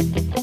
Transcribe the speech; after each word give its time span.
Buenas, 0.00 0.39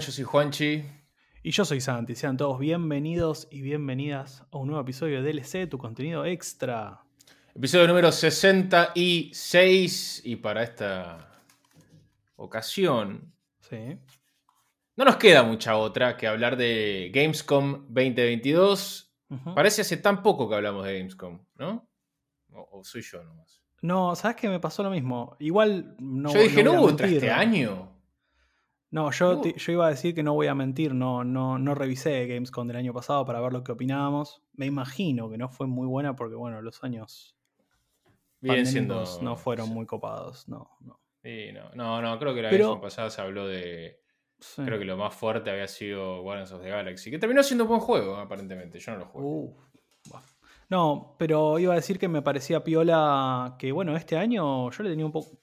Yo 0.00 0.12
soy 0.12 0.24
Juanchi. 0.24 0.84
Y 1.42 1.50
yo 1.50 1.64
soy 1.64 1.80
Santi. 1.80 2.14
Sean 2.14 2.36
todos 2.36 2.58
bienvenidos 2.58 3.48
y 3.50 3.62
bienvenidas 3.62 4.44
a 4.50 4.58
un 4.58 4.66
nuevo 4.68 4.82
episodio 4.82 5.22
de 5.22 5.32
DLC, 5.32 5.68
tu 5.68 5.78
contenido 5.78 6.24
extra. 6.24 7.00
Episodio 7.54 7.86
número 7.88 8.12
66 8.12 10.22
y 10.24 10.36
para 10.36 10.62
esta 10.62 11.42
ocasión 12.36 13.32
Sí. 13.60 13.98
no 14.96 15.04
nos 15.04 15.16
queda 15.16 15.42
mucha 15.42 15.76
otra 15.76 16.16
que 16.16 16.26
hablar 16.26 16.56
de 16.56 17.10
Gamescom 17.14 17.86
2022. 17.88 19.12
Ujú. 19.30 19.54
Parece 19.54 19.82
hace 19.82 19.96
tan 19.96 20.22
poco 20.22 20.48
que 20.48 20.54
hablamos 20.56 20.84
de 20.84 20.98
Gamescom, 20.98 21.40
¿no? 21.56 21.88
O, 22.52 22.68
o 22.80 22.84
soy 22.84 23.02
yo 23.02 23.22
nomás. 23.24 23.60
No, 23.82 24.14
¿sabes 24.16 24.36
qué 24.36 24.48
me 24.48 24.60
pasó 24.60 24.82
lo 24.82 24.90
mismo? 24.90 25.36
Igual 25.38 25.96
no. 25.98 26.32
yo 26.32 26.40
dije, 26.40 26.62
no, 26.62 26.72
hubo 26.74 26.82
otra 26.86 27.06
este 27.08 27.30
año. 27.30 27.92
No, 28.96 29.10
yo, 29.10 29.40
te- 29.42 29.52
yo 29.58 29.72
iba 29.72 29.86
a 29.86 29.90
decir 29.90 30.14
que 30.14 30.22
no 30.22 30.32
voy 30.32 30.46
a 30.46 30.54
mentir, 30.54 30.94
no, 30.94 31.22
no, 31.22 31.58
no 31.58 31.74
revisé 31.74 32.26
Gamescom 32.26 32.66
del 32.66 32.78
año 32.78 32.94
pasado 32.94 33.26
para 33.26 33.40
ver 33.42 33.52
lo 33.52 33.62
que 33.62 33.72
opinábamos. 33.72 34.42
Me 34.54 34.64
imagino 34.64 35.28
que 35.28 35.36
no 35.36 35.50
fue 35.50 35.66
muy 35.66 35.86
buena 35.86 36.16
porque, 36.16 36.34
bueno, 36.34 36.62
los 36.62 36.82
años 36.82 37.36
Vienen 38.40 38.64
siendo. 38.64 39.04
no 39.20 39.36
fueron 39.36 39.68
muy 39.68 39.84
copados. 39.84 40.48
No, 40.48 40.70
no. 40.80 40.98
Sí, 41.22 41.48
no, 41.52 41.70
no, 41.74 42.00
no, 42.00 42.18
creo 42.18 42.34
que 42.34 42.40
la 42.40 42.48
Pero- 42.48 42.64
Gamescom 42.68 42.80
pasada 42.80 43.10
se 43.10 43.20
habló 43.20 43.46
de. 43.46 44.00
Sí. 44.38 44.62
Creo 44.64 44.78
que 44.78 44.84
lo 44.86 44.96
más 44.96 45.14
fuerte 45.14 45.50
había 45.50 45.68
sido 45.68 46.22
Guardians 46.22 46.52
of 46.52 46.62
the 46.62 46.68
Galaxy, 46.70 47.10
que 47.10 47.18
terminó 47.18 47.42
siendo 47.42 47.64
un 47.64 47.68
buen 47.68 47.80
juego, 47.80 48.16
aparentemente. 48.16 48.78
Yo 48.78 48.92
no 48.92 48.98
lo 49.00 49.06
jugué. 49.06 49.24
Uh. 49.26 49.56
No, 50.70 51.14
pero 51.18 51.58
iba 51.58 51.72
a 51.72 51.76
decir 51.76 51.98
que 51.98 52.08
me 52.08 52.22
parecía 52.22 52.64
piola 52.64 53.56
que, 53.58 53.72
bueno, 53.72 53.94
este 53.96 54.16
año 54.16 54.70
yo 54.70 54.82
le 54.82 54.88
tenía 54.90 55.04
un 55.06 55.12
poco. 55.12 55.38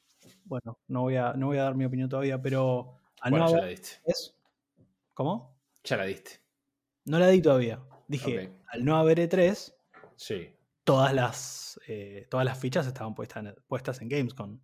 Bueno, 0.45 0.80
no 0.88 1.02
voy 1.02 1.16
a, 1.17 1.33
no 1.33 1.47
voy 1.47 1.58
a 1.58 1.64
dar 1.64 1.75
mi 1.75 1.86
opinión 1.86 2.09
todavía, 2.09 2.42
pero 2.42 2.95
bueno, 3.31 3.45
no 3.45 3.52
ya 3.52 3.57
la 3.61 3.67
diste. 3.67 3.89
¿Es? 4.05 4.35
¿Cómo? 5.13 5.59
Ya 5.83 5.97
la 5.97 6.05
diste. 6.05 6.41
No 7.05 7.19
la 7.19 7.27
di 7.30 7.41
todavía. 7.41 7.80
Dije, 8.07 8.53
al 8.67 8.85
no 8.85 8.97
haber 8.97 9.19
E3, 9.19 9.73
Sí. 10.15 10.55
todas 10.83 11.13
las, 11.13 11.80
eh, 11.88 12.27
todas 12.30 12.45
las 12.45 12.59
fichas 12.59 12.88
estaban 12.88 13.13
puestas 13.15 13.45
en, 13.45 13.55
puestas 13.67 14.02
en 14.02 14.09
Gamescom. 14.09 14.59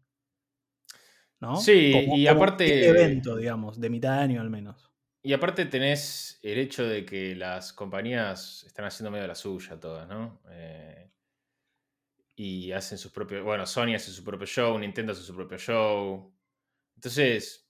¿No? 1.42 1.56
Sí, 1.56 1.94
y 2.16 2.28
aparte- 2.28 2.90
el 2.90 2.96
evento, 2.96 3.36
digamos, 3.38 3.80
de 3.80 3.90
mitad 3.90 4.18
de 4.18 4.24
año 4.24 4.42
al 4.42 4.50
menos. 4.50 4.92
Y 5.22 5.34
aparte 5.34 5.66
tenés 5.66 6.40
el 6.44 6.60
hecho 6.60 6.86
de 6.86 7.06
que 7.06 7.36
las 7.36 7.72
compañías 7.74 8.64
están 8.64 8.86
haciendo 8.86 9.12
medio 9.12 9.28
la 9.28 9.36
suya 9.36 9.80
todas, 9.80 10.08
¿no? 10.08 10.42
Eh, 10.50 11.12
y 12.36 12.72
hacen 12.72 12.98
sus 12.98 13.12
propios... 13.12 13.44
Bueno, 13.44 13.66
Sony 13.66 13.96
hace 13.96 14.12
su 14.12 14.24
propio 14.24 14.48
show, 14.48 14.78
Nintendo 14.80 15.12
hace 15.12 15.24
su 15.24 15.36
propio 15.36 15.58
show. 15.58 16.34
Entonces, 16.96 17.69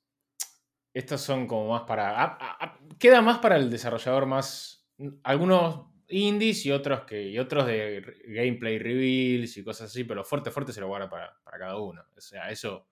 estos 0.93 1.21
son 1.21 1.47
como 1.47 1.69
más 1.71 1.83
para... 1.83 2.09
a- 2.21 2.37
a- 2.39 2.65
a- 2.65 2.79
queda 2.97 3.21
más 3.21 3.39
para 3.39 3.55
el 3.57 3.69
desarrollador 3.69 4.25
más... 4.25 4.87
Algunos 5.23 5.87
indies 6.09 6.65
y 6.65 6.71
otros 6.71 7.01
que 7.05 7.21
y 7.29 7.37
otros 7.39 7.67
de 7.67 8.03
gameplay 8.27 8.79
reveals 8.79 9.55
y 9.57 9.63
cosas 9.63 9.91
así, 9.91 10.03
pero 10.03 10.23
fuerte, 10.23 10.51
fuerte 10.51 10.73
se 10.73 10.81
lo 10.81 10.87
guarda 10.87 11.09
para, 11.09 11.37
para 11.43 11.57
cada 11.59 11.77
uno. 11.77 12.03
O 12.17 12.21
sea, 12.21 12.49
eso... 12.49 12.87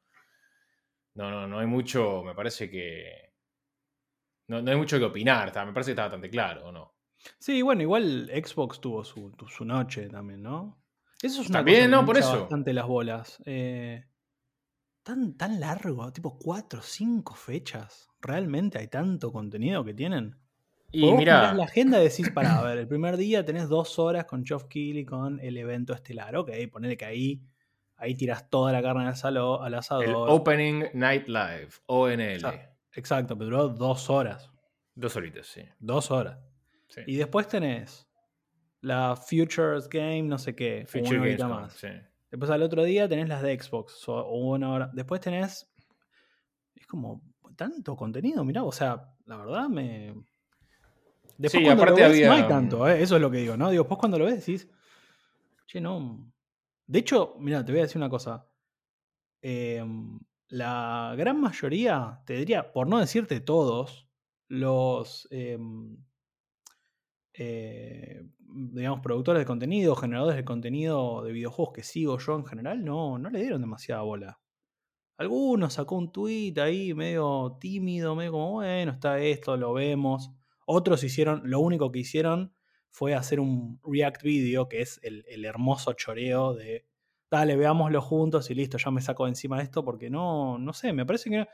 No, 1.16 1.32
no, 1.32 1.48
no 1.48 1.60
hay 1.60 1.66
mucho, 1.68 2.22
me 2.24 2.36
parece 2.36 2.70
que... 2.70 3.34
No, 4.48 4.62
no 4.62 4.72
hay 4.72 4.78
mucho 4.78 4.98
que 5.00 5.06
opinar, 5.06 5.48
está- 5.48 5.66
me 5.66 5.74
parece 5.74 5.90
que 5.90 5.94
está 5.94 6.04
bastante 6.04 6.30
claro, 6.30 6.68
¿o 6.68 6.72
no? 6.72 6.94
Sí, 7.40 7.62
bueno, 7.62 7.82
igual 7.82 8.30
Xbox 8.32 8.80
tuvo 8.80 9.04
su, 9.04 9.36
su 9.50 9.66
noche 9.66 10.08
también, 10.08 10.44
¿no? 10.44 10.80
Eso 11.22 11.42
es 11.42 11.50
una 11.50 11.60
También, 11.60 11.78
cosa 11.80 11.86
que 11.88 11.92
no, 11.92 12.02
me 12.02 12.06
por 12.06 12.18
eso. 12.18 12.40
bastante 12.42 12.74
las 12.74 12.86
bolas. 12.86 13.42
Eh, 13.46 14.06
tan, 15.08 15.38
tan 15.38 15.60
largo, 15.60 16.12
tipo 16.12 16.38
cuatro, 16.38 16.82
cinco 16.82 17.34
fechas. 17.34 18.10
¿Realmente 18.22 18.78
hay 18.78 18.88
tanto 18.90 19.32
contenido 19.32 19.84
que 19.86 19.94
tienen? 19.94 20.36
Y 20.92 21.12
mira, 21.14 21.54
la 21.54 21.64
agenda 21.66 22.00
y 22.00 22.04
decís, 22.10 22.30
para, 22.32 22.60
a 22.60 22.64
ver, 22.68 22.78
el 22.78 22.88
primer 22.88 23.16
día 23.18 23.44
tenés 23.46 23.70
dos 23.70 24.00
horas 24.00 24.26
con 24.26 24.46
Geoff 24.46 24.66
Keighley 24.66 25.06
con 25.06 25.40
el 25.40 25.58
evento 25.58 25.94
estelar. 25.94 26.36
Ok, 26.36 26.52
ponele 26.72 26.98
que 26.98 27.06
ahí, 27.06 27.42
ahí 27.96 28.16
tiras 28.16 28.50
toda 28.50 28.72
la 28.72 28.82
carne 28.82 29.08
al, 29.08 29.16
salo- 29.16 29.62
al 29.62 29.74
asador. 29.74 30.06
el 30.06 30.14
Opening 30.16 30.84
Night 30.94 31.28
Live, 31.28 31.70
ONL. 31.88 32.46
Ah. 32.46 32.74
Exacto, 32.94 33.38
pero 33.38 33.50
duró 33.50 33.70
dos 33.70 34.10
horas. 34.10 34.50
Dos 34.96 35.16
horitas, 35.16 35.46
sí. 35.48 35.62
Dos 35.80 36.10
horas. 36.12 36.40
sí. 36.90 37.02
Y 37.06 37.16
después 37.16 37.48
tenés 37.48 38.08
la 38.82 39.16
Futures 39.16 39.88
Game, 39.90 40.24
no 40.24 40.38
sé 40.38 40.56
qué, 40.56 40.86
Future 40.88 41.18
una 41.18 41.22
horita 41.22 41.48
Gamescom, 41.48 41.62
más. 41.64 41.74
sí. 41.74 41.88
Después 42.30 42.52
al 42.52 42.62
otro 42.64 42.84
día 42.84 43.08
tenés 43.08 43.30
las 43.30 43.42
de 43.42 43.58
Xbox, 43.60 44.08
o, 44.10 44.26
una 44.32 44.72
hora. 44.72 44.92
Después 44.94 45.22
tenés. 45.22 45.72
Es 46.76 46.86
como 46.86 47.22
tanto 47.56 47.96
contenido, 47.96 48.44
mirá, 48.44 48.64
o 48.64 48.72
sea, 48.72 49.14
la 49.26 49.38
verdad 49.38 49.70
me. 49.70 50.14
Después 51.38 51.52
Sí, 51.62 51.64
cuando 51.64 51.84
aparte 51.84 52.02
lo 52.02 52.10
ves, 52.10 52.22
no 52.26 52.32
había- 52.34 52.44
hay 52.44 52.50
tanto, 52.50 52.88
¿eh? 52.88 53.02
eso 53.02 53.16
es 53.16 53.22
lo 53.22 53.30
que 53.32 53.38
digo, 53.38 53.56
¿no? 53.58 53.70
Digo, 53.70 53.84
después 53.84 54.00
cuando 54.00 54.20
lo 54.20 54.26
ves 54.26 54.46
decís. 54.46 54.68
Che, 55.66 55.80
no. 55.82 56.32
De 56.86 57.00
hecho, 57.00 57.36
mira, 57.40 57.64
te 57.64 57.72
voy 57.72 57.80
a 57.80 57.84
decir 57.84 57.98
una 57.98 58.10
cosa. 58.10 58.48
Em, 59.42 60.20
la 60.50 61.14
gran 61.18 61.40
mayoría, 61.40 62.22
te 62.26 62.34
diría, 62.34 62.72
por 62.72 62.88
no 62.88 63.00
decirte 63.00 63.40
todos, 63.42 64.08
los 64.48 65.28
em, 65.32 65.98
eh, 67.34 68.26
digamos, 68.48 69.02
productores 69.02 69.42
de 69.42 69.46
contenido, 69.46 69.96
generadores 69.96 70.38
de 70.38 70.46
contenido 70.46 71.24
de 71.24 71.32
videojuegos 71.32 71.74
que 71.74 71.84
sigo 71.84 72.18
yo 72.18 72.36
en 72.36 72.46
general, 72.46 72.84
no, 72.84 73.18
no 73.20 73.30
le 73.30 73.40
dieron 73.40 73.62
demasiada 73.62 74.02
bola. 74.02 74.40
Algunos 75.18 75.74
sacó 75.74 75.96
un 75.96 76.12
tweet 76.12 76.54
ahí 76.58 76.94
medio 76.94 77.58
tímido, 77.60 78.16
medio 78.16 78.34
como, 78.34 78.52
bueno, 78.54 78.92
está 78.94 79.20
esto, 79.20 79.58
lo 79.58 79.74
vemos. 79.74 80.32
Otros 80.66 81.04
hicieron, 81.04 81.42
lo 81.46 81.60
único 81.60 81.92
que 81.92 82.00
hicieron 82.00 82.54
fue 82.92 83.16
hacer 83.16 83.40
un 83.40 83.80
react 83.84 84.22
video, 84.24 84.70
que 84.70 84.82
es 84.82 85.00
el, 85.04 85.26
el 85.28 85.46
hermoso 85.46 85.94
choreo 85.94 86.54
de, 86.54 86.86
dale, 87.30 87.56
veámoslo 87.56 88.02
juntos 88.02 88.50
y 88.50 88.56
listo, 88.56 88.78
ya 88.78 88.92
me 88.92 89.02
saco 89.02 89.28
encima 89.28 89.58
de 89.58 89.64
esto, 89.64 89.84
porque 89.84 90.10
no, 90.10 90.58
no 90.58 90.74
sé, 90.74 90.94
me 90.94 91.06
parece 91.06 91.30
que, 91.30 91.48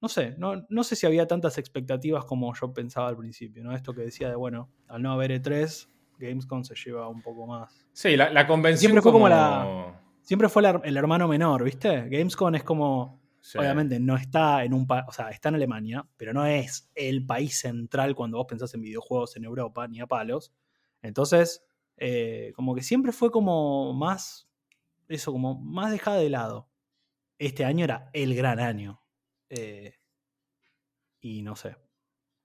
no 0.00 0.08
sé, 0.08 0.34
no, 0.38 0.66
no 0.68 0.84
sé 0.84 0.96
si 0.96 1.06
había 1.06 1.26
tantas 1.26 1.58
expectativas 1.58 2.24
como 2.24 2.54
yo 2.54 2.72
pensaba 2.72 3.08
al 3.08 3.16
principio, 3.16 3.64
¿no? 3.64 3.74
Esto 3.74 3.94
que 3.94 4.02
decía 4.02 4.28
de, 4.28 4.36
bueno, 4.36 4.70
al 4.88 5.02
no 5.02 5.12
haber 5.12 5.30
E3, 5.30 5.88
Gamescom 6.18 6.64
se 6.64 6.74
lleva 6.74 7.08
un 7.08 7.22
poco 7.22 7.46
más. 7.46 7.86
Sí, 7.92 8.16
la, 8.16 8.30
la 8.30 8.46
convención 8.46 8.80
Siempre 8.80 9.02
fue 9.02 9.12
como 9.12 9.24
como 9.24 9.28
la- 9.28 10.00
Siempre 10.22 10.48
fue 10.48 10.62
el, 10.62 10.68
her- 10.68 10.80
el 10.84 10.96
hermano 10.96 11.28
menor, 11.28 11.62
¿viste? 11.64 12.08
Gamescom 12.08 12.54
es 12.54 12.62
como, 12.64 13.20
Sí. 13.40 13.58
obviamente 13.58 14.00
no 14.00 14.16
está 14.16 14.64
en 14.64 14.72
un 14.72 14.86
país, 14.86 15.04
o 15.06 15.12
sea, 15.12 15.28
está 15.30 15.50
en 15.50 15.56
Alemania, 15.56 16.06
pero 16.16 16.32
no 16.32 16.46
es 16.46 16.90
el 16.94 17.26
país 17.26 17.58
central 17.58 18.14
cuando 18.14 18.38
vos 18.38 18.46
pensás 18.48 18.72
en 18.74 18.80
videojuegos 18.80 19.36
en 19.36 19.44
Europa, 19.44 19.86
ni 19.86 20.00
a 20.00 20.06
palos. 20.06 20.52
Entonces, 21.02 21.62
eh, 21.98 22.52
como 22.56 22.74
que 22.74 22.82
siempre 22.82 23.12
fue 23.12 23.30
como 23.30 23.92
más, 23.92 24.48
eso, 25.08 25.30
como 25.30 25.60
más 25.60 25.90
dejada 25.90 26.16
de 26.16 26.30
lado. 26.30 26.70
Este 27.38 27.66
año 27.66 27.84
era 27.84 28.08
el 28.14 28.34
gran 28.34 28.60
año. 28.60 29.02
Eh, 29.50 29.92
y 31.20 31.42
no 31.42 31.56
sé. 31.56 31.76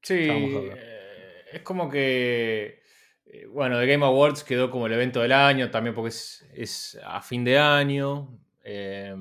Sí, 0.01 0.15
eh, 0.15 1.45
es 1.53 1.61
como 1.61 1.89
que, 1.89 2.81
eh, 3.29 3.45
bueno, 3.47 3.79
The 3.79 3.85
Game 3.87 4.05
Awards 4.05 4.43
quedó 4.43 4.69
como 4.71 4.87
el 4.87 4.93
evento 4.93 5.21
del 5.21 5.31
año, 5.33 5.69
también 5.71 5.95
porque 5.95 6.09
es, 6.09 6.47
es 6.53 6.99
a 7.03 7.21
fin 7.21 7.43
de 7.43 7.57
año, 7.59 8.39
eh, 8.63 9.15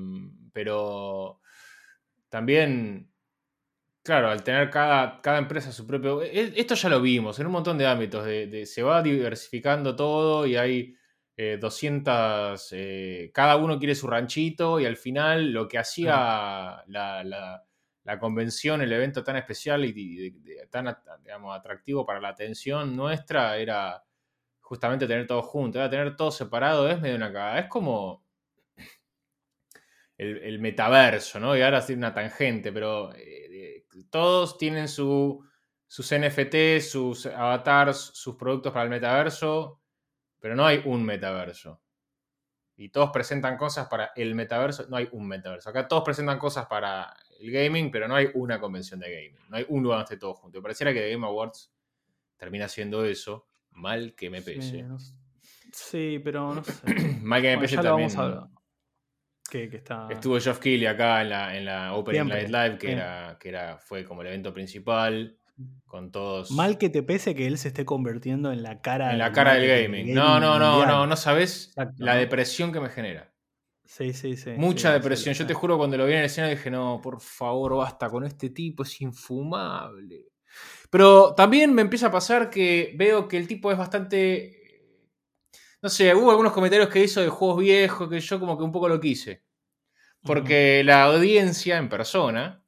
pero 0.53 1.41
también, 2.29 3.11
claro, 4.03 4.29
al 4.29 4.43
tener 4.43 4.69
cada, 4.69 5.21
cada 5.21 5.37
empresa 5.39 5.71
su 5.71 5.85
propio... 5.87 6.21
e- 6.23 6.53
Esto 6.59 6.75
ya 6.75 6.89
lo 6.89 7.01
vimos 7.01 7.39
en 7.39 7.47
un 7.47 7.53
montón 7.53 7.77
de 7.77 7.87
ámbitos, 7.87 8.25
de, 8.25 8.47
de- 8.47 8.65
se 8.65 8.83
va 8.83 9.01
diversificando 9.03 9.95
todo 9.95 10.45
y 10.47 10.55
hay 10.57 10.95
eh, 11.37 11.57
200, 11.59 12.69
eh, 12.73 13.31
cada 13.33 13.55
uno 13.57 13.79
quiere 13.79 13.95
su 13.95 14.07
ranchito 14.07 14.79
y 14.79 14.85
al 14.85 14.97
final 14.97 15.51
lo 15.53 15.67
que 15.67 15.77
hacía 15.79 16.83
la, 16.87 17.23
la- 17.23 17.63
la 18.03 18.19
convención, 18.19 18.81
el 18.81 18.91
evento 18.91 19.23
tan 19.23 19.35
especial 19.37 19.85
y, 19.85 20.31
tan 20.69 20.97
digamos, 21.23 21.57
atractivo 21.57 22.05
para 22.05 22.19
la 22.19 22.29
atención 22.29 22.95
nuestra 22.95 23.57
era 23.57 24.03
justamente 24.61 25.07
tener 25.07 25.27
todo 25.27 25.41
junto, 25.41 25.79
era 25.79 25.89
tener 25.89 26.15
todo 26.15 26.31
separado, 26.31 26.89
es 26.89 27.01
medio 27.01 27.15
una 27.15 27.31
cagada. 27.31 27.59
Es 27.59 27.67
como. 27.67 28.23
el, 30.17 30.59
metaverso, 30.59 31.39
¿no? 31.39 31.55
Y 31.55 31.61
ahora 31.61 31.81
sí 31.81 31.93
una 31.93 32.13
tangente, 32.13 32.71
pero 32.71 33.11
eh, 33.15 33.85
todos 34.09 34.57
tienen 34.57 34.87
su, 34.87 35.43
sus 35.87 36.13
NFT, 36.13 36.81
sus 36.81 37.25
avatars, 37.25 37.97
sus 37.97 38.35
productos 38.35 38.71
para 38.73 38.83
el 38.83 38.89
metaverso, 38.89 39.81
pero 40.39 40.55
no 40.55 40.65
hay 40.65 40.81
un 40.85 41.03
metaverso. 41.03 41.81
Y 42.75 42.89
todos 42.89 43.09
presentan 43.11 43.57
cosas 43.57 43.87
para 43.87 44.11
el 44.15 44.35
metaverso, 44.35 44.87
no 44.89 44.97
hay 44.97 45.09
un 45.11 45.27
metaverso. 45.27 45.69
Acá 45.69 45.87
todos 45.87 46.03
presentan 46.03 46.37
cosas 46.37 46.67
para 46.67 47.13
el 47.39 47.51
gaming, 47.51 47.89
pero 47.91 48.07
no 48.07 48.15
hay 48.15 48.29
una 48.33 48.59
convención 48.59 48.99
de 48.99 49.11
gaming. 49.11 49.49
No 49.49 49.57
hay 49.57 49.65
un 49.69 49.81
lugar 49.81 49.99
donde 49.99 50.13
esté 50.13 50.17
todo 50.17 50.33
junto. 50.33 50.61
Pareciera 50.61 50.93
que 50.93 50.99
The 50.99 51.11
Game 51.11 51.25
Awards 51.25 51.71
termina 52.37 52.67
siendo 52.67 53.05
eso, 53.05 53.47
mal 53.71 54.13
que 54.15 54.29
me 54.29 54.41
pese. 54.41 54.85
Sí, 55.71 56.19
pero 56.23 56.53
no 56.53 56.63
sé. 56.63 56.73
mal 57.21 57.41
que 57.41 57.55
me 57.55 57.61
pese 57.61 57.77
también. 57.77 58.09
está... 58.09 58.49
Estuvo 60.09 60.39
Geoff 60.39 60.59
Keighley 60.59 60.85
acá 60.85 61.21
en 61.21 61.29
la, 61.29 61.57
en 61.57 61.65
la 61.65 61.93
Opening 61.93 62.27
Night 62.27 62.49
Live, 62.49 62.77
que, 62.77 62.91
era, 62.91 63.37
que 63.39 63.49
era, 63.49 63.77
fue 63.77 64.03
como 64.03 64.21
el 64.21 64.27
evento 64.27 64.53
principal. 64.53 65.35
Con 65.85 66.09
todos. 66.09 66.51
Mal 66.51 66.77
que 66.77 66.89
te 66.89 67.03
pese 67.03 67.35
que 67.35 67.45
él 67.45 67.57
se 67.57 67.67
esté 67.67 67.83
convirtiendo 67.83 68.53
en 68.53 68.63
la 68.63 68.79
cara, 68.79 69.11
en 69.11 69.17
la 69.17 69.33
cara 69.33 69.55
del 69.55 69.67
gaming. 69.67 70.13
No, 70.13 70.39
no, 70.39 70.57
no, 70.57 70.85
no, 70.85 71.05
no 71.05 71.15
sabes 71.17 71.73
la 71.97 72.15
depresión 72.15 72.71
que 72.71 72.79
me 72.79 72.87
genera. 72.87 73.28
Sí, 73.89 74.13
sí, 74.13 74.37
sí. 74.37 74.51
Mucha 74.51 74.93
depresión. 74.93 75.33
Yo 75.33 75.47
te 75.47 75.55
juro, 75.55 75.75
cuando 75.75 75.97
lo 75.97 76.05
vi 76.05 76.13
en 76.13 76.19
el 76.19 76.25
escenario 76.25 76.55
dije, 76.55 76.69
no, 76.69 77.01
por 77.01 77.19
favor, 77.19 77.75
basta 77.75 78.07
con 78.07 78.23
este 78.23 78.51
tipo, 78.51 78.83
es 78.83 79.01
infumable. 79.01 80.27
Pero 80.91 81.33
también 81.33 81.73
me 81.73 81.81
empieza 81.81 82.05
a 82.07 82.11
pasar 82.11 82.51
que 82.51 82.93
veo 82.95 83.27
que 83.27 83.37
el 83.37 83.47
tipo 83.47 83.71
es 83.71 83.77
bastante. 83.79 84.77
No 85.81 85.89
sé, 85.89 86.13
hubo 86.13 86.29
algunos 86.29 86.53
comentarios 86.53 86.87
que 86.87 87.03
hizo 87.03 87.19
de 87.19 87.29
juegos 87.29 87.61
viejos 87.61 88.07
que 88.07 88.19
yo 88.19 88.39
como 88.39 88.59
que 88.59 88.63
un 88.63 88.71
poco 88.71 88.87
lo 88.87 88.99
quise. 88.99 89.43
Porque 90.21 90.83
la 90.83 91.05
audiencia 91.05 91.77
en 91.77 91.89
persona 91.89 92.63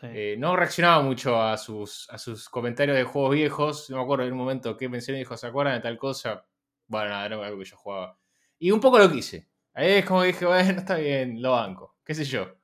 eh, 0.00 0.36
no 0.38 0.56
reaccionaba 0.56 1.02
mucho 1.02 1.38
a 1.38 1.58
sus, 1.58 2.08
a 2.08 2.16
sus 2.16 2.48
comentarios 2.48 2.96
de 2.96 3.04
juegos 3.04 3.34
viejos. 3.34 3.90
No 3.90 3.98
me 3.98 4.02
acuerdo 4.04 4.24
en 4.24 4.32
un 4.32 4.38
momento 4.38 4.74
que 4.74 4.88
mencioné 4.88 5.18
y 5.18 5.22
dijo, 5.22 5.36
¿se 5.36 5.48
acuerdan 5.48 5.74
de 5.74 5.80
tal 5.82 5.98
cosa? 5.98 6.46
Bueno, 6.86 7.10
nada, 7.10 7.26
era 7.26 7.46
algo 7.46 7.58
que 7.58 7.66
yo 7.66 7.76
jugaba. 7.76 8.18
Y 8.58 8.70
un 8.70 8.80
poco 8.80 8.98
lo 8.98 9.12
quise. 9.12 9.52
Ahí 9.74 9.92
es 9.92 10.04
como 10.06 10.22
dije, 10.22 10.46
bueno, 10.46 10.78
está 10.78 10.96
bien, 10.96 11.42
lo 11.42 11.52
banco, 11.52 11.96
qué 12.04 12.14
sé 12.14 12.24
yo. 12.24 12.56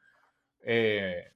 Eh, 0.62 1.32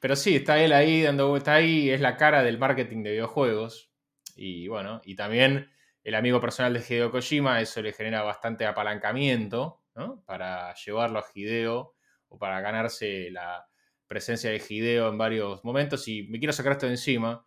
pero 0.00 0.16
sí, 0.16 0.36
está 0.36 0.62
él 0.62 0.72
ahí 0.72 1.02
dando 1.02 1.30
vuelta 1.30 1.54
ahí, 1.54 1.90
es 1.90 2.00
la 2.00 2.16
cara 2.16 2.42
del 2.42 2.58
marketing 2.58 3.02
de 3.02 3.12
videojuegos. 3.12 3.90
Y 4.36 4.68
bueno, 4.68 5.00
y 5.04 5.16
también 5.16 5.70
el 6.04 6.14
amigo 6.14 6.40
personal 6.40 6.72
de 6.74 6.80
Hideo 6.80 7.10
Kojima, 7.10 7.60
eso 7.60 7.82
le 7.82 7.92
genera 7.92 8.22
bastante 8.22 8.66
apalancamiento, 8.66 9.82
¿no? 9.94 10.22
Para 10.26 10.74
llevarlo 10.74 11.18
a 11.18 11.24
Hideo 11.34 11.94
o 12.28 12.38
para 12.38 12.60
ganarse 12.60 13.30
la 13.30 13.66
presencia 14.06 14.50
de 14.50 14.62
Hideo 14.66 15.08
en 15.08 15.18
varios 15.18 15.64
momentos. 15.64 16.06
Y 16.08 16.24
me 16.28 16.38
quiero 16.38 16.52
sacar 16.52 16.72
esto 16.72 16.86
de 16.86 16.92
encima. 16.92 17.46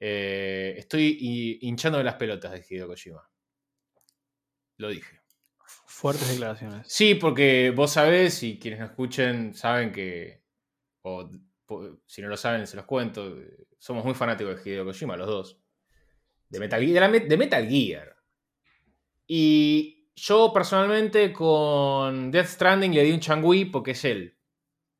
Eh, 0.00 0.74
estoy 0.78 1.58
hinchando 1.62 2.02
las 2.02 2.16
pelotas 2.16 2.52
de 2.52 2.64
Hideo 2.68 2.88
Kojima. 2.88 3.28
Lo 4.76 4.88
dije. 4.88 5.21
Fuertes 5.86 6.28
declaraciones. 6.28 6.86
Sí, 6.88 7.14
porque 7.14 7.70
vos 7.70 7.92
sabés, 7.92 8.42
y 8.42 8.58
quienes 8.58 8.80
nos 8.80 8.90
escuchen 8.90 9.54
saben 9.54 9.92
que, 9.92 10.42
o 11.02 11.30
si 12.06 12.22
no 12.22 12.28
lo 12.28 12.36
saben, 12.36 12.66
se 12.66 12.76
los 12.76 12.86
cuento, 12.86 13.36
somos 13.78 14.04
muy 14.04 14.14
fanáticos 14.14 14.64
de 14.64 14.70
Hideo 14.70 14.84
Kojima, 14.84 15.16
los 15.16 15.28
dos. 15.28 15.60
De 16.48 16.58
Metal, 16.58 16.84
Gear, 16.84 17.10
de 17.10 17.36
Metal 17.36 17.68
Gear. 17.68 18.16
Y 19.26 20.08
yo 20.14 20.52
personalmente 20.52 21.32
con 21.32 22.30
Death 22.30 22.46
Stranding 22.46 22.94
le 22.94 23.04
di 23.04 23.12
un 23.12 23.20
changui 23.20 23.66
porque 23.66 23.92
es 23.92 24.04
él. 24.04 24.36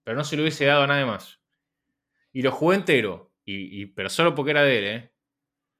Pero 0.05 0.17
no 0.17 0.25
se 0.25 0.37
lo 0.37 0.43
hubiese 0.43 0.65
dado 0.65 0.83
a 0.83 0.87
nadie 0.87 1.05
más. 1.05 1.41
Y 2.33 2.43
lo 2.43 2.53
jugué 2.53 2.77
entero. 2.77 3.33
Y, 3.45 3.87
pero 3.87 4.09
solo 4.09 4.35
porque 4.35 4.53
era 4.53 4.63
de 4.63 4.79
él, 4.79 4.85
¿eh? 4.85 5.13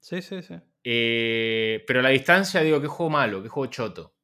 Sí, 0.01 0.21
sí, 0.21 0.43
sí. 0.43 0.55
Eh, 0.83 1.85
pero 1.87 2.01
a 2.01 2.03
la 2.03 2.09
distancia 2.09 2.61
digo, 2.61 2.81
que 2.81 2.89
juego 2.89 3.09
malo, 3.09 3.43
que 3.43 3.49
juego 3.49 3.71
choto 3.71 4.17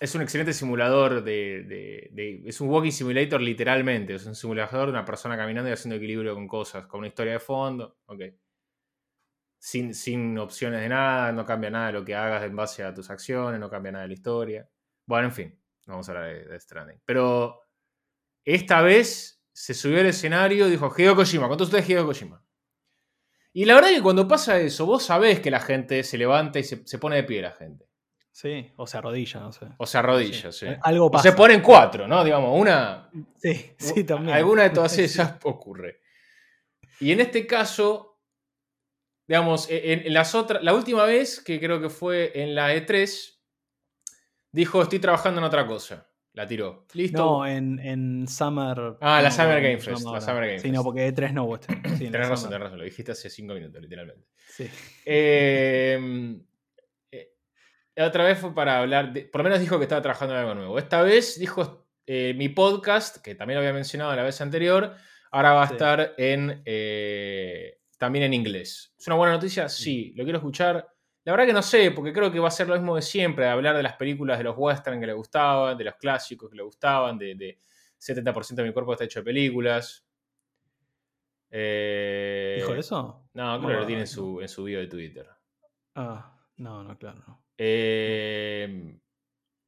es 0.00 0.14
un 0.14 0.22
excelente 0.22 0.54
simulador 0.54 1.22
de, 1.22 2.42
Es 2.46 2.60
un 2.62 2.70
walking 2.70 2.90
simulator 2.90 3.40
literalmente. 3.40 4.14
Es 4.14 4.24
un 4.24 4.34
simulador 4.34 4.86
de 4.86 4.92
una 4.92 5.04
persona 5.04 5.36
caminando 5.36 5.68
y 5.68 5.74
haciendo 5.74 5.96
equilibrio 5.96 6.34
con 6.34 6.48
cosas, 6.48 6.86
con 6.86 7.00
una 7.00 7.08
historia 7.08 7.34
de 7.34 7.38
fondo. 7.38 7.98
Ok. 8.06 8.22
Sin, 9.58 10.38
opciones 10.38 10.80
de 10.80 10.88
nada, 10.88 11.32
no 11.32 11.44
cambia 11.44 11.68
nada 11.68 11.88
de 11.88 11.92
lo 11.92 12.04
que 12.04 12.14
hagas 12.14 12.42
en 12.44 12.56
base 12.56 12.82
a 12.82 12.94
tus 12.94 13.10
acciones, 13.10 13.60
no 13.60 13.68
cambia 13.68 13.92
nada 13.92 14.02
de 14.04 14.08
la 14.08 14.14
historia. 14.14 14.70
Bueno, 15.04 15.28
en 15.28 15.34
fin, 15.34 15.60
vamos 15.86 16.08
a 16.08 16.12
hablar 16.12 16.28
de, 16.32 16.44
de 16.46 16.60
Stranding. 16.60 17.02
Pero 17.04 17.60
esta 18.42 18.80
vez 18.80 19.44
se 19.52 19.74
subió 19.74 20.00
al 20.00 20.06
escenario 20.06 20.66
y 20.66 20.70
dijo: 20.70 20.90
Hideo 20.96 21.14
Kojima, 21.14 21.46
¿cuánto 21.46 21.64
ustedes 21.64 21.86
Hideo 21.86 22.06
Kojima? 22.06 22.42
Y 23.52 23.66
la 23.66 23.74
verdad 23.74 23.90
es 23.90 23.98
que 23.98 24.02
cuando 24.02 24.26
pasa 24.26 24.58
eso, 24.60 24.86
vos 24.86 25.02
sabés 25.02 25.40
que 25.40 25.50
la 25.50 25.60
gente 25.60 26.02
se 26.04 26.16
levanta 26.16 26.58
y 26.58 26.64
se 26.64 26.98
pone 26.98 27.16
de 27.16 27.24
pie 27.24 27.42
la 27.42 27.52
gente. 27.52 27.89
Sí, 28.40 28.72
o 28.76 28.86
se 28.86 28.96
arrodilla, 28.96 29.40
no 29.40 29.52
sé. 29.52 29.66
O 29.76 29.84
se 29.84 29.98
arrodilla, 29.98 30.50
sí. 30.50 30.66
Algo 30.80 31.10
pasa. 31.10 31.28
O 31.28 31.30
se 31.30 31.36
ponen 31.36 31.60
cuatro, 31.60 32.08
¿no? 32.08 32.24
Digamos, 32.24 32.58
una. 32.58 33.10
Sí, 33.36 33.72
sí, 33.76 34.02
también. 34.04 34.34
Alguna 34.34 34.62
de 34.62 34.70
todas 34.70 34.96
esas 34.98 35.34
ocurre. 35.42 36.00
Y 37.00 37.12
en 37.12 37.20
este 37.20 37.46
caso, 37.46 38.18
digamos, 39.28 39.68
e, 39.68 39.92
en, 39.92 40.14
las 40.14 40.34
otras. 40.34 40.62
La 40.62 40.72
última 40.72 41.04
vez, 41.04 41.42
que 41.42 41.60
creo 41.60 41.82
que 41.82 41.90
fue 41.90 42.32
en 42.34 42.54
la 42.54 42.74
E3, 42.74 43.40
dijo: 44.52 44.80
Estoy 44.80 45.00
trabajando 45.00 45.40
en 45.40 45.44
otra 45.44 45.66
cosa. 45.66 46.08
La 46.32 46.46
tiró. 46.46 46.86
¿Listo? 46.94 47.18
No, 47.18 47.46
en, 47.46 47.78
en 47.80 48.26
Summer. 48.26 48.96
Ah, 49.02 49.20
la 49.20 49.30
Summer 49.30 49.60
Game 49.60 49.80
Fest. 49.80 50.06
La 50.06 50.20
Summer 50.22 50.46
Game 50.46 50.60
Sí, 50.60 50.70
no, 50.70 50.82
porque 50.82 51.14
E3 51.14 51.34
no, 51.34 51.44
vos 51.44 51.60
sí, 51.66 52.08
Tenés 52.10 52.26
razón, 52.26 52.48
tenés 52.48 52.62
razón. 52.62 52.78
Lo 52.78 52.84
dijiste 52.86 53.12
hace 53.12 53.28
cinco 53.28 53.52
minutos, 53.52 53.82
literalmente. 53.82 54.28
Sí. 54.48 54.66
Eh 55.04 56.40
otra 58.06 58.24
vez 58.24 58.38
fue 58.38 58.54
para 58.54 58.78
hablar, 58.78 59.12
de, 59.12 59.22
por 59.22 59.40
lo 59.40 59.44
menos 59.44 59.60
dijo 59.60 59.78
que 59.78 59.84
estaba 59.84 60.02
trabajando 60.02 60.34
en 60.34 60.40
algo 60.40 60.54
nuevo. 60.54 60.78
Esta 60.78 61.02
vez 61.02 61.38
dijo 61.38 61.86
eh, 62.06 62.34
mi 62.36 62.48
podcast, 62.48 63.18
que 63.18 63.34
también 63.34 63.56
lo 63.56 63.60
había 63.60 63.72
mencionado 63.72 64.14
la 64.14 64.22
vez 64.22 64.40
anterior, 64.40 64.94
ahora 65.30 65.52
va 65.52 65.62
a 65.62 65.66
estar 65.66 66.14
en, 66.18 66.62
eh, 66.64 67.80
también 67.98 68.24
en 68.24 68.34
inglés. 68.34 68.94
¿Es 68.98 69.06
una 69.06 69.16
buena 69.16 69.34
noticia? 69.34 69.68
Sí, 69.68 70.12
lo 70.16 70.24
quiero 70.24 70.38
escuchar. 70.38 70.88
La 71.24 71.32
verdad 71.32 71.46
que 71.46 71.52
no 71.52 71.62
sé, 71.62 71.90
porque 71.90 72.12
creo 72.12 72.32
que 72.32 72.38
va 72.38 72.48
a 72.48 72.50
ser 72.50 72.68
lo 72.68 72.74
mismo 72.74 72.96
de 72.96 73.02
siempre, 73.02 73.46
hablar 73.46 73.76
de 73.76 73.82
las 73.82 73.94
películas 73.96 74.38
de 74.38 74.44
los 74.44 74.54
western 74.56 74.98
que 74.98 75.06
le 75.06 75.12
gustaban, 75.12 75.76
de 75.76 75.84
los 75.84 75.94
clásicos 75.96 76.50
que 76.50 76.56
le 76.56 76.62
gustaban, 76.62 77.18
de, 77.18 77.58
70% 77.98 78.54
de 78.54 78.64
mi 78.64 78.72
cuerpo 78.72 78.92
está 78.92 79.04
hecho 79.04 79.20
de 79.20 79.24
películas. 79.24 80.06
Eh, 81.50 82.56
¿Dijo 82.58 82.74
eso? 82.74 83.28
No, 83.34 83.58
creo 83.58 83.68
que 83.68 83.80
lo 83.80 83.86
tiene 83.86 84.02
en 84.02 84.06
su, 84.06 84.40
en 84.40 84.48
su 84.48 84.64
video 84.64 84.80
de 84.80 84.86
Twitter. 84.86 85.28
Ah, 85.94 86.38
no, 86.56 86.82
no, 86.82 86.96
claro, 86.96 87.22
no. 87.26 87.44
Em, 87.62 88.98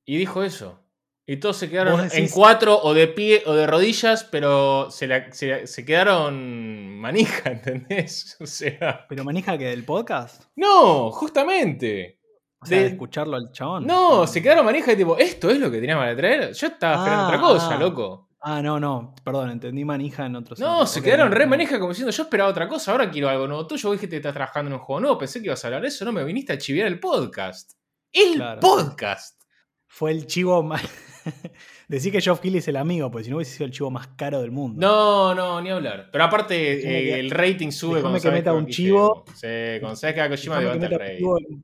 y 0.06 0.16
dijo 0.16 0.42
eso. 0.42 0.78
Y 1.26 1.36
todos 1.36 1.58
se 1.58 1.68
quedaron 1.68 2.08
en 2.10 2.28
cuatro 2.30 2.80
o 2.82 2.94
de 2.94 3.06
pie 3.06 3.42
o 3.44 3.52
de 3.52 3.66
rodillas, 3.66 4.24
pero 4.24 4.90
se, 4.90 5.84
quedaron 5.84 6.96
manija, 6.98 7.50
¿entendés? 7.50 8.38
O 8.40 8.46
sea. 8.46 9.04
¿Pero 9.10 9.24
manija 9.24 9.58
que 9.58 9.66
del 9.66 9.84
podcast? 9.84 10.44
No, 10.56 11.10
justamente. 11.10 12.18
O 12.62 12.64
sea, 12.64 12.78
de, 12.80 12.86
escucharlo 12.86 13.36
al 13.36 13.52
chabón. 13.52 13.86
No, 13.86 14.26
se 14.26 14.42
quedaron 14.42 14.64
manija 14.64 14.94
y 14.94 14.96
tipo, 14.96 15.18
¿esto 15.18 15.50
es 15.50 15.58
lo 15.58 15.70
que 15.70 15.78
teníamos 15.78 16.06
que 16.06 16.16
traer? 16.16 16.52
Yo 16.54 16.66
estaba 16.68 16.94
esperando 16.94 17.26
otra 17.26 17.40
cosa, 17.40 17.74
ah. 17.74 17.78
loco. 17.78 18.30
Ah, 18.40 18.62
no, 18.62 18.80
no, 18.80 19.14
perdón, 19.22 19.50
entendí 19.50 19.84
manija 19.84 20.26
en 20.26 20.36
otro 20.36 20.56
No, 20.58 20.86
se 20.86 21.02
quedaron 21.02 21.30
re 21.30 21.46
manija 21.46 21.78
como 21.78 21.90
diciendo, 21.90 22.10
yo 22.10 22.22
esperaba 22.22 22.50
otra 22.50 22.66
cosa, 22.66 22.90
ahora 22.90 23.10
quiero 23.10 23.28
algo 23.28 23.46
nuevo 23.46 23.66
tuyo. 23.66 23.90
Vos 23.90 23.98
dijiste 23.98 24.14
que 24.14 24.16
estás 24.16 24.32
trabajando 24.32 24.68
en 24.70 24.74
un 24.74 24.80
juego 24.80 25.00
nuevo, 25.00 25.18
pensé 25.18 25.40
que 25.40 25.46
ibas 25.46 25.62
a 25.62 25.68
hablar 25.68 25.82
de 25.82 25.88
eso, 25.88 26.06
no 26.06 26.12
me 26.12 26.24
viniste 26.24 26.54
a 26.54 26.58
chiviar 26.58 26.88
el 26.88 26.98
podcast. 26.98 27.81
El 28.12 28.42
podcast. 28.60 29.40
Fue 29.86 30.10
el 30.10 30.26
chivo 30.26 30.62
más. 30.62 30.82
Decir 31.88 32.12
que 32.12 32.20
Geoff 32.20 32.40
Keighley 32.40 32.58
es 32.58 32.68
el 32.68 32.76
amigo, 32.76 33.10
porque 33.10 33.24
si 33.24 33.30
no 33.30 33.36
hubiese 33.36 33.52
sido 33.52 33.66
el 33.66 33.72
chivo 33.72 33.90
más 33.90 34.08
caro 34.16 34.40
del 34.40 34.50
mundo. 34.50 34.80
No, 34.80 35.34
no, 35.34 35.60
ni 35.60 35.70
hablar. 35.70 36.08
Pero 36.10 36.24
aparte, 36.24 36.72
eh, 36.80 37.18
el 37.18 37.30
rating 37.30 37.70
sube 37.70 38.00
cuando 38.00 38.20
que 38.20 38.30
meta 38.30 38.52
un 38.52 38.66
chivo. 38.66 39.24
Sí, 39.34 39.78
cuando 39.80 39.96
sabes 39.96 40.14
que 40.14 40.20
a 40.20 40.28
Kojima 40.28 40.60
levanta 40.60 40.86
el 40.86 40.98
rating. 40.98 41.62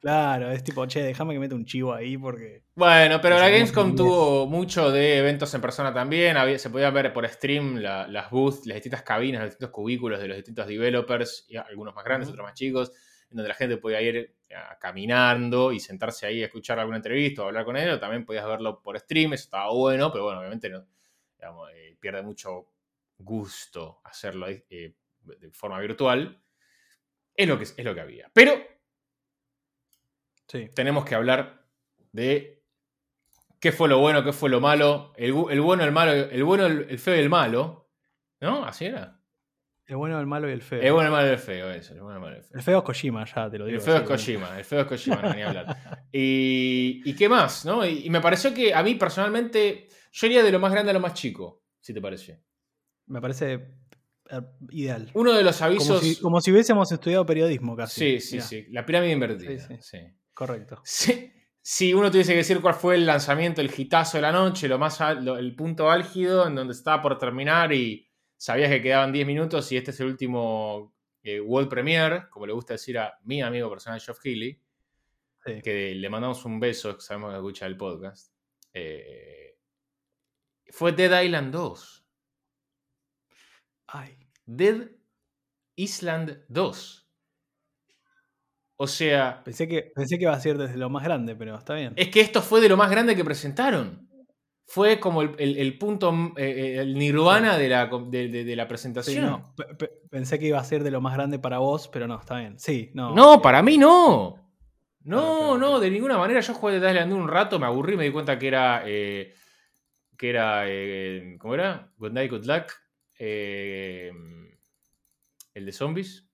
Claro, 0.00 0.52
es 0.52 0.62
tipo, 0.62 0.86
che, 0.86 1.02
déjame 1.02 1.34
que 1.34 1.40
meta 1.40 1.56
un 1.56 1.64
chivo 1.64 1.92
ahí 1.92 2.16
porque. 2.16 2.62
Bueno, 2.76 3.20
pero 3.20 3.36
la 3.36 3.48
Gamescom 3.48 3.96
tuvo 3.96 4.46
mucho 4.46 4.92
de 4.92 5.18
eventos 5.18 5.52
en 5.54 5.60
persona 5.60 5.92
también. 5.92 6.36
se 6.58 6.70
podía 6.70 6.90
ver 6.90 7.12
por 7.12 7.28
stream 7.28 7.78
las 7.78 8.30
booths, 8.30 8.66
las 8.66 8.76
distintas 8.76 9.02
cabinas, 9.02 9.40
los 9.42 9.50
distintos 9.50 9.70
cubículos 9.70 10.20
de 10.20 10.28
los 10.28 10.36
distintos 10.36 10.68
developers, 10.68 11.46
y 11.48 11.56
algunos 11.56 11.94
más 11.94 12.04
grandes, 12.04 12.28
otros 12.28 12.44
más 12.44 12.54
chicos, 12.54 12.92
en 13.30 13.36
donde 13.36 13.48
la 13.48 13.54
gente 13.54 13.76
podía 13.78 14.00
ir 14.00 14.37
caminando 14.80 15.72
y 15.72 15.80
sentarse 15.80 16.26
ahí 16.26 16.42
a 16.42 16.46
escuchar 16.46 16.78
alguna 16.78 16.96
entrevista 16.96 17.42
o 17.42 17.46
hablar 17.46 17.64
con 17.64 17.76
él, 17.76 17.90
o 17.90 18.00
también 18.00 18.24
podías 18.24 18.46
verlo 18.46 18.80
por 18.80 18.98
stream, 18.98 19.34
eso 19.34 19.44
estaba 19.44 19.72
bueno, 19.72 20.10
pero 20.10 20.24
bueno, 20.24 20.40
obviamente 20.40 20.70
no, 20.70 20.86
eh, 21.68 21.96
pierde 22.00 22.22
mucho 22.22 22.68
gusto 23.18 24.00
hacerlo 24.04 24.48
eh, 24.48 24.94
de 25.20 25.50
forma 25.52 25.78
virtual. 25.80 26.40
Es 27.34 27.46
lo 27.46 27.58
que, 27.58 27.64
es 27.64 27.84
lo 27.84 27.94
que 27.94 28.00
había. 28.00 28.30
Pero 28.32 28.54
tenemos 30.74 31.04
que 31.04 31.14
hablar 31.14 31.64
de 32.10 32.58
¿Qué 33.60 33.72
fue 33.72 33.88
lo 33.88 33.98
bueno? 33.98 34.22
¿Qué 34.22 34.32
fue 34.32 34.50
lo 34.50 34.60
malo? 34.60 35.12
El 35.16 35.32
bueno, 35.32 35.82
el 35.82 35.90
malo, 35.90 36.12
el 36.12 36.44
bueno, 36.44 36.66
el, 36.66 36.86
el 36.88 36.98
feo 36.98 37.16
y 37.16 37.20
el 37.20 37.28
malo. 37.28 37.88
¿No? 38.40 38.64
¿Así 38.64 38.84
era? 38.84 39.17
El 39.88 39.96
bueno, 39.96 40.20
el 40.20 40.26
malo 40.26 40.48
y 40.48 40.52
el 40.52 40.60
feo. 40.62 40.80
El 40.82 40.92
bueno, 40.92 41.06
el 41.08 41.12
malo 41.12 41.28
y 41.28 41.32
el 41.32 41.38
feo, 41.38 41.70
eso. 41.70 41.94
El 41.94 42.00
bueno, 42.02 42.16
el 42.16 42.20
malo 42.22 42.34
y 42.36 42.38
el 42.38 42.44
feo. 42.44 42.56
El 42.58 42.62
feo 42.62 42.78
es 42.78 42.84
Kojima, 42.84 43.24
ya 43.24 43.50
te 43.50 43.58
lo 43.58 43.64
digo. 43.66 43.78
El 43.78 43.82
feo 43.82 43.96
es 43.96 44.02
Kojima, 44.02 44.58
el 44.58 44.64
feo 44.64 44.80
es 44.82 44.86
Kojima, 44.86 45.22
no 45.22 45.28
a 45.28 45.48
hablar. 45.48 45.76
Y, 46.12 47.00
y 47.04 47.14
qué 47.16 47.28
más, 47.28 47.64
¿no? 47.64 47.84
Y, 47.86 48.06
y 48.06 48.10
me 48.10 48.20
pareció 48.20 48.52
que 48.52 48.74
a 48.74 48.82
mí 48.82 48.94
personalmente, 48.96 49.88
yo 50.12 50.26
iría 50.26 50.42
de 50.42 50.52
lo 50.52 50.60
más 50.60 50.72
grande 50.72 50.90
a 50.90 50.92
lo 50.94 51.00
más 51.00 51.14
chico, 51.14 51.64
si 51.80 51.94
te 51.94 52.00
parece. 52.02 52.42
Me 53.06 53.20
parece 53.22 53.54
eh, 54.30 54.40
ideal. 54.70 55.10
Uno 55.14 55.32
de 55.32 55.42
los 55.42 55.56
Como 55.56 55.70
avisos. 55.70 56.00
si, 56.02 56.16
como 56.20 56.40
si 56.42 56.52
hubiésemos 56.52 56.92
estudiado 56.92 57.24
periodismo 57.24 57.72
sí, 57.72 57.76
casi. 57.78 58.20
sí, 58.20 58.34
Mirá, 58.36 58.46
sí. 58.46 58.66
La 58.70 58.84
pirámide 58.84 59.12
invertida. 59.12 59.58
Sí, 59.58 59.74
sí. 59.74 59.78
sí. 59.80 59.98
Correcto. 60.34 60.80
Si, 60.84 61.32
si 61.62 61.94
uno 61.94 62.10
tuviese 62.10 62.32
que 62.32 62.38
decir 62.38 62.60
cuál 62.60 62.74
fue 62.74 62.94
el 62.96 63.06
lanzamiento, 63.06 63.62
el 63.62 63.72
hitazo 63.74 64.18
de 64.18 64.22
la 64.22 64.32
noche, 64.32 64.68
lo 64.68 64.78
más 64.78 65.00
lo- 65.22 65.38
el 65.38 65.54
punto 65.56 65.90
álgido 65.90 66.46
en 66.46 66.54
donde 66.54 66.74
estaba 66.74 67.00
por 67.02 67.16
terminar 67.18 67.72
y 67.72 68.07
sabías 68.38 68.70
que 68.70 68.80
quedaban 68.80 69.12
10 69.12 69.26
minutos 69.26 69.70
y 69.72 69.76
este 69.76 69.90
es 69.90 70.00
el 70.00 70.06
último 70.06 70.94
eh, 71.22 71.40
World 71.40 71.68
Premiere, 71.68 72.28
como 72.30 72.46
le 72.46 72.54
gusta 72.54 72.72
decir 72.74 72.98
a 72.98 73.18
mi 73.24 73.42
amigo 73.42 73.68
personal 73.68 74.00
Geoff 74.00 74.20
Sí. 74.22 75.62
que 75.62 75.94
le 75.94 76.10
mandamos 76.10 76.44
un 76.46 76.58
beso, 76.58 76.94
que 76.96 77.00
sabemos 77.02 77.30
que 77.30 77.36
escucha 77.36 77.66
el 77.66 77.76
podcast, 77.76 78.32
eh, 78.72 79.56
fue 80.70 80.92
Dead 80.92 81.22
Island 81.22 81.52
2. 81.52 82.06
Ay. 83.86 84.18
Dead 84.46 84.90
Island 85.76 86.44
2. 86.48 87.08
O 88.76 88.86
sea, 88.86 89.42
Pensé 89.44 89.66
que, 89.66 89.90
pensé 89.94 90.16
que 90.18 90.24
iba 90.24 90.32
a 90.32 90.40
ser 90.40 90.56
desde 90.56 90.76
lo 90.76 90.88
más 90.90 91.02
grande, 91.04 91.34
pero 91.34 91.56
está 91.56 91.74
bien. 91.74 91.94
es 91.96 92.08
que 92.08 92.20
esto 92.20 92.42
fue 92.42 92.60
de 92.60 92.68
lo 92.68 92.76
más 92.76 92.90
grande 92.90 93.16
que 93.16 93.24
presentaron. 93.24 94.07
Fue 94.70 95.00
como 95.00 95.22
el, 95.22 95.34
el- 95.38 95.56
el 95.56 95.78
punto, 95.78 96.12
mm, 96.12 96.34
eh, 96.36 96.42
eh, 96.50 96.78
el 96.80 96.94
nirvana 96.94 97.56
de 97.56 97.68
la, 97.70 97.86
de, 97.86 98.28
de- 98.28 98.44
de 98.44 98.56
la 98.56 98.64
Sí, 98.64 98.68
presentación. 98.68 99.24
no, 99.24 99.54
pe- 99.56 99.74
pe- 99.76 99.92
pensé 100.10 100.38
que 100.38 100.46
iba 100.46 100.58
a 100.60 100.64
ser 100.64 100.84
de 100.84 100.90
lo 100.90 101.00
más 101.00 101.14
grande 101.14 101.38
para 101.38 101.56
vos, 101.58 101.88
pero 101.88 102.06
no, 102.06 102.20
está 102.20 102.36
bien. 102.38 102.58
Sí, 102.58 102.90
no. 102.92 103.14
No, 103.14 103.40
para 103.40 103.62
mí 103.62 103.78
no. 103.78 104.44
No, 105.04 105.16
Claro, 105.20 105.36
claro, 105.38 105.58
no, 105.58 105.80
de 105.80 105.90
ninguna 105.90 106.18
manera. 106.18 106.40
Yo 106.40 106.52
jugué 106.52 106.78
Dead 106.80 106.90
Island 106.92 107.12
1 107.14 107.22
un 107.22 107.28
rato, 107.30 107.58
me 107.58 107.64
aburrí, 107.64 107.96
me 107.96 108.04
di 108.04 108.10
cuenta 108.12 108.38
que 108.38 108.46
era. 108.48 108.82
eh, 108.84 109.32
que 110.18 110.28
era. 110.28 110.64
eh, 110.66 111.36
¿Cómo 111.38 111.54
era? 111.54 111.90
Good 111.96 112.12
Night, 112.12 112.30
Good 112.30 112.44
Luck. 112.44 112.72
eh, 113.18 114.12
el 115.54 115.64
de 115.66 115.72
zombies. 115.72 116.28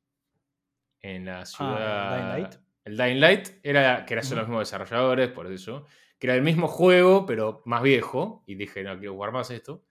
En 1.00 1.26
la 1.26 1.44
ciudad. 1.46 1.76
Ah, 1.78 2.16
Dying 2.16 2.28
Light. 2.42 2.54
El 2.84 2.96
Dying 2.96 3.20
Light 3.20 3.48
era 3.62 4.04
que 4.06 4.14
eran 4.14 4.24
son 4.24 4.38
los 4.38 4.48
mismos 4.48 4.62
desarrolladores, 4.68 5.28
por 5.28 5.46
eso. 5.52 5.86
Que 6.24 6.28
era 6.28 6.36
el 6.36 6.42
mismo 6.42 6.68
juego, 6.68 7.26
pero 7.26 7.60
más 7.66 7.82
viejo. 7.82 8.44
Y 8.46 8.54
dije, 8.54 8.82
no 8.82 8.98
quiero 8.98 9.12
jugar 9.12 9.30
más 9.30 9.50
esto. 9.50 9.84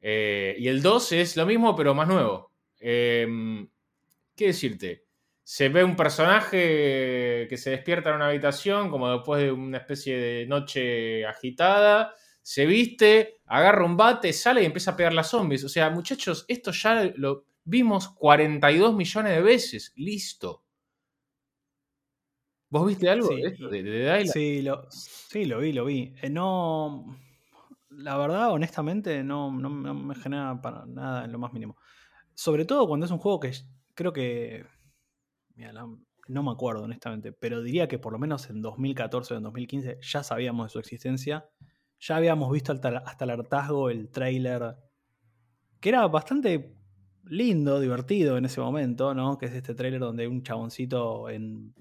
Eh, 0.00 0.56
y 0.58 0.68
el 0.68 0.80
2 0.80 1.12
es 1.12 1.36
lo 1.36 1.44
mismo, 1.44 1.76
pero 1.76 1.94
más 1.94 2.08
nuevo. 2.08 2.50
Eh, 2.80 3.26
¿Qué 4.34 4.46
decirte? 4.46 5.04
Se 5.42 5.68
ve 5.68 5.84
un 5.84 5.96
personaje 5.96 7.46
que 7.46 7.56
se 7.58 7.72
despierta 7.72 8.08
en 8.08 8.16
una 8.16 8.28
habitación, 8.28 8.88
como 8.88 9.12
después 9.12 9.42
de 9.42 9.52
una 9.52 9.76
especie 9.76 10.16
de 10.16 10.46
noche 10.46 11.26
agitada. 11.26 12.14
Se 12.40 12.64
viste, 12.64 13.42
agarra 13.44 13.84
un 13.84 13.98
bate, 13.98 14.32
sale 14.32 14.62
y 14.62 14.64
empieza 14.64 14.92
a 14.92 14.96
pegar 14.96 15.12
las 15.12 15.28
zombies. 15.28 15.62
O 15.64 15.68
sea, 15.68 15.90
muchachos, 15.90 16.46
esto 16.48 16.70
ya 16.70 17.12
lo 17.16 17.44
vimos 17.64 18.08
42 18.14 18.94
millones 18.94 19.34
de 19.34 19.42
veces. 19.42 19.92
Listo. 19.96 20.63
¿Vos 22.74 22.86
viste 22.88 23.08
algo 23.08 23.28
Sí, 23.28 23.40
de 23.40 23.48
esto? 23.50 23.68
De, 23.68 23.82
de? 23.84 24.26
Sí, 24.26 24.62
lo, 24.62 24.90
sí, 24.90 25.44
lo 25.44 25.58
vi, 25.60 25.72
lo 25.72 25.84
vi. 25.84 26.12
Eh, 26.22 26.28
no. 26.28 27.16
La 27.90 28.16
verdad, 28.18 28.50
honestamente, 28.50 29.22
no, 29.22 29.52
no- 29.52 29.68
no 29.68 29.94
me 29.94 30.14
genera 30.16 30.60
para 30.60 30.84
nada 30.86 31.24
en 31.24 31.30
lo 31.32 31.38
más 31.38 31.52
mínimo. 31.52 31.76
Sobre 32.34 32.64
todo 32.64 32.88
cuando 32.88 33.06
es 33.06 33.12
un 33.12 33.18
juego 33.18 33.40
que 33.40 33.52
creo 33.94 34.12
que. 34.12 34.66
mira, 35.56 35.72
la- 35.72 35.88
no 36.28 36.42
me 36.42 36.50
acuerdo, 36.52 36.84
honestamente, 36.84 37.32
pero 37.32 37.62
diría 37.62 37.88
que 37.88 37.98
por 37.98 38.12
lo 38.12 38.18
menos 38.18 38.50
en 38.50 38.62
2014 38.62 39.34
o 39.34 39.36
en 39.38 39.44
2015 39.44 39.98
ya 40.02 40.22
sabíamos 40.24 40.66
de 40.66 40.70
su 40.70 40.78
existencia. 40.80 41.46
Ya 42.00 42.16
habíamos 42.16 42.52
visto 42.52 42.72
hasta, 42.72 42.98
hasta 42.98 43.24
el 43.24 43.30
hartazgo 43.32 43.90
el 43.90 44.10
trailer, 44.10 44.76
que 45.80 45.88
era 45.90 46.06
bastante 46.08 46.74
lindo, 47.24 47.80
divertido 47.80 48.36
en 48.36 48.44
ese 48.44 48.60
momento, 48.60 49.14
¿no? 49.14 49.38
Que 49.38 49.46
es 49.46 49.52
este 49.54 49.74
trailer 49.74 50.00
donde 50.00 50.24
hay 50.24 50.28
un 50.28 50.42
chaboncito 50.42 51.28
en, 51.28 51.74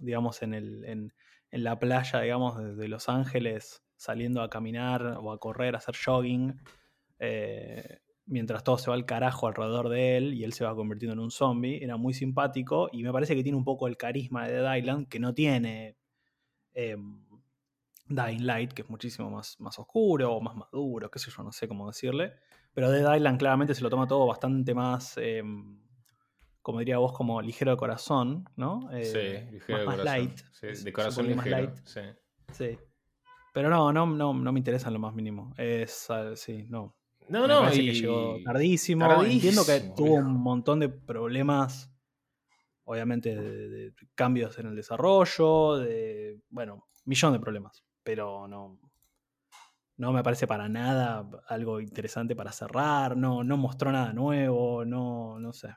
digamos, 0.00 0.42
en, 0.42 0.54
el, 0.54 0.84
en, 0.84 1.12
en 1.50 1.64
la 1.64 1.78
playa, 1.78 2.20
digamos, 2.20 2.58
de, 2.58 2.74
de 2.74 2.88
Los 2.88 3.08
Ángeles, 3.08 3.82
saliendo 3.96 4.42
a 4.42 4.50
caminar 4.50 5.18
o 5.20 5.32
a 5.32 5.38
correr, 5.38 5.74
a 5.74 5.78
hacer 5.78 5.96
jogging, 5.96 6.60
eh, 7.18 8.00
mientras 8.26 8.64
todo 8.64 8.76
se 8.78 8.90
va 8.90 8.96
al 8.96 9.06
carajo 9.06 9.46
alrededor 9.46 9.88
de 9.88 10.16
él 10.16 10.34
y 10.34 10.44
él 10.44 10.52
se 10.52 10.64
va 10.64 10.74
convirtiendo 10.74 11.14
en 11.14 11.20
un 11.20 11.30
zombie. 11.30 11.82
Era 11.82 11.96
muy 11.96 12.12
simpático 12.12 12.88
y 12.92 13.02
me 13.02 13.12
parece 13.12 13.34
que 13.34 13.42
tiene 13.42 13.56
un 13.56 13.64
poco 13.64 13.86
el 13.86 13.96
carisma 13.96 14.46
de 14.46 14.54
Dead 14.54 14.76
Island, 14.76 15.08
que 15.08 15.18
no 15.18 15.32
tiene 15.32 15.96
eh, 16.74 16.96
Dying 18.08 18.44
Light, 18.46 18.72
que 18.72 18.82
es 18.82 18.90
muchísimo 18.90 19.30
más, 19.30 19.58
más 19.60 19.78
oscuro 19.78 20.32
o 20.34 20.40
más 20.40 20.56
maduro, 20.56 21.10
qué 21.10 21.18
sé 21.18 21.30
yo, 21.30 21.42
no 21.42 21.52
sé 21.52 21.68
cómo 21.68 21.86
decirle. 21.86 22.34
Pero 22.74 22.90
Dead 22.90 23.16
Island 23.16 23.38
claramente 23.38 23.74
se 23.74 23.82
lo 23.82 23.90
toma 23.90 24.06
todo 24.06 24.26
bastante 24.26 24.74
más, 24.74 25.16
eh, 25.18 25.42
como 26.66 26.80
diría 26.80 26.98
vos, 26.98 27.12
como 27.12 27.40
ligero 27.40 27.70
de 27.70 27.76
corazón, 27.76 28.44
¿no? 28.56 28.90
Eh, 28.90 29.04
Sí, 29.04 29.52
ligero 29.52 29.78
de 29.78 29.84
más, 29.86 29.98
más 29.98 30.04
corazón. 30.04 30.04
light. 30.04 30.38
Sí, 30.50 30.84
de 30.84 30.92
corazón 30.92 31.26
ligero. 31.28 31.36
más 31.36 31.46
light. 31.46 31.76
sí. 31.84 32.00
Sí. 32.50 32.78
Pero 33.54 33.70
no, 33.70 33.92
no, 33.92 34.04
no, 34.04 34.34
no 34.34 34.52
me 34.52 34.58
interesa 34.58 34.88
en 34.88 34.94
lo 34.94 34.98
más 34.98 35.14
mínimo. 35.14 35.54
Es, 35.56 36.10
ah, 36.10 36.34
sí, 36.34 36.66
no. 36.68 36.96
No, 37.28 37.42
Me 37.42 37.46
no, 37.46 37.72
y... 37.72 37.86
que 37.86 37.94
llegó 37.94 38.38
tardísimo. 38.44 39.04
Entiendo 39.22 39.64
que 39.64 39.74
Tardísimo, 39.74 39.94
tuvo 39.94 40.14
un 40.16 40.42
montón 40.42 40.80
de 40.80 40.88
problemas, 40.88 41.88
obviamente, 42.82 43.36
de, 43.36 43.68
de 43.68 43.94
cambios 44.16 44.58
en 44.58 44.66
el 44.66 44.74
desarrollo, 44.74 45.76
de, 45.76 46.40
bueno, 46.48 46.88
millón 47.04 47.32
de 47.32 47.38
problemas. 47.38 47.84
Pero 48.02 48.48
no, 48.48 48.80
no 49.98 50.12
me 50.12 50.24
parece 50.24 50.48
para 50.48 50.68
nada 50.68 51.30
algo 51.46 51.80
interesante 51.80 52.34
para 52.34 52.50
cerrar. 52.50 53.16
No, 53.16 53.44
no 53.44 53.56
mostró 53.56 53.92
nada 53.92 54.12
nuevo, 54.12 54.84
no, 54.84 55.38
no 55.38 55.52
sé. 55.52 55.68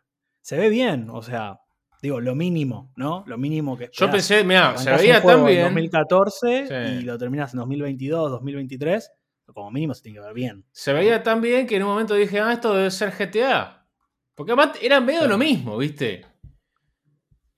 Se 0.50 0.58
ve 0.58 0.70
bien, 0.70 1.10
o 1.12 1.22
sea, 1.22 1.60
digo, 2.01 2.20
lo 2.20 2.34
mínimo, 2.34 2.91
¿no? 2.96 3.24
Lo 3.27 3.38
mínimo 3.38 3.77
que 3.77 3.91
Yo 3.94 4.10
pensé, 4.10 4.44
mira, 4.44 4.75
se 4.79 4.89
veía 4.91 5.22
tan 5.22 5.41
en 5.41 5.46
bien. 5.46 5.63
2014 5.65 6.65
Sí. 6.68 6.74
y 6.74 7.01
lo 7.01 7.20
terminas 7.20 7.53
en 7.53 7.60
2022, 7.60 8.32
2023. 8.32 9.12
Como 9.53 9.70
mínimo 9.70 9.94
se 9.94 10.01
tiene 10.01 10.18
que 10.18 10.25
ver 10.25 10.34
bien. 10.34 10.65
Se 10.72 10.91
veía 10.91 11.22
tan 11.22 11.39
bien 11.39 11.68
que 11.68 11.75
en 11.75 11.84
un 11.84 11.89
momento 11.89 12.15
dije, 12.15 12.39
ah, 12.39 12.51
esto 12.51 12.74
debe 12.74 12.89
ser 12.89 13.12
GTA. 13.12 13.88
Porque 14.34 14.53
además 14.53 14.75
era 14.82 15.00
medio 15.00 15.27
lo 15.27 15.38
mismo, 15.38 15.77
¿viste? 15.77 16.25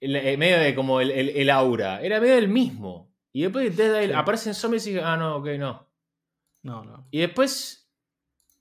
El- 0.01 0.17
eh, 0.17 0.35
medio 0.35 0.59
de 0.59 0.75
como 0.75 0.99
el, 0.99 1.49
aura. 1.49 2.01
Era 2.01 2.19
medio 2.19 2.35
el 2.37 2.49
mismo. 2.49 3.13
Y 3.31 3.43
después 3.43 3.77
Dead 3.77 3.87
Island, 4.01 4.11
Sí. 4.15 4.19
aparecen 4.21 4.53
zombies 4.53 4.85
y 4.87 4.89
dije, 4.91 5.01
ah, 5.05 5.15
no, 5.15 5.37
ok, 5.37 5.47
no. 5.57 5.87
No, 6.63 6.83
no. 6.83 7.07
Y 7.09 7.19
después 7.19 7.89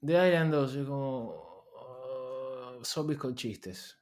Dead 0.01 0.25
Island 0.29 0.53
2, 0.53 0.73
yo 0.75 0.87
como... 0.87 1.65
ah, 1.81 2.79
zombies 2.85 3.19
con 3.19 3.35
chistes. 3.35 3.97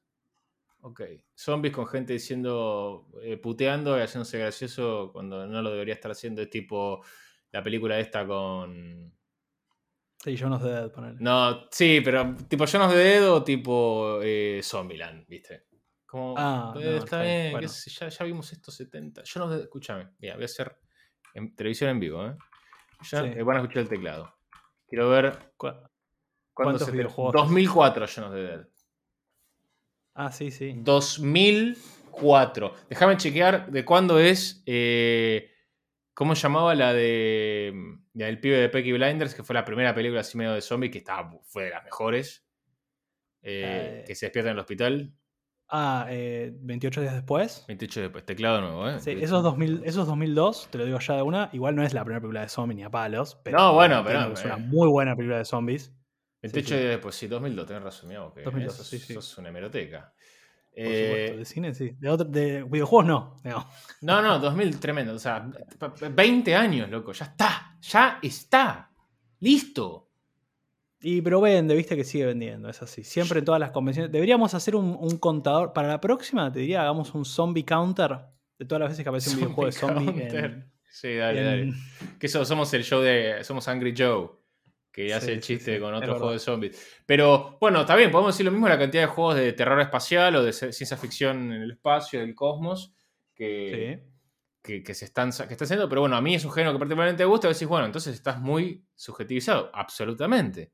Ok. 0.80 1.02
Zombies 1.36 1.74
con 1.74 1.86
gente 1.86 2.12
diciendo, 2.12 3.08
eh, 3.22 3.36
puteando 3.36 3.98
y 3.98 4.02
haciéndose 4.02 4.38
gracioso 4.38 5.10
cuando 5.12 5.46
no 5.46 5.60
lo 5.62 5.70
debería 5.70 5.94
estar 5.94 6.10
haciendo. 6.10 6.40
Es 6.42 6.50
tipo 6.50 7.02
la 7.50 7.62
película 7.62 7.98
esta 7.98 8.26
con... 8.26 9.12
Sí, 10.22 10.34
yo 10.36 10.48
no 10.48 10.58
sé 10.60 10.66
de 10.68 10.88
poner. 10.90 11.20
No, 11.20 11.66
sí, 11.70 12.00
pero 12.04 12.34
tipo 12.48 12.66
Jonas 12.66 12.92
de 12.92 12.98
Dedo 12.98 13.34
o 13.36 13.44
tipo 13.44 14.18
eh, 14.22 14.60
Zombieland, 14.62 15.26
¿viste? 15.28 15.66
Como, 16.06 16.34
Ah, 16.36 16.74
eh, 16.76 16.80
no, 16.84 16.90
está 16.90 17.04
está 17.04 17.22
bien, 17.22 17.52
bueno. 17.52 17.68
sé, 17.68 17.90
ya, 17.90 18.08
ya 18.08 18.24
vimos 18.24 18.52
estos 18.52 18.74
70. 18.74 19.22
Yo 19.24 19.40
no, 19.46 19.54
escúchame, 19.54 20.10
mira, 20.18 20.34
voy 20.34 20.42
a 20.42 20.46
hacer 20.46 20.76
en 21.34 21.54
televisión 21.54 21.90
en 21.90 22.00
vivo, 22.00 22.26
¿eh? 22.26 22.36
Ya 23.10 23.22
Sí. 23.22 23.28
eh, 23.36 23.42
van 23.42 23.56
a 23.58 23.60
escuchar 23.60 23.82
el 23.82 23.88
teclado. 23.88 24.34
Quiero 24.88 25.08
ver 25.10 25.52
¿Cu- 25.56 25.66
cuándo 25.68 25.88
¿Cuántos 26.54 26.86
se- 26.86 26.92
videojuegos? 26.92 27.32
2004 27.34 28.06
Jonas 28.06 28.32
de 28.32 28.42
Dead. 28.42 28.66
Ah, 30.20 30.32
sí, 30.32 30.50
sí. 30.50 30.74
2004. 30.76 32.74
Déjame 32.90 33.16
chequear 33.16 33.70
de 33.70 33.84
cuándo 33.84 34.18
es. 34.18 34.62
eh, 34.66 35.50
¿Cómo 36.14 36.34
llamaba 36.34 36.74
la 36.74 36.92
de. 36.92 37.72
la 38.14 38.26
del 38.26 38.40
pibe 38.40 38.56
de 38.58 38.68
Peaky 38.68 38.92
Blinders? 38.92 39.34
Que 39.34 39.44
fue 39.44 39.54
la 39.54 39.64
primera 39.64 39.94
película 39.94 40.20
así 40.22 40.36
medio 40.36 40.52
de 40.54 40.60
zombie 40.60 40.90
que 40.90 40.98
estaba, 40.98 41.30
fue 41.44 41.64
de 41.64 41.70
las 41.70 41.84
mejores. 41.84 42.44
eh, 43.42 44.00
Eh. 44.00 44.04
que 44.06 44.14
se 44.16 44.26
despierta 44.26 44.50
en 44.50 44.56
el 44.56 44.60
hospital. 44.60 45.14
Ah, 45.68 46.06
eh, 46.10 46.50
28 46.60 47.00
días 47.02 47.14
después. 47.14 47.64
28 47.68 48.00
después. 48.00 48.24
Teclado 48.26 48.60
nuevo, 48.60 48.88
¿eh? 48.88 48.98
Sí, 49.00 49.12
esos, 49.20 49.44
2000, 49.44 49.82
esos 49.84 50.06
2002, 50.08 50.68
te 50.72 50.78
lo 50.78 50.84
digo 50.86 50.98
ya 50.98 51.14
de 51.14 51.22
una, 51.22 51.50
igual 51.52 51.76
no 51.76 51.84
es 51.84 51.94
la 51.94 52.02
primera 52.02 52.20
película 52.20 52.40
de 52.40 52.48
zombies 52.48 52.76
ni 52.78 52.82
a 52.82 52.90
palos. 52.90 53.38
Pero 53.44 53.56
No, 53.58 53.74
bueno, 53.74 54.02
pero, 54.04 54.32
Es 54.32 54.44
una 54.44 54.54
eh. 54.54 54.58
muy 54.66 54.88
buena 54.88 55.14
película 55.14 55.38
de 55.38 55.44
zombies. 55.44 55.92
28 56.42 56.68
sí. 56.68 56.74
después, 56.84 57.14
sí, 57.14 57.26
2002, 57.26 57.66
tenés 57.66 57.82
razón, 57.82 58.08
mira, 58.08 58.20
vos, 58.20 58.32
que 58.34 58.42
2002, 58.42 58.74
sos, 58.76 58.86
sí, 58.86 58.98
sí. 58.98 59.14
sos 59.14 59.38
una 59.38 59.48
hemeroteca. 59.48 60.12
Por 60.70 60.84
Eh, 60.86 61.06
supuesto. 61.08 61.36
De 61.38 61.44
cine, 61.44 61.74
sí. 61.74 61.96
De, 61.98 62.08
otro- 62.08 62.28
de 62.28 62.62
videojuegos, 62.62 63.06
no. 63.06 63.36
digamos. 63.42 63.66
no, 64.02 64.22
no, 64.22 64.38
2000, 64.38 64.78
tremendo. 64.78 65.14
O 65.14 65.18
sea, 65.18 65.50
20 66.14 66.54
años, 66.54 66.88
loco, 66.90 67.12
ya 67.12 67.24
está. 67.24 67.76
ya 67.80 68.18
está. 68.22 68.90
Listo. 69.40 70.04
Y 71.00 71.20
pero 71.22 71.40
vende, 71.40 71.74
viste 71.76 71.96
que 71.96 72.04
sigue 72.04 72.26
vendiendo, 72.26 72.68
es 72.68 72.82
así. 72.82 73.02
Siempre 73.04 73.38
en 73.40 73.44
todas 73.44 73.60
las 73.60 73.70
convenciones. 73.70 74.10
Deberíamos 74.10 74.54
hacer 74.54 74.74
un, 74.76 74.96
un 75.00 75.18
contador. 75.18 75.72
Para 75.72 75.88
la 75.88 76.00
próxima, 76.00 76.50
te 76.52 76.60
diría, 76.60 76.82
hagamos 76.82 77.14
un 77.14 77.24
zombie 77.24 77.64
counter 77.64 78.16
de 78.58 78.64
todas 78.64 78.80
las 78.80 78.90
veces 78.90 79.04
que 79.04 79.08
aparece 79.08 79.30
un 79.30 79.36
videojuego 79.36 79.66
de 79.66 79.72
zombie. 79.72 80.22
En- 80.28 80.72
Sí, 80.90 81.14
dale, 81.14 81.40
en- 81.40 81.70
dale. 81.70 81.78
Que 82.18 82.26
eso, 82.26 82.44
somos 82.44 82.72
el 82.74 82.82
show 82.82 83.00
de. 83.00 83.44
Somos 83.44 83.68
Angry 83.68 83.94
Joe. 83.96 84.30
Que 84.92 85.12
hace 85.14 85.26
Sí, 85.26 85.32
el 85.32 85.40
chiste 85.40 85.74
sí, 85.74 85.80
con 85.80 85.94
otro 85.94 86.14
juego 86.16 86.32
de 86.32 86.38
zombies. 86.38 86.96
Pero 87.06 87.56
bueno, 87.60 87.80
está 87.82 87.94
bien, 87.94 88.10
podemos 88.10 88.34
decir 88.34 88.44
lo 88.46 88.50
mismo 88.52 88.66
de 88.66 88.72
la 88.74 88.78
cantidad 88.78 89.02
de 89.04 89.08
juegos 89.08 89.36
de 89.36 89.52
terror 89.52 89.80
espacial 89.80 90.34
o 90.36 90.42
de 90.42 90.52
ciencia 90.52 90.96
ficción 90.96 91.52
en 91.52 91.62
el 91.62 91.70
espacio, 91.72 92.18
del 92.20 92.34
cosmos, 92.34 92.92
que, 93.34 94.02
que, 94.62 94.82
que 94.82 94.94
se 94.94 95.04
están, 95.04 95.30
que 95.30 95.52
está 95.52 95.64
haciendo. 95.64 95.88
Pero 95.88 96.00
bueno, 96.00 96.16
a 96.16 96.20
mí 96.20 96.34
es 96.34 96.44
un 96.44 96.50
género 96.52 96.72
que 96.72 96.78
particularmente 96.80 97.22
me 97.22 97.30
gusta. 97.30 97.46
A 97.48 97.52
decís, 97.52 97.68
bueno, 97.68 97.86
entonces 97.86 98.14
estás 98.14 98.40
muy 98.40 98.84
subjetivizado. 98.96 99.70
Absolutamente. 99.72 100.72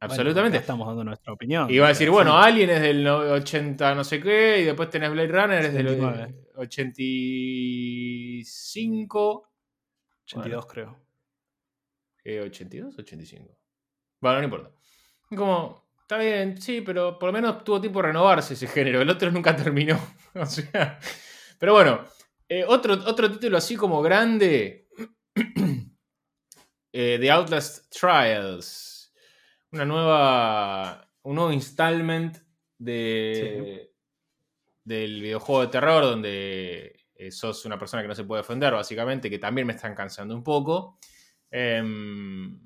Bueno, 0.00 0.12
Absolutamente. 0.14 0.58
acá 0.58 0.62
estamos 0.62 0.86
dando 0.86 1.02
nuestra 1.04 1.32
opinión. 1.32 1.68
Y 1.70 1.78
va 1.78 1.86
a 1.86 1.88
decir, 1.88 2.08
bueno. 2.10 2.38
Alien 2.38 2.70
es 2.70 2.80
del 2.80 3.02
no- 3.02 3.18
80 3.18 3.94
no 3.96 4.04
sé 4.04 4.20
qué, 4.20 4.60
y 4.60 4.64
después 4.64 4.90
tenés 4.90 5.10
Blade 5.10 5.26
Runner, 5.28 5.64
es 5.64 5.74
del 5.74 5.88
79. 5.88 6.34
85. 6.56 9.48
82, 10.24 10.66
creo. 10.66 10.96
Eh, 12.28 12.42
¿82 12.42 12.94
o 12.98 13.00
85? 13.00 13.58
Bueno, 14.20 14.38
no 14.38 14.44
importa. 14.44 14.70
Como, 15.34 15.88
está 16.02 16.18
bien, 16.18 16.60
sí, 16.60 16.82
pero 16.82 17.18
por 17.18 17.28
lo 17.28 17.32
menos 17.32 17.64
tuvo 17.64 17.80
tiempo 17.80 18.02
de 18.02 18.08
renovarse 18.08 18.52
ese 18.52 18.66
género. 18.66 19.00
El 19.00 19.08
otro 19.08 19.30
nunca 19.32 19.56
terminó. 19.56 19.98
o 20.34 20.44
sea. 20.44 20.98
Pero 21.58 21.72
bueno, 21.72 22.04
eh, 22.46 22.66
otro, 22.68 22.92
otro 22.92 23.32
título 23.32 23.56
así 23.56 23.76
como 23.76 24.02
grande. 24.02 24.88
eh, 26.92 27.16
The 27.18 27.30
Outlast 27.30 27.90
Trials. 27.90 29.10
Una 29.72 29.86
nueva. 29.86 31.10
Un 31.22 31.34
nuevo 31.34 31.50
installment 31.50 32.36
de. 32.76 33.90
Del 34.84 35.22
videojuego 35.22 35.62
de 35.62 35.68
terror 35.68 36.04
donde 36.04 37.06
eh, 37.14 37.30
sos 37.30 37.64
una 37.64 37.78
persona 37.78 38.02
que 38.02 38.08
no 38.08 38.14
se 38.14 38.24
puede 38.24 38.42
defender, 38.42 38.74
básicamente, 38.74 39.30
que 39.30 39.38
también 39.38 39.66
me 39.66 39.72
están 39.72 39.94
cansando 39.94 40.34
un 40.34 40.44
poco. 40.44 40.98
Em, 41.50 42.58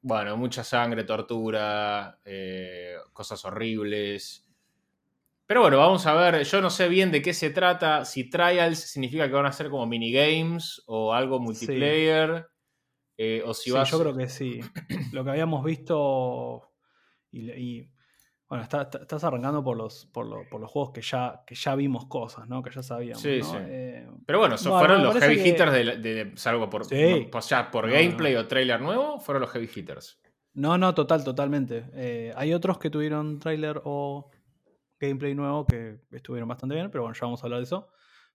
bueno, 0.00 0.36
mucha 0.36 0.62
sangre, 0.64 1.04
tortura, 1.04 2.20
eh, 2.24 2.96
cosas 3.12 3.44
horribles. 3.44 4.44
Pero 5.46 5.62
bueno, 5.62 5.78
vamos 5.78 6.06
a 6.06 6.14
ver. 6.14 6.44
Yo 6.44 6.60
no 6.60 6.70
sé 6.70 6.88
bien 6.88 7.10
de 7.10 7.22
qué 7.22 7.32
se 7.32 7.50
trata. 7.50 8.04
Si 8.04 8.28
trials 8.28 8.78
significa 8.78 9.26
que 9.26 9.34
van 9.34 9.46
a 9.46 9.52
ser 9.52 9.70
como 9.70 9.86
minigames 9.86 10.82
o 10.86 11.12
algo 11.14 11.40
multiplayer. 11.40 12.46
eh, 13.16 13.42
o 13.44 13.54
si 13.54 13.70
Sí, 13.70 13.76
yo 13.90 13.98
creo 13.98 14.16
que 14.16 14.28
sí. 14.28 14.60
Lo 15.12 15.24
que 15.24 15.30
habíamos 15.30 15.64
visto. 15.64 16.70
Y, 17.30 17.50
y, 17.50 17.90
bueno, 18.48 18.64
está- 18.64 18.82
está- 18.82 18.98
estás 18.98 19.24
arrancando 19.24 19.62
por 19.62 19.76
los, 19.76 20.06
por, 20.06 20.26
lo- 20.26 20.48
por 20.48 20.60
los 20.60 20.70
juegos 20.70 20.90
que 20.92 21.02
ya, 21.02 21.42
que 21.46 21.54
ya 21.54 21.74
vimos 21.74 22.06
cosas, 22.06 22.48
¿no? 22.48 22.62
Que 22.62 22.70
ya 22.70 22.82
sabíamos. 22.82 23.20
Sí, 23.22 23.38
¿no? 23.40 23.44
sí. 23.44 23.56
Eh, 23.60 24.06
Pero 24.26 24.38
bueno, 24.38 24.56
Bueno, 24.62 24.78
fueron 24.78 25.02
los 25.04 25.16
heavy 25.18 25.36
que- 25.36 25.48
hitters 25.48 25.72
de, 25.72 25.84
de- 25.98 26.24
de- 26.24 26.36
salvo 26.36 26.68
por, 26.70 26.84
Sí. 26.86 27.28
ya 27.48 27.70
por 27.70 27.86
No, 27.86 27.92
gameplay 27.92 28.34
no. 28.34 28.40
o 28.40 28.46
trailer 28.46 28.80
nuevo, 28.80 29.20
fueron 29.20 29.42
los 29.42 29.50
heavy 29.50 29.68
hitters. 29.74 30.20
no, 30.54 30.76
no, 30.78 30.94
total, 30.94 31.22
totalmente. 31.22 31.84
Eh, 31.94 32.32
hay 32.36 32.52
otros 32.54 32.78
que 32.78 32.90
tuvieron 32.90 33.38
tráiler 33.38 33.80
o 33.84 34.30
gameplay 34.98 35.34
nuevo 35.34 35.64
que 35.66 36.00
estuvieron 36.10 36.48
bastante 36.48 36.74
bien, 36.74 36.90
pero 36.90 37.02
bueno, 37.04 37.14
ya 37.14 37.26
vamos 37.26 37.42
a 37.42 37.46
hablar 37.46 37.60
de 37.60 37.64
eso. 37.64 37.88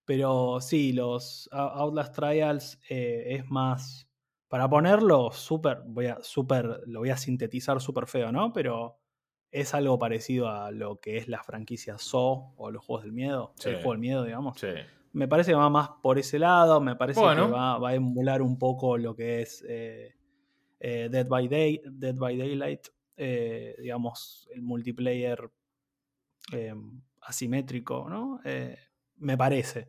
Pero 0.05 0.59
sí, 0.61 0.93
los 0.93 1.49
Out- 1.51 1.71
Outlast 1.75 2.15
Trials 2.15 2.79
eh, 2.89 3.23
es 3.35 3.49
más. 3.49 4.07
Para 4.47 4.69
ponerlo 4.69 5.31
súper, 5.31 5.79
voy 5.85 6.05
a 6.07 6.17
súper, 6.21 6.81
lo 6.85 6.99
voy 6.99 7.09
a 7.09 7.17
sintetizar 7.17 7.81
súper 7.81 8.05
feo, 8.07 8.31
¿no? 8.31 8.53
Pero 8.53 8.99
es 9.53 9.73
algo 9.75 9.99
parecido 9.99 10.49
a 10.49 10.71
lo 10.71 10.99
que 10.99 11.17
es 11.17 11.27
la 11.27 11.43
franquicia 11.43 11.97
Saw 11.99 12.53
o 12.57 12.71
los 12.71 12.83
juegos 12.83 13.03
del 13.03 13.13
miedo, 13.13 13.53
Sí. 13.55 13.69
el 13.69 13.75
juego 13.75 13.91
del 13.91 13.99
miedo, 13.99 14.23
digamos. 14.25 14.59
Sí. 14.59 14.67
Me 15.13 15.27
parece 15.27 15.51
que 15.51 15.55
va 15.55 15.69
más 15.69 15.89
por 16.01 16.17
ese 16.17 16.39
lado, 16.39 16.81
me 16.81 16.95
parece 16.95 17.19
Bueno. 17.19 17.45
que 17.45 17.51
va, 17.53 17.77
va 17.77 17.89
a 17.89 17.95
emular 17.95 18.41
un 18.41 18.57
poco 18.57 18.97
lo 18.97 19.15
que 19.15 19.43
es 19.43 19.63
eh, 19.69 20.15
eh, 20.79 21.07
Dead, 21.11 21.27
by 21.27 21.47
Day, 21.47 21.81
Dead 21.85 22.15
by 22.15 22.35
Daylight, 22.35 22.87
eh, 23.15 23.75
digamos, 23.79 24.49
el 24.51 24.63
multiplayer 24.63 25.49
asimétrico, 27.21 28.09
¿no? 28.09 28.39
Me 29.17 29.37
parece. 29.37 29.87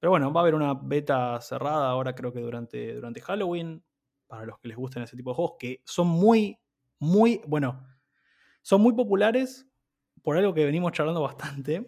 Pero 0.00 0.10
bueno, 0.10 0.32
va 0.32 0.40
a 0.40 0.42
haber 0.42 0.54
una 0.54 0.74
beta 0.74 1.40
cerrada 1.40 1.88
ahora 1.90 2.14
creo 2.14 2.32
que 2.32 2.40
durante, 2.40 2.94
durante 2.94 3.20
Halloween, 3.20 3.84
para 4.26 4.46
los 4.46 4.58
que 4.58 4.68
les 4.68 4.76
gusten 4.76 5.02
ese 5.02 5.16
tipo 5.16 5.30
de 5.30 5.36
juegos, 5.36 5.56
que 5.58 5.82
son 5.84 6.08
muy, 6.08 6.58
muy, 6.98 7.40
bueno, 7.46 7.86
son 8.66 8.80
muy 8.80 8.94
populares 8.94 9.64
por 10.24 10.36
algo 10.36 10.52
que 10.52 10.64
venimos 10.64 10.90
charlando 10.90 11.22
bastante, 11.22 11.86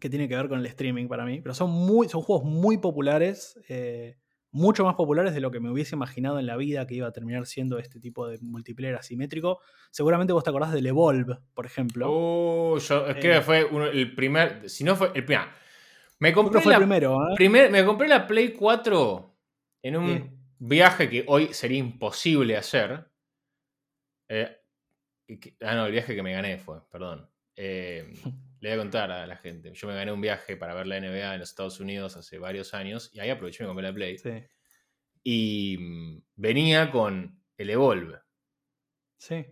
que 0.00 0.10
tiene 0.10 0.28
que 0.28 0.34
ver 0.34 0.48
con 0.48 0.58
el 0.58 0.66
streaming 0.66 1.06
para 1.06 1.24
mí, 1.24 1.40
pero 1.40 1.54
son, 1.54 1.70
muy, 1.70 2.08
son 2.08 2.22
juegos 2.22 2.44
muy 2.44 2.78
populares, 2.78 3.56
eh, 3.68 4.16
mucho 4.50 4.84
más 4.84 4.96
populares 4.96 5.32
de 5.32 5.40
lo 5.40 5.52
que 5.52 5.60
me 5.60 5.70
hubiese 5.70 5.94
imaginado 5.94 6.40
en 6.40 6.46
la 6.46 6.56
vida 6.56 6.88
que 6.88 6.96
iba 6.96 7.06
a 7.06 7.12
terminar 7.12 7.46
siendo 7.46 7.78
este 7.78 8.00
tipo 8.00 8.26
de 8.26 8.38
multiplayer 8.40 8.96
asimétrico. 8.96 9.60
Seguramente 9.92 10.32
vos 10.32 10.42
te 10.42 10.50
acordás 10.50 10.72
del 10.72 10.86
Evolve, 10.88 11.38
por 11.54 11.66
ejemplo. 11.66 12.10
Uh, 12.10 12.78
yo 12.78 13.04
creo 13.04 13.16
Eh. 13.16 13.20
que 13.20 13.40
fue 13.42 13.64
uno- 13.64 13.86
el 13.86 14.12
primer. 14.16 14.68
Si 14.68 14.82
no 14.82 14.96
fue 14.96 15.12
el 15.14 15.24
primer. 15.24 15.46
Me 16.18 16.32
compré 16.32 16.58
que 16.58 16.62
fue 16.64 16.72
la 16.72 16.78
el 16.78 16.82
primero, 16.82 17.14
¿eh? 17.30 17.34
primer- 17.36 17.70
me 17.70 17.84
compré 17.84 18.08
la 18.08 18.26
Play 18.26 18.54
4 18.54 19.36
en 19.82 19.96
un 19.98 20.06
Sí. 20.18 20.30
viaje 20.58 21.08
que 21.08 21.24
hoy 21.28 21.54
sería 21.54 21.78
imposible 21.78 22.56
hacer. 22.56 23.08
Eh, 24.28 24.48
que- 25.26 25.56
ah, 25.60 25.74
no, 25.74 25.86
el 25.86 25.92
viaje 25.92 26.14
que 26.14 26.22
me 26.22 26.32
gané 26.32 26.58
fue, 26.58 26.80
perdón. 26.90 27.30
Eh, 27.56 28.06
le 28.60 28.68
voy 28.70 28.78
a 28.78 28.82
contar 28.82 29.10
a 29.10 29.26
la 29.26 29.36
gente. 29.36 29.72
Yo 29.74 29.88
me 29.88 29.94
gané 29.94 30.12
un 30.12 30.20
viaje 30.20 30.56
para 30.56 30.74
ver 30.74 30.86
la 30.86 30.96
NBA 30.98 31.34
en 31.34 31.40
los 31.40 31.50
Estados 31.50 31.80
Unidos 31.80 32.16
hace 32.16 32.38
varios 32.38 32.74
años 32.74 33.10
y 33.12 33.20
ahí 33.20 33.30
aproveché 33.30 33.62
y 33.64 33.66
me 33.66 33.68
compré 33.68 33.88
la 33.88 33.94
Play. 33.94 34.18
Sí, 34.18 34.30
Y 35.24 35.76
mm, 35.78 36.22
venía 36.36 36.90
con 36.90 37.42
el 37.56 37.70
Evolve. 37.70 38.20
sí. 39.18 39.46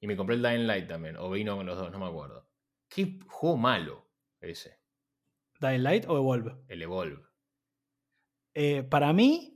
Y 0.00 0.06
me 0.08 0.16
compré 0.16 0.34
el 0.34 0.42
Dying 0.42 0.66
Light 0.66 0.88
también. 0.88 1.16
O 1.16 1.30
vino 1.30 1.56
con 1.56 1.64
los 1.66 1.78
dos, 1.78 1.92
no 1.92 1.98
me 2.00 2.06
acuerdo. 2.06 2.48
Qué 2.88 3.20
juego 3.28 3.56
malo 3.56 4.10
ese. 4.40 4.80
Dying 5.60 5.82
Light 5.84 6.04
o 6.08 6.16
Evolve. 6.16 6.56
El 6.66 6.82
Evolve. 6.82 7.22
Eh, 8.54 8.82
para 8.82 9.12
mí, 9.12 9.51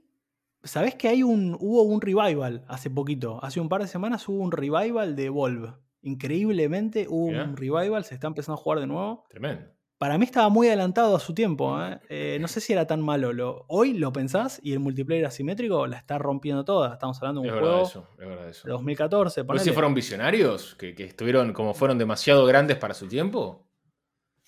¿sabés 0.63 0.95
que 0.95 1.09
hay 1.09 1.23
un, 1.23 1.57
hubo 1.61 1.83
un 1.83 2.01
revival 2.01 2.65
hace 2.69 2.91
poquito? 2.91 3.43
Hace 3.45 3.61
un 3.61 3.69
par 3.69 3.83
de 3.83 3.89
semanas 3.89 4.29
hubo 4.29 4.39
un 4.43 4.53
revival 4.53 5.15
de 5.17 5.27
Evolve. 5.27 5.73
Increíblemente 6.03 7.07
hubo 7.09 7.29
Mirá. 7.29 7.45
un 7.45 7.57
revival, 7.57 8.05
se 8.05 8.15
está 8.15 8.27
empezando 8.27 8.59
a 8.59 8.63
jugar 8.63 8.81
de 8.81 8.87
nuevo. 8.87 9.25
Tremendo. 9.29 9.67
Para 9.99 10.19
mí 10.19 10.25
estaba 10.27 10.51
muy 10.51 10.67
adelantado 10.69 11.17
a 11.17 11.21
su 11.21 11.33
tiempo. 11.33 11.81
¿eh? 11.83 11.99
Eh, 12.11 12.39
no 12.39 12.49
sé 12.49 12.61
si 12.61 12.73
era 12.75 12.87
tan 12.87 13.01
malo. 13.01 13.33
Lo, 13.33 13.65
hoy 13.69 13.95
lo 13.95 14.13
pensás 14.13 14.61
y 14.63 14.73
el 14.75 14.79
multiplayer 14.79 15.25
asimétrico 15.25 15.87
la 15.87 15.97
está 15.97 16.19
rompiendo 16.19 16.65
toda. 16.67 16.93
Estamos 16.93 17.17
hablando 17.23 17.41
de 17.41 17.49
Es 17.49 17.53
un 17.55 17.59
verdad 17.61 17.71
juego 17.73 17.87
eso. 17.89 18.09
Es 18.21 18.29
verdad 18.29 18.49
eso. 18.51 18.69
de 18.69 18.73
2014. 18.73 19.45
¿Pues 19.45 19.63
si 19.63 19.71
fueron 19.73 19.95
visionarios? 19.95 20.75
¿Que, 20.75 20.95
que 20.95 21.05
estuvieron 21.05 21.53
como 21.55 21.73
fueron 21.73 21.97
demasiado 21.97 22.45
grandes 22.45 22.77
para 22.77 22.93
su 22.93 23.09
tiempo? 23.09 23.67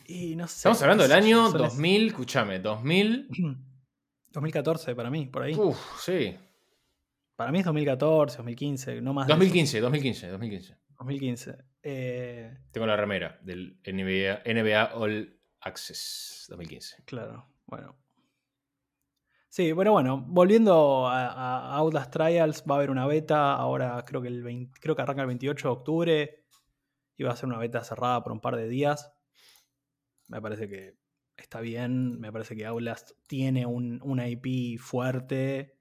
Y 0.06 0.36
no 0.36 0.46
sé, 0.48 0.56
Estamos 0.58 0.82
hablando 0.82 1.02
del 1.04 1.12
sé 1.12 1.18
año 1.18 1.50
son 1.50 1.64
es- 1.64 1.72
2000, 1.72 2.06
escúchame, 2.08 2.58
2000. 2.60 3.28
2014 4.32 4.94
para 4.94 5.10
mí, 5.10 5.26
por 5.26 5.42
ahí. 5.42 5.54
Uf, 5.54 5.78
sí. 6.00 6.36
Para 7.36 7.52
mí 7.52 7.60
es 7.60 7.64
2014, 7.64 8.38
2015, 8.38 9.00
no 9.00 9.14
más. 9.14 9.26
de 9.26 9.32
eso. 9.32 9.38
2015, 9.38 9.80
2015, 9.80 10.28
2015. 10.28 10.76
2015. 10.98 11.64
Eh, 11.82 12.58
Tengo 12.72 12.86
la 12.86 12.96
remera 12.96 13.38
del 13.42 13.80
NBA, 13.86 14.42
NBA 14.44 14.94
All 14.94 15.40
Access 15.60 16.46
2015. 16.48 17.04
claro, 17.04 17.46
bueno. 17.66 17.96
Sí, 19.48 19.72
pero 19.74 19.92
bueno, 19.92 20.24
volviendo 20.26 21.08
a, 21.08 21.72
a 21.72 21.76
Outlast 21.78 22.12
Trials, 22.12 22.62
va 22.68 22.74
a 22.74 22.78
haber 22.78 22.90
una 22.90 23.06
beta. 23.06 23.54
Ahora 23.54 24.04
creo 24.04 24.20
que, 24.20 24.28
el 24.28 24.42
20 24.42 24.78
creo 24.80 24.94
que 24.94 25.02
arranca 25.02 25.22
el 25.22 25.28
28 25.28 25.68
de 25.68 25.72
octubre. 25.72 26.44
Y 27.16 27.24
va 27.24 27.32
a 27.32 27.36
ser 27.36 27.48
una 27.48 27.58
beta 27.58 27.82
cerrada 27.82 28.22
por 28.22 28.32
un 28.32 28.40
par 28.40 28.56
de 28.56 28.68
días. 28.68 29.10
Me 30.28 30.40
parece 30.40 30.68
que 30.68 30.98
está 31.38 31.60
bien. 31.60 32.20
Me 32.20 32.32
parece 32.32 32.54
que 32.56 32.66
Outlast 32.66 33.12
tiene 33.26 33.64
un, 33.66 34.20
IP 34.20 34.78
fuerte. 34.78 35.76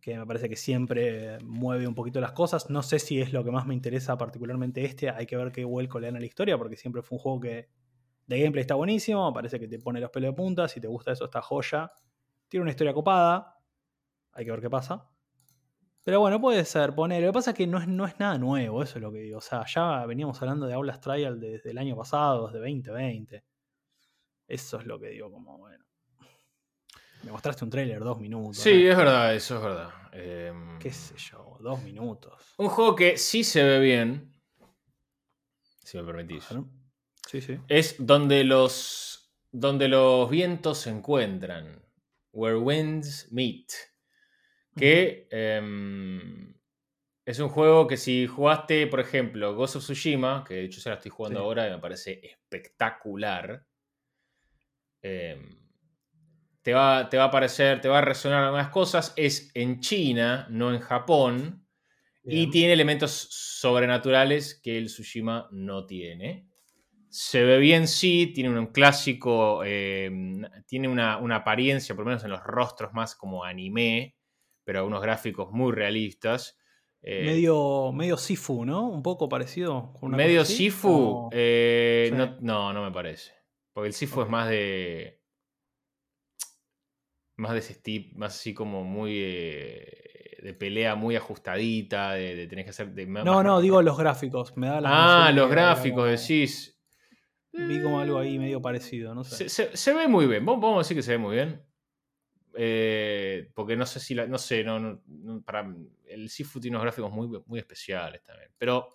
Que 0.00 0.18
me 0.18 0.26
parece 0.26 0.48
que 0.48 0.56
siempre 0.56 1.38
mueve 1.42 1.86
un 1.86 1.94
poquito 1.94 2.20
las 2.20 2.32
cosas. 2.32 2.70
No 2.70 2.82
sé 2.82 2.98
si 2.98 3.20
es 3.20 3.32
lo 3.32 3.44
que 3.44 3.50
más 3.50 3.66
me 3.66 3.74
interesa, 3.74 4.16
particularmente 4.16 4.84
este. 4.84 5.10
Hay 5.10 5.26
que 5.26 5.36
ver 5.36 5.52
qué 5.52 5.64
vuelco 5.64 6.00
le 6.00 6.06
dan 6.06 6.16
a 6.16 6.20
la 6.20 6.26
historia. 6.26 6.58
Porque 6.58 6.76
siempre 6.76 7.02
fue 7.02 7.16
un 7.16 7.22
juego 7.22 7.40
que 7.40 7.68
de 8.26 8.40
gameplay 8.40 8.62
está 8.62 8.74
buenísimo. 8.74 9.32
Parece 9.32 9.60
que 9.60 9.68
te 9.68 9.78
pone 9.78 10.00
los 10.00 10.10
pelos 10.10 10.30
de 10.30 10.36
punta. 10.36 10.68
Si 10.68 10.80
te 10.80 10.88
gusta 10.88 11.12
eso, 11.12 11.24
está 11.24 11.42
joya. 11.42 11.92
Tiene 12.48 12.62
una 12.62 12.70
historia 12.70 12.94
copada. 12.94 13.58
Hay 14.32 14.44
que 14.44 14.50
ver 14.50 14.60
qué 14.60 14.70
pasa. 14.70 15.08
Pero 16.04 16.20
bueno, 16.20 16.40
puede 16.40 16.64
ser, 16.64 16.94
poner. 16.94 17.20
Lo 17.20 17.30
que 17.30 17.32
pasa 17.32 17.50
es 17.50 17.56
que 17.56 17.66
no 17.66 17.78
es, 17.78 17.88
no 17.88 18.06
es 18.06 18.16
nada 18.20 18.38
nuevo, 18.38 18.80
eso 18.80 18.98
es 18.98 19.02
lo 19.02 19.10
que 19.10 19.18
digo. 19.18 19.38
O 19.38 19.40
sea, 19.40 19.64
ya 19.66 20.06
veníamos 20.06 20.40
hablando 20.40 20.66
de 20.66 20.74
Aulas 20.74 21.00
Trial 21.00 21.40
desde 21.40 21.72
el 21.72 21.78
año 21.78 21.96
pasado, 21.96 22.46
desde 22.46 22.60
2020. 22.60 23.42
Eso 24.48 24.78
es 24.78 24.86
lo 24.86 24.98
que 25.00 25.08
digo, 25.08 25.30
como 25.30 25.58
bueno. 25.58 25.84
Me 27.22 27.32
mostraste 27.32 27.64
un 27.64 27.70
tráiler, 27.70 28.00
dos 28.00 28.20
minutos. 28.20 28.58
Sí, 28.58 28.84
¿no? 28.84 28.90
es 28.90 28.96
verdad, 28.96 29.34
eso 29.34 29.56
es 29.56 29.62
verdad. 29.62 29.90
Em, 30.12 30.78
¿Qué 30.78 30.92
sé 30.92 31.16
yo? 31.16 31.56
Dos 31.60 31.82
minutos. 31.82 32.54
un 32.58 32.68
juego 32.68 32.94
que 32.94 33.18
sí 33.18 33.42
se 33.42 33.62
ve 33.64 33.80
bien, 33.80 34.32
si 35.82 35.96
me 35.98 36.04
permitís. 36.04 36.46
Sí, 37.26 37.40
sí. 37.40 37.58
es 37.68 37.96
donde 37.98 38.44
los, 38.44 39.32
donde 39.50 39.88
los 39.88 40.30
vientos 40.30 40.78
se 40.78 40.90
encuentran. 40.90 41.82
Where 42.32 42.58
winds 42.58 43.32
meet. 43.32 43.72
Que 44.76 45.26
em, 45.30 46.54
es 47.24 47.38
un 47.38 47.48
juego 47.48 47.86
que 47.86 47.96
si 47.96 48.26
jugaste, 48.26 48.86
por 48.86 49.00
ejemplo, 49.00 49.54
Ghost 49.54 49.76
of 49.76 49.82
Tsushima, 49.84 50.44
que 50.46 50.54
de 50.54 50.64
hecho 50.64 50.80
se 50.80 50.90
la 50.90 50.96
estoy 50.96 51.10
jugando 51.10 51.40
Sí. 51.40 51.44
ahora 51.44 51.66
y 51.66 51.70
me 51.70 51.78
parece 51.78 52.20
espectacular, 52.22 53.66
em, 55.02 55.56
te, 56.62 56.72
va, 56.74 57.08
te 57.08 57.16
va 57.16 57.24
a 57.24 57.30
parecer, 57.30 57.80
te 57.80 57.88
va 57.88 57.98
a 57.98 58.02
resonar 58.02 58.44
algunas 58.44 58.68
cosas. 58.70 59.12
Es 59.16 59.50
en 59.54 59.80
China, 59.80 60.46
no 60.50 60.72
en 60.74 60.80
Japón. 60.80 61.62
Y 62.28 62.50
tiene 62.50 62.72
elementos 62.72 63.12
sobrenaturales 63.30 64.60
que 64.60 64.76
el 64.78 64.86
Tsushima 64.86 65.48
no 65.52 65.86
tiene. 65.86 66.48
Se 67.08 67.44
ve 67.44 67.58
bien, 67.58 67.86
sí, 67.86 68.32
tiene 68.34 68.58
un 68.58 68.66
clásico, 68.66 69.62
eh, 69.64 70.10
tiene 70.66 70.88
una, 70.88 71.18
una 71.18 71.36
apariencia, 71.36 71.94
por 71.94 72.04
lo 72.04 72.08
menos 72.10 72.24
en 72.24 72.30
los 72.30 72.42
rostros, 72.42 72.92
más 72.92 73.14
como 73.14 73.44
anime, 73.44 74.16
pero 74.64 74.84
unos 74.86 75.00
gráficos 75.02 75.52
muy 75.52 75.72
realistas. 75.72 76.58
Eh, 77.00 77.22
medio, 77.24 77.92
medio 77.92 78.16
Sifu, 78.16 78.64
¿no? 78.64 78.88
Un 78.88 79.04
poco 79.04 79.28
parecido. 79.28 79.92
medio 80.02 80.44
Sifu, 80.44 80.88
o- 80.90 81.28
eh, 81.32 82.08
Sí. 82.10 82.16
no, 82.16 82.36
no, 82.40 82.72
no 82.72 82.82
me 82.84 82.90
parece. 82.90 83.32
Porque 83.76 83.88
el 83.88 83.92
Sifu 83.92 84.22
es 84.22 84.24
Ok. 84.24 84.30
más 84.30 84.48
de. 84.48 85.20
Más 87.36 87.52
de 87.52 87.58
ese 87.58 87.72
estilo, 87.74 88.08
más 88.16 88.34
así 88.34 88.54
como 88.54 88.84
muy. 88.84 89.18
eh, 89.22 90.38
de 90.42 90.54
pelea 90.54 90.94
muy 90.94 91.14
ajustadita, 91.14 92.12
de, 92.14 92.36
de 92.36 92.46
tenés 92.46 92.64
que 92.64 92.70
hacer. 92.70 92.92
de- 92.94 93.04
No, 93.06 93.42
no, 93.42 93.60
digo 93.60 93.82
los 93.82 93.98
gráficos. 93.98 94.56
Me 94.56 94.68
da 94.68 94.80
la 94.80 95.26
Ah, 95.26 95.30
los 95.32 95.50
gráficos, 95.50 95.98
como- 95.98 96.04
decís. 96.06 96.72
Vi 97.52 97.82
como 97.82 98.00
algo 98.00 98.18
ahí 98.18 98.38
medio 98.38 98.62
parecido, 98.62 99.14
no 99.14 99.24
sé. 99.24 99.36
Se, 99.36 99.48
se- 99.50 99.76
se 99.76 99.92
ve 99.92 100.08
muy 100.08 100.26
bien. 100.26 100.46
Vamos 100.46 100.62
vamos 100.62 100.76
a 100.76 100.80
decir 100.80 100.96
que 100.96 101.02
se 101.02 101.10
ve 101.12 101.18
muy 101.18 101.34
bien. 101.36 101.62
Eh, 102.54 103.50
porque 103.54 103.76
no 103.76 103.84
sé 103.84 104.00
si 104.00 104.14
la. 104.14 104.26
No 104.26 104.38
sé, 104.38 104.64
no, 104.64 104.80
no- 104.80 105.02
no- 105.06 105.42
para, 105.42 105.70
el 106.06 106.30
Sifu 106.30 106.60
tiene 106.60 106.78
unos 106.78 106.84
gráficos 106.84 107.12
muy, 107.12 107.28
muy 107.44 107.58
especiales 107.58 108.22
también. 108.24 108.50
Pero 108.56 108.94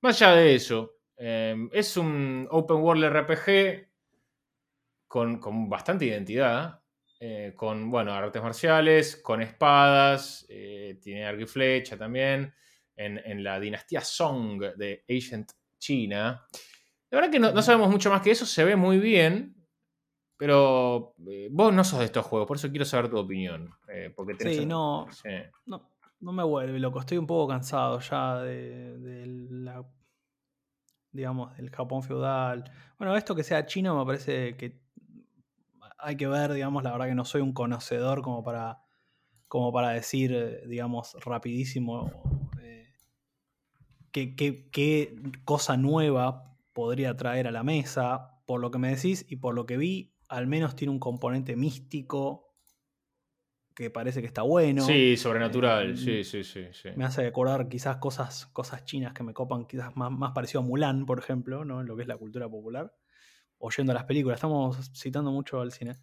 más 0.00 0.16
allá 0.22 0.34
de 0.34 0.54
eso, 0.54 0.94
eh, 1.18 1.54
es 1.72 1.94
un 1.98 2.48
open 2.50 2.78
world 2.78 3.04
RPG 3.04 3.87
con, 5.08 5.38
con 5.40 5.68
bastante 5.68 6.04
identidad. 6.04 6.80
eh, 7.20 7.52
con, 7.56 7.90
bueno, 7.90 8.12
artes 8.12 8.40
marciales, 8.40 9.16
con 9.16 9.42
espadas, 9.42 10.46
eh, 10.48 11.00
tiene 11.02 11.24
arco 11.26 11.42
y 11.42 11.46
flecha 11.46 11.96
también. 11.98 12.54
En, 12.94 13.18
en 13.24 13.42
la 13.42 13.58
dinastía 13.58 14.00
Song 14.02 14.60
de 14.76 15.04
Ancient 15.08 15.50
China. 15.80 16.46
La 17.10 17.18
verdad 17.18 17.30
que 17.32 17.38
no, 17.40 17.50
no 17.52 17.62
sabemos 17.62 17.88
mucho 17.90 18.10
más 18.10 18.22
que 18.22 18.30
eso, 18.32 18.44
se 18.46 18.64
ve 18.64 18.74
muy 18.76 18.98
bien, 18.98 19.54
pero 20.36 21.14
eh, 21.28 21.48
vos 21.50 21.72
no 21.72 21.82
sos 21.84 22.00
de 22.00 22.04
estos 22.06 22.26
juegos, 22.26 22.46
por 22.46 22.56
eso 22.56 22.70
quiero 22.70 22.84
saber 22.84 23.08
tu 23.10 23.18
opinión. 23.18 23.70
porque 24.16 24.34
tenés- 24.34 24.56
Sí, 24.58 24.66
no, 24.66 25.06
Sí. 25.12 25.28
no, 25.66 25.90
no 26.20 26.32
me 26.32 26.42
vuelve, 26.44 26.78
loco. 26.80 27.00
Estoy 27.00 27.18
un 27.18 27.26
poco 27.26 27.48
cansado 27.48 27.98
ya 28.00 28.40
de, 28.42 28.98
de 28.98 29.26
la. 29.50 29.84
digamos, 31.12 31.56
del 31.56 31.70
Japón 31.70 32.02
feudal. 32.02 32.64
Bueno, 32.98 33.16
esto 33.16 33.34
que 33.34 33.42
sea 33.42 33.64
chino 33.66 33.96
me 33.98 34.04
parece 34.04 34.56
que 34.56 34.80
hay 35.98 36.16
que 36.16 36.26
ver, 36.28 36.52
digamos, 36.52 36.82
la 36.82 36.92
verdad 36.92 37.06
que 37.06 37.14
no 37.14 37.24
soy 37.24 37.40
un 37.42 37.52
conocedor 37.52 38.22
como 38.22 38.42
para. 38.44 38.82
como 39.48 39.72
para 39.72 39.90
decir, 39.90 40.32
eh, 40.34 40.62
digamos, 40.66 41.16
rapidísimo. 41.24 42.10
eh, 42.60 42.86
qué, 44.12 44.34
qué- 44.36 44.68
qué 44.70 45.16
cosa 45.44 45.76
nueva 45.76 46.56
podría 46.72 47.16
traer 47.16 47.46
a 47.46 47.50
la 47.50 47.62
mesa. 47.62 48.40
Por 48.46 48.60
lo 48.60 48.70
que 48.70 48.78
me 48.78 48.94
decís 48.94 49.26
y 49.28 49.36
por 49.36 49.54
lo 49.54 49.66
que 49.66 49.76
vi, 49.76 50.14
al 50.28 50.46
menos 50.46 50.74
tiene 50.76 50.90
un 50.92 50.98
componente 50.98 51.56
místico 51.56 52.54
que 53.74 53.90
parece 53.90 54.20
que 54.20 54.26
está 54.26 54.42
bueno. 54.42 54.82
Sí, 54.82 55.16
sobrenatural, 55.16 55.92
Eh, 55.92 55.96
sí, 55.96 56.24
sí, 56.24 56.42
sí. 56.42 56.64
sí. 56.72 56.88
Me 56.96 57.04
hace 57.04 57.26
acordar 57.26 57.68
quizás 57.68 57.98
cosas, 57.98 58.46
cosas 58.46 58.84
chinas 58.84 59.12
que 59.12 59.22
me 59.22 59.32
copan, 59.34 59.66
quizás 59.66 59.96
más, 59.96 60.10
más 60.10 60.32
parecido 60.32 60.60
a 60.60 60.64
Mulan, 60.64 61.06
por 61.06 61.18
ejemplo, 61.18 61.64
¿no? 61.64 61.80
en 61.80 61.86
lo 61.86 61.94
que 61.94 62.02
es 62.02 62.08
la 62.08 62.16
cultura 62.16 62.48
popular. 62.48 62.92
Oyendo 63.58 63.92
las 63.92 64.04
películas, 64.04 64.36
estamos 64.36 64.90
citando 64.94 65.30
mucho 65.32 65.60
al 65.60 65.72
cine. 65.72 65.96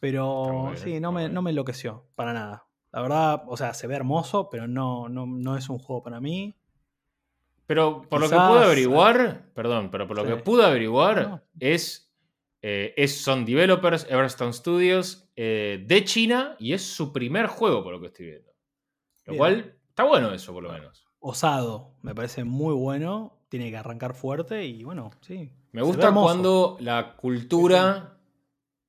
Pero 0.00 0.64
bien, 0.64 0.76
sí, 0.76 1.00
no 1.00 1.12
me, 1.12 1.28
no 1.28 1.42
me 1.42 1.50
enloqueció, 1.50 2.06
para 2.14 2.32
nada. 2.32 2.66
La 2.92 3.00
verdad, 3.02 3.42
o 3.46 3.56
sea, 3.56 3.72
se 3.74 3.86
ve 3.86 3.94
hermoso, 3.94 4.48
pero 4.50 4.66
no, 4.68 5.08
no, 5.08 5.26
no 5.26 5.56
es 5.56 5.68
un 5.68 5.78
juego 5.78 6.02
para 6.02 6.20
mí. 6.20 6.54
Pero 7.66 8.02
por 8.08 8.20
lo 8.20 8.28
que 8.28 8.34
pude 8.36 8.64
averiguar, 8.64 9.50
perdón, 9.54 9.90
pero 9.90 10.06
por 10.06 10.16
lo 10.16 10.24
Sí. 10.24 10.28
que 10.30 10.36
pude 10.36 10.64
averiguar 10.64 11.28
No. 11.28 11.42
es, 11.60 12.12
eh, 12.60 12.92
es 12.96 13.22
son 13.22 13.44
developers 13.44 14.06
Everstone 14.10 14.52
Studios 14.52 15.30
eh, 15.36 15.82
de 15.86 16.04
China 16.04 16.56
y 16.58 16.72
es 16.74 16.82
su 16.82 17.12
primer 17.12 17.46
juego 17.46 17.82
por 17.82 17.92
lo 17.94 18.00
que 18.00 18.08
estoy 18.08 18.26
viendo. 18.26 18.52
Lo 19.24 19.32
Bien. 19.32 19.38
cual 19.38 19.78
está 19.88 20.04
bueno 20.04 20.32
eso 20.32 20.52
por 20.52 20.62
lo 20.64 20.72
menos. 20.72 21.06
Osado, 21.20 21.94
me 22.02 22.14
parece 22.14 22.44
muy 22.44 22.74
bueno. 22.74 23.38
Tiene 23.52 23.70
que 23.70 23.76
arrancar 23.76 24.14
fuerte 24.14 24.64
y 24.64 24.82
bueno, 24.82 25.10
sí. 25.20 25.52
Me 25.72 25.82
gusta 25.82 26.10
cuando 26.10 26.78
la 26.80 27.16
cultura 27.16 28.18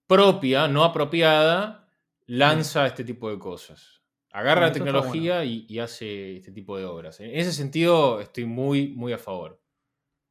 propia, 0.08 0.70
no 0.70 0.86
apropiada, 0.86 1.90
lanza 2.28 2.88
este 2.88 3.04
tipo 3.04 3.30
de 3.30 3.38
cosas. 3.38 4.02
Agarra 4.32 4.62
Bueno, 4.62 4.68
la 4.68 4.74
tecnología 4.86 5.44
y, 5.44 5.66
y 5.68 5.80
hace 5.80 6.38
este 6.38 6.54
tipo 6.54 6.78
de 6.78 6.86
obras. 6.86 7.20
En 7.20 7.32
ese 7.38 7.52
sentido, 7.52 8.22
estoy 8.22 8.46
muy, 8.46 8.88
muy 8.88 9.12
a 9.12 9.18
favor. 9.18 9.62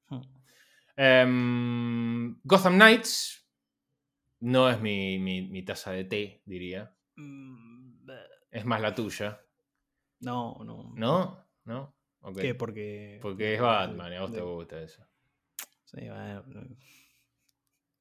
Hmm. 0.08 0.22
Em, 0.96 2.40
Gotham 2.42 2.76
Knights 2.76 3.46
no 4.40 4.70
es 4.70 4.80
mi, 4.80 5.18
mi- 5.18 5.42
mi 5.42 5.62
taza 5.62 5.90
de 5.90 6.04
té, 6.04 6.42
diría. 6.46 6.90
Mm. 7.16 8.08
Es 8.50 8.64
más 8.64 8.80
la 8.80 8.94
tuya. 8.94 9.42
No, 10.20 10.56
no. 10.64 10.94
¿No? 10.96 11.46
¿No? 11.66 11.94
Ok. 12.22 12.38
¿Qué? 12.38 12.54
Porque. 12.54 13.18
Porque 13.20 13.54
es 13.54 13.60
Batman 13.60 14.12
y 14.12 14.16
a 14.16 14.20
vos 14.22 14.32
te 14.32 14.40
gusta 14.40 14.80
eso. 14.80 15.04
Sí, 15.84 16.08
bueno, 16.08 16.42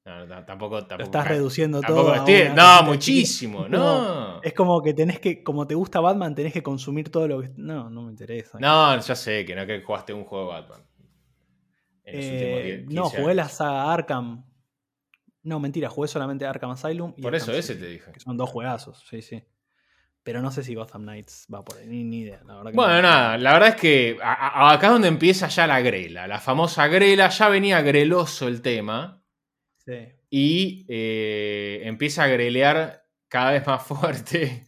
No, 0.05 0.25
no, 0.25 0.45
tampoco, 0.45 0.77
tampoco. 0.79 0.97
Lo 0.99 1.03
estás 1.05 1.27
reduciendo 1.27 1.81
tampoco 1.81 2.13
todo. 2.13 2.15
estoy- 2.25 2.55
no, 2.55 2.83
muchísimo. 2.83 3.67
No. 3.67 4.41
Es 4.41 4.53
como 4.53 4.81
que 4.81 4.93
tenés 4.93 5.19
que, 5.19 5.43
como 5.43 5.67
te 5.67 5.75
gusta 5.75 5.99
Batman, 5.99 6.33
tenés 6.33 6.53
que 6.53 6.63
consumir 6.63 7.09
todo 7.09 7.27
lo 7.27 7.41
que. 7.41 7.51
No, 7.57 7.89
no 7.89 8.03
me 8.03 8.11
interesa. 8.11 8.57
No, 8.59 8.99
ya 8.99 9.15
sé 9.15 9.45
que 9.45 9.55
no 9.55 9.65
que 9.67 9.81
jugaste 9.81 10.13
un 10.13 10.23
juego 10.23 10.45
de 10.45 10.61
Batman. 10.61 10.81
En 12.03 12.15
los 12.17 12.25
últimos 12.25 12.59
Eh, 12.59 12.63
10, 12.63 12.85
no, 12.95 13.03
15 13.03 13.21
jugué 13.21 13.33
la 13.35 13.49
saga 13.49 13.93
Arkham. 13.93 14.45
No, 15.43 15.59
mentira, 15.59 15.89
jugué 15.89 16.07
solamente 16.07 16.45
Arkham 16.45 16.71
Asylum. 16.71 17.13
Y 17.17 17.21
Por 17.21 17.35
eso 17.35 17.51
ese 17.51 17.73
City, 17.73 17.79
te 17.85 17.89
dije. 17.91 18.11
Que 18.11 18.19
son 18.19 18.37
dos 18.37 18.49
juegazos, 18.49 19.03
sí, 19.09 19.21
sí. 19.21 19.43
Pero 20.23 20.41
no 20.41 20.51
sé 20.51 20.63
si 20.63 20.75
Gotham 20.75 21.01
Knights 21.03 21.47
va 21.51 21.63
por 21.65 21.77
ahí, 21.79 21.87
ni, 21.87 22.03
ni 22.03 22.19
idea, 22.19 22.41
la 22.45 22.57
verdad 22.57 22.71
que 22.71 22.75
Bueno, 22.75 22.93
no. 22.95 23.01
nada, 23.01 23.37
la 23.39 23.53
verdad 23.53 23.69
es 23.69 23.75
que 23.75 24.17
a- 24.21 24.33
a- 24.69 24.73
acá 24.73 24.87
es 24.87 24.93
donde 24.93 25.07
empieza 25.07 25.47
ya 25.47 25.65
la 25.65 25.81
grela, 25.81 26.27
la 26.27 26.39
famosa 26.39 26.87
grela, 26.87 27.29
ya 27.29 27.49
venía 27.49 27.81
greloso 27.81 28.47
el 28.47 28.61
tema 28.61 29.23
Sí. 29.77 30.09
y 30.29 30.85
eh, 30.87 31.81
empieza 31.85 32.23
a 32.23 32.27
grelear 32.27 33.03
cada 33.27 33.51
vez 33.51 33.65
más 33.65 33.83
fuerte 33.87 34.67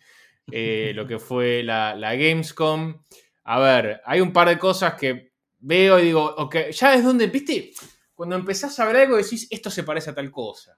eh, 0.52 0.92
lo 0.96 1.06
que 1.06 1.20
fue 1.20 1.62
la, 1.64 1.96
la 1.96 2.16
Gamescom. 2.16 3.04
A 3.44 3.60
ver, 3.60 4.02
hay 4.06 4.22
un 4.22 4.34
par 4.34 4.50
de 4.50 4.58
cosas 4.58 4.96
que 4.96 5.34
veo 5.60 6.00
y 6.00 6.04
digo, 6.06 6.24
ok, 6.38 6.56
ya 6.72 6.96
es 6.96 7.04
donde, 7.04 7.28
viste, 7.28 7.72
cuando 8.16 8.36
empezás 8.36 8.78
a 8.80 8.86
ver 8.86 8.96
algo 8.98 9.18
decís, 9.18 9.48
esto 9.52 9.70
se 9.70 9.84
parece 9.84 10.10
a 10.10 10.16
tal 10.16 10.32
cosa. 10.32 10.78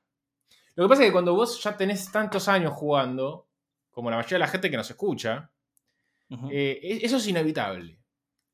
Lo 0.75 0.83
que 0.85 0.89
pasa 0.89 1.01
es 1.03 1.07
que 1.07 1.13
cuando 1.13 1.33
vos 1.33 1.63
ya 1.63 1.77
tenés 1.77 2.11
tantos 2.11 2.47
años 2.49 2.73
jugando, 2.73 3.47
como 3.95 4.09
la 4.11 4.17
mayoría 4.17 4.35
de 4.35 4.39
la 4.39 4.47
gente 4.49 4.69
que 4.69 4.75
nos 4.77 4.89
escucha, 4.89 5.51
eh, 6.51 6.79
e- 6.83 6.99
eso 7.05 7.15
es 7.17 7.27
inevitable. 7.27 7.97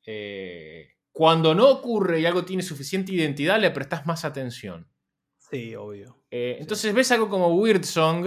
Eh, 0.05 0.87
cuando 1.11 1.53
no 1.55 1.67
ocurre 1.69 2.19
y 2.21 2.25
algo 2.25 2.45
tiene 2.45 2.61
suficiente 2.63 3.11
identidad, 3.11 3.59
le 3.59 3.71
prestás 3.71 4.05
más 4.05 4.23
atención. 4.23 4.87
sí, 5.37 5.75
obvio. 5.75 6.23
Eh, 6.31 6.55
entonces 6.61 6.93
ves 6.93 7.11
algo 7.11 7.27
como 7.27 7.53
Weird 7.55 7.83
Song 7.83 8.25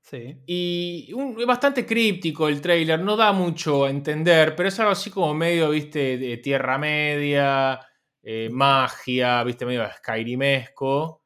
Sí. 0.00 0.36
y 0.46 1.12
un- 1.14 1.40
es 1.40 1.46
bastante 1.46 1.84
críptico 1.86 2.48
el 2.48 2.60
trailer, 2.60 3.00
no 3.00 3.16
da 3.16 3.32
mucho 3.32 3.84
a 3.86 3.90
entender, 3.90 4.54
pero 4.54 4.68
es 4.68 4.78
algo 4.78 4.92
así 4.92 5.10
como 5.10 5.32
medio, 5.34 5.70
viste, 5.70 6.18
de 6.18 6.36
Tierra 6.36 6.78
Media, 6.78 7.80
eh, 8.22 8.48
magia, 8.52 9.42
viste, 9.42 9.64
medio 9.66 9.84
Skyrimesco, 9.98 11.21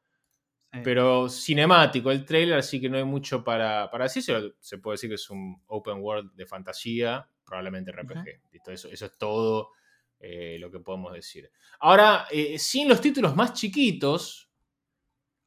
sí. 0.77 0.81
pero 0.83 1.29
cinemático 1.29 2.11
el 2.11 2.25
trailer, 2.25 2.59
así 2.59 2.79
que 2.79 2.89
no 2.89 2.97
hay 2.97 3.03
mucho 3.03 3.43
para, 3.43 3.89
para 3.89 4.05
decir. 4.05 4.23
Se, 4.23 4.53
se 4.59 4.77
puede 4.77 4.95
decir 4.95 5.09
que 5.09 5.15
es 5.15 5.29
un 5.29 5.61
open 5.67 5.99
world 5.99 6.33
de 6.33 6.45
fantasía, 6.45 7.29
probablemente 7.45 7.91
RPG. 7.91 8.51
¿listo? 8.51 8.71
Eso, 8.71 8.89
eso 8.89 9.05
es 9.05 9.17
todo 9.17 9.71
eh, 10.19 10.57
lo 10.59 10.71
que 10.71 10.79
podemos 10.79 11.13
decir. 11.13 11.51
Ahora, 11.79 12.27
eh, 12.31 12.59
sin 12.59 12.89
los 12.89 13.01
títulos 13.01 13.35
más 13.35 13.53
chiquitos, 13.53 14.49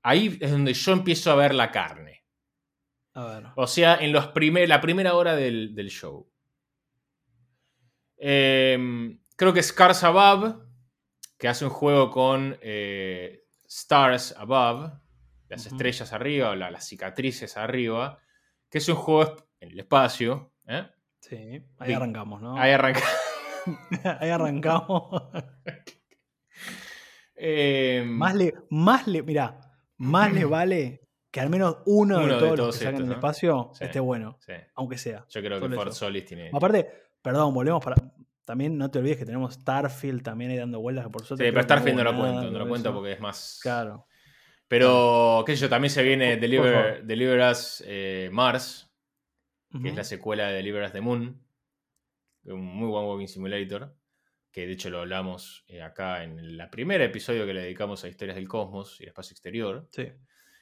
ahí 0.03 0.39
es 0.41 0.51
donde 0.51 0.75
yo 0.75 0.93
empiezo 0.93 1.31
a 1.31 1.37
ver 1.37 1.55
la 1.55 1.71
carne. 1.71 2.25
A 3.15 3.25
ver. 3.27 3.47
O 3.57 3.67
sea, 3.67 3.97
en 3.97 4.13
los 4.13 4.29
primer, 4.29 4.69
la 4.69 4.81
primera 4.81 5.15
hora 5.15 5.35
del, 5.35 5.75
del 5.75 5.91
show. 5.91 6.31
Eh, 8.17 9.19
creo 9.37 9.53
que 9.53 9.63
Scars 9.63 10.05
Above, 10.05 10.57
que 11.39 11.49
hace 11.49 11.65
un 11.65 11.71
juego 11.71 12.11
con 12.11 12.59
eh, 12.61 13.45
Stars 13.67 14.35
Above, 14.37 14.93
las 15.51 15.67
estrellas 15.67 16.13
arriba 16.13 16.51
o 16.51 16.55
la- 16.55 16.71
las 16.71 16.87
cicatrices 16.87 17.57
arriba, 17.57 18.19
que 18.71 18.79
es 18.79 18.89
un 18.89 18.97
juego 18.97 19.37
en 19.61 19.71
el 19.73 19.81
espacio. 19.81 20.53
¿eh? 20.67 20.87
Sí, 21.21 21.63
ahí 21.79 21.93
arrancamos, 21.93 22.41
¿no? 22.41 22.57
Ahí 22.57 22.71
arranca. 22.73 23.01
Ahí 24.21 24.31
arrancamos. 24.31 25.23
Eh, 27.43 28.05
más 28.07 28.35
le, 28.35 28.53
más 28.69 29.07
le, 29.07 29.23
mirá, 29.23 29.59
más 29.97 30.33
le 30.33 30.45
vale 30.45 31.09
que 31.31 31.41
al 31.41 31.49
menos 31.49 31.79
uno, 31.87 32.17
Uno 32.19 32.27
de 32.27 32.33
de 32.35 32.39
todos, 32.39 32.59
los 32.59 32.79
que 32.79 32.85
estos, 32.85 32.99
del 32.99 33.09
¿no? 33.09 33.15
espacio 33.15 33.71
Sí. 33.75 33.85
esté 33.85 34.01
bueno, 34.01 34.37
sí, 34.41 34.53
aunque 34.75 34.99
sea. 34.99 35.25
yo 35.29 35.41
creo 35.41 35.61
que 35.61 35.69
Fort. 35.75 35.93
Solis 35.93 36.25
tiene. 36.27 36.51
Aparte, 36.53 36.91
perdón, 37.23 37.55
volvemos 37.55 37.83
para. 37.83 37.97
También 38.45 38.77
no 38.77 38.91
te 38.91 38.99
olvides 38.99 39.17
que 39.17 39.25
tenemos 39.25 39.55
Starfield 39.55 40.23
también 40.23 40.51
ahí 40.51 40.57
dando 40.59 40.81
vueltas, 40.81 41.05
que 41.07 41.11
por 41.13 41.23
Sí, 41.23 41.29
suerte. 41.29 41.45
pero 41.45 41.55
que 41.55 41.57
no 41.61 41.63
Starfield 41.63 41.97
no 41.99 42.05
lo 42.05 42.19
cuento, 42.19 42.51
no 42.51 42.59
lo 42.59 42.69
cuento 42.69 42.93
porque 42.93 43.13
es 43.13 43.21
más. 43.21 43.61
Claro. 43.63 44.07
Pero, 44.71 45.43
qué 45.45 45.57
sé 45.57 45.63
yo, 45.63 45.69
también 45.69 45.91
se 45.91 46.05
viene 46.05 46.37
Deliver. 46.37 47.03
Deliver 47.03 47.41
Us 47.51 47.83
eh, 47.89 48.29
Mars, 48.31 48.89
que 49.83 49.89
es 49.89 49.97
la 49.97 50.05
secuela 50.05 50.47
de 50.47 50.55
Deliver 50.55 50.85
Us 50.85 50.93
the 50.93 51.01
Moon. 51.01 51.45
Un 52.45 52.61
muy 52.65 52.87
buen 52.87 53.05
Walking 53.05 53.27
Simulator. 53.27 53.93
Que 54.53 54.69
de 54.69 54.75
hecho 54.75 54.89
lo 54.89 55.01
hablamos 55.01 55.65
eh, 55.67 55.83
acá 55.83 56.23
en 56.23 56.39
el 56.39 56.71
primer 56.71 57.01
episodio 57.01 57.47
que 57.47 57.53
le 57.53 57.63
dedicamos 57.63 58.05
a 58.05 58.09
historias 58.09 58.37
del 58.37 58.47
cosmos 58.47 59.01
y 59.01 59.03
el 59.03 59.09
espacio 59.09 59.35
exterior. 59.35 59.89
Sí. 59.91 60.05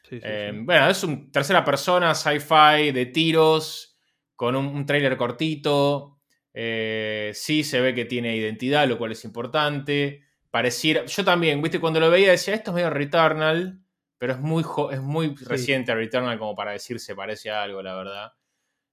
Sí, 0.05 0.21
sí, 0.21 0.21
Eh, 0.25 0.53
sí. 0.55 0.59
Bueno, 0.63 0.89
es 0.89 1.05
un 1.05 1.31
tercera 1.31 1.63
persona, 1.63 2.15
sci-fi, 2.15 2.93
de 2.93 3.07
tiros, 3.13 3.99
con 4.37 4.57
un, 4.57 4.69
un 4.69 4.87
trailer 4.87 5.19
cortito. 5.19 6.19
Eh, 6.55 7.33
sí 7.35 7.63
se 7.63 7.83
ve 7.83 7.95
que 7.95 8.07
tiene 8.07 8.35
identidad, 8.35 8.89
lo 8.89 8.97
cual 8.97 9.13
es 9.13 9.23
importante. 9.27 10.23
Pareciera. 10.51 11.05
Yo 11.05 11.25
también, 11.27 11.61
viste, 11.61 11.79
cuando 11.79 12.01
lo 12.01 12.11
veía 12.11 12.31
decía, 12.31 12.55
esto 12.55 12.71
es 12.71 12.75
medio 12.77 12.89
Returnal, 12.89 13.81
pero 14.19 14.33
es 14.35 14.39
muy, 14.41 14.65
es 14.93 15.01
muy 15.01 15.37
Sí. 15.37 15.45
reciente 15.45 15.93
a 15.93 15.95
Returnal 15.95 16.39
como 16.39 16.55
para 16.57 16.73
decir 16.73 16.99
se 17.01 17.15
parece 17.15 17.51
a 17.51 17.63
algo, 17.63 17.83
la 17.83 17.95
verdad. 17.95 18.33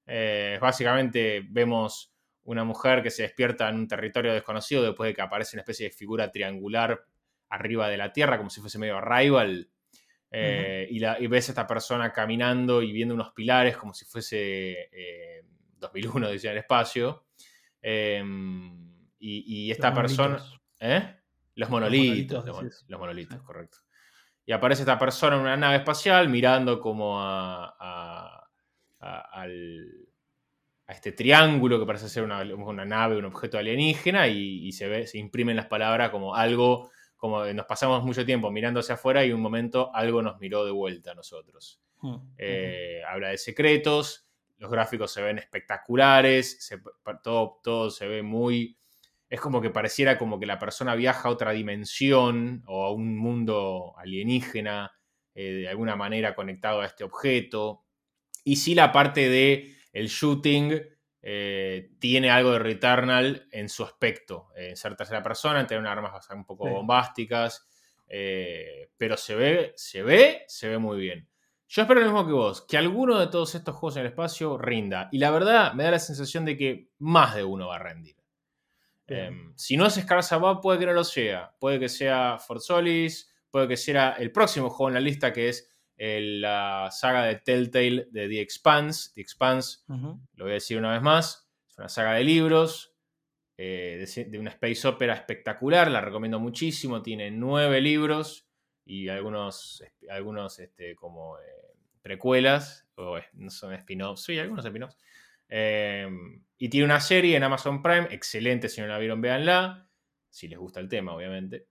Eh, 0.07 0.57
básicamente 0.61 1.43
vemos 1.49 2.13
una 2.43 2.63
mujer 2.63 3.01
que 3.01 3.09
se 3.09 3.23
despierta 3.23 3.67
en 3.69 3.75
un 3.77 3.87
territorio 3.87 4.31
desconocido 4.33 4.83
después 4.83 5.09
de 5.09 5.15
que 5.15 5.21
aparece 5.21 5.55
una 5.57 5.61
especie 5.61 5.87
de 5.87 5.95
figura 5.95 6.29
triangular 6.31 7.03
arriba 7.49 7.89
de 7.89 7.97
la 7.97 8.13
Tierra, 8.13 8.37
como 8.37 8.49
si 8.51 8.61
fuese 8.61 8.77
medio 8.77 9.01
rival. 9.01 9.69
Eh, 10.31 10.87
y, 10.91 10.99
la- 10.99 11.19
y 11.19 11.27
ves 11.27 11.47
a 11.49 11.51
esta 11.53 11.65
persona 11.65 12.11
caminando 12.11 12.81
y 12.81 12.91
viendo 12.91 13.13
unos 13.15 13.31
pilares 13.31 13.77
como 13.77 13.93
si 13.93 14.05
fuese 14.05 14.89
eh, 14.91 15.43
2001, 15.77 16.29
decía 16.29 16.51
en 16.51 16.57
el 16.57 16.61
espacio. 16.61 17.25
Eh, 17.81 18.21
y, 19.19 19.65
y 19.67 19.71
esta 19.71 19.89
Los 19.89 19.99
persona. 19.99 20.27
monolitos. 20.37 20.61
¿Eh? 20.81 21.15
Los 21.55 21.69
monolitos. 21.69 22.05
monolitos, 22.09 22.45
Los, 22.45 22.55
mon- 22.55 22.65
decís. 22.65 22.85
los 22.89 22.99
monolitos, 22.99 23.41
correcto. 23.43 23.77
Y 24.45 24.51
aparece 24.51 24.83
esta 24.83 24.99
persona 24.99 25.35
en 25.35 25.41
una 25.41 25.57
nave 25.57 25.77
espacial 25.77 26.29
mirando 26.29 26.79
como 26.79 27.19
a, 27.21 27.75
a- 27.79 28.49
a- 28.99 29.19
al, 29.41 30.07
a 30.87 30.93
este 30.93 31.11
triángulo 31.13 31.79
que 31.79 31.85
parece 31.85 32.09
ser 32.09 32.23
una, 32.23 32.41
una 32.41 32.85
nave, 32.85 33.17
un 33.17 33.25
objeto 33.25 33.57
alienígena, 33.57 34.27
y, 34.27 34.67
y 34.67 34.71
se 34.71 34.87
ve, 34.87 35.07
se 35.07 35.17
imprimen 35.17 35.55
las 35.55 35.65
palabras 35.65 36.11
como 36.11 36.35
algo, 36.35 36.91
como 37.15 37.43
nos 37.45 37.65
pasamos 37.65 38.03
mucho 38.03 38.23
tiempo 38.25 38.51
mirando 38.51 38.81
hacia 38.81 38.95
afuera 38.95 39.25
y 39.25 39.31
un 39.31 39.41
momento 39.41 39.89
algo 39.95 40.21
nos 40.21 40.39
miró 40.39 40.63
de 40.63 40.71
vuelta 40.71 41.11
a 41.11 41.15
nosotros. 41.15 41.81
Ujú. 42.01 42.21
Eh, 42.37 43.01
habla 43.07 43.29
de 43.29 43.37
secretos, 43.39 44.27
los 44.57 44.69
gráficos 44.69 45.11
se 45.11 45.23
ven 45.23 45.39
espectaculares, 45.39 46.63
se- 46.63 46.79
todo, 47.23 47.59
todo 47.63 47.89
se 47.89 48.07
ve 48.07 48.21
muy... 48.21 48.77
Es 49.29 49.41
como 49.41 49.61
que 49.61 49.69
pareciera 49.71 50.17
como 50.17 50.39
que 50.39 50.45
la 50.45 50.59
persona 50.59 50.95
viaja 50.95 51.27
a 51.27 51.31
otra 51.31 51.51
dimensión 51.51 52.63
o 52.67 52.85
a 52.85 52.91
un 52.91 53.17
mundo 53.17 53.93
alienígena, 53.97 54.91
eh, 55.33 55.51
de 55.51 55.67
alguna 55.69 55.95
manera 55.95 56.35
conectado 56.35 56.81
a 56.81 56.85
este 56.85 57.03
objeto. 57.03 57.83
Y 58.43 58.57
sí 58.57 58.75
la 58.75 58.91
parte 58.91 59.27
de 59.27 59.75
el 59.93 60.07
shooting 60.07 60.79
eh, 61.23 61.89
tiene 61.99 62.29
algo 62.29 62.51
de 62.51 62.59
Returnal 62.59 63.47
en 63.51 63.67
su 63.67 63.83
aspecto, 63.83 64.49
eh, 64.55 64.69
en 64.69 64.77
ser 64.77 64.95
tercera 64.95 65.23
persona, 65.23 65.59
en 65.59 65.67
tener 65.67 65.81
unas 65.81 65.93
armas 65.93 66.29
un 66.31 66.45
poco 66.45 66.67
Sí. 66.67 66.71
bombásticas, 66.73 67.67
pero 68.97 69.17
se 69.17 69.35
ve, 69.35 69.73
se 69.75 70.03
ve, 70.03 70.43
se 70.47 70.69
ve 70.69 70.77
muy 70.77 70.99
bien. 70.99 71.27
Yo 71.67 71.81
espero 71.81 71.99
lo 72.01 72.05
mismo 72.05 72.27
que 72.27 72.31
vos, 72.33 72.61
que 72.61 72.77
alguno 72.77 73.19
de 73.19 73.27
todos 73.27 73.55
estos 73.55 73.75
juegos 73.75 73.95
en 73.97 74.01
el 74.01 74.07
espacio 74.09 74.57
rinda. 74.59 75.09
Y 75.11 75.17
la 75.17 75.31
verdad, 75.31 75.73
me 75.73 75.83
da 75.83 75.91
la 75.91 75.99
sensación 75.99 76.45
de 76.45 76.55
que 76.55 76.89
más 76.99 77.33
de 77.35 77.43
uno 77.43 77.67
va 77.69 77.77
a 77.77 77.79
rendir. 77.79 78.15
Eh, 79.07 79.31
si 79.55 79.77
no 79.77 79.85
es 79.85 79.93
Scars 79.95 80.31
Above, 80.31 80.61
puede 80.61 80.79
que 80.79 80.85
no 80.87 80.93
lo 80.93 81.03
sea. 81.03 81.53
Puede 81.59 81.79
que 81.79 81.89
sea 81.89 82.37
For 82.39 82.59
Solis, 82.59 83.31
puede 83.51 83.67
que 83.67 83.77
sea 83.77 84.11
el 84.13 84.31
próximo 84.31 84.69
juego 84.69 84.89
en 84.89 84.93
la 84.95 84.99
lista, 84.99 85.31
que 85.31 85.49
es 85.49 85.71
el- 85.97 86.41
la 86.41 86.89
saga 86.91 87.23
de 87.23 87.35
Telltale 87.37 88.07
de 88.11 88.27
The 88.27 88.41
Expanse. 88.41 89.11
The 89.13 89.21
Expanse, 89.21 89.79
Ujú. 89.87 90.19
lo 90.33 90.43
voy 90.45 90.51
a 90.51 90.55
decir 90.55 90.77
una 90.77 90.91
vez 90.93 91.01
más, 91.01 91.49
es 91.69 91.77
una 91.77 91.87
saga 91.89 92.13
de 92.13 92.23
libros, 92.23 92.93
eh, 93.57 94.05
de, 94.15 94.25
de 94.25 94.39
una 94.39 94.49
space 94.51 94.87
opera 94.87 95.13
espectacular, 95.13 95.89
la 95.89 96.01
recomiendo 96.01 96.39
muchísimo. 96.39 97.01
Tiene 97.01 97.31
nueve 97.31 97.79
libros 97.79 98.49
y 98.83 99.07
algunos, 99.07 99.81
algunos 100.09 100.59
este, 100.59 100.95
como 100.95 101.37
eh, 101.39 101.41
precuelas, 102.01 102.87
o 102.95 103.17
no 103.33 103.49
son 103.49 103.73
spin-offs, 103.73 104.23
sí, 104.23 104.37
algunos 104.37 104.65
spin-offs. 104.65 104.97
Eh, 105.49 106.07
y 106.57 106.69
tiene 106.69 106.85
una 106.85 106.99
serie 106.99 107.35
en 107.35 107.43
Amazon 107.43 107.81
Prime, 107.81 108.07
excelente, 108.11 108.69
si 108.69 108.81
no 108.81 108.87
la 108.87 108.97
vieron, 108.97 109.21
véanla, 109.21 109.89
si 110.29 110.47
les 110.47 110.57
gusta 110.57 110.79
el 110.79 110.89
tema, 110.89 111.13
obviamente. 111.13 111.67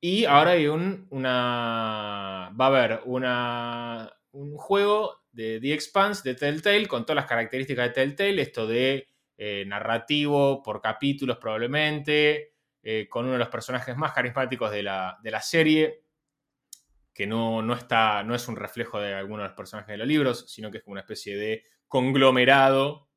Y 0.00 0.24
ahora 0.26 0.52
hay 0.52 0.66
un, 0.68 1.06
una. 1.10 2.52
Va 2.58 2.66
a 2.66 2.68
haber 2.68 3.00
una, 3.04 4.12
un 4.32 4.56
juego 4.56 5.24
de 5.32 5.58
The 5.60 5.72
Expanse 5.72 6.28
de 6.28 6.34
Telltale 6.36 6.86
con 6.86 7.04
todas 7.04 7.16
las 7.16 7.26
características 7.26 7.88
de 7.88 7.94
Telltale. 7.94 8.42
Esto 8.42 8.66
de 8.66 9.08
eh, 9.36 9.64
narrativo 9.66 10.62
por 10.62 10.80
capítulos, 10.80 11.38
probablemente. 11.38 12.54
eh, 12.82 13.08
con 13.08 13.24
uno 13.24 13.34
de 13.34 13.38
los 13.40 13.48
personajes 13.48 13.96
más 13.96 14.12
carismáticos 14.12 14.70
de 14.70 14.82
la, 14.82 15.18
de 15.22 15.30
la 15.30 15.42
serie. 15.42 16.02
Que 17.12 17.26
no, 17.26 17.60
no, 17.62 17.74
está, 17.74 18.22
no 18.22 18.34
es 18.34 18.46
un 18.46 18.56
reflejo 18.56 19.00
de 19.00 19.12
alguno 19.14 19.42
de 19.42 19.48
los 19.48 19.56
personajes 19.56 19.92
de 19.92 19.98
los 19.98 20.06
libros, 20.06 20.44
sino 20.48 20.70
que 20.70 20.78
es 20.78 20.84
como 20.84 20.92
una 20.92 21.00
especie 21.00 21.36
de 21.36 21.64
conglomerado 21.88 23.07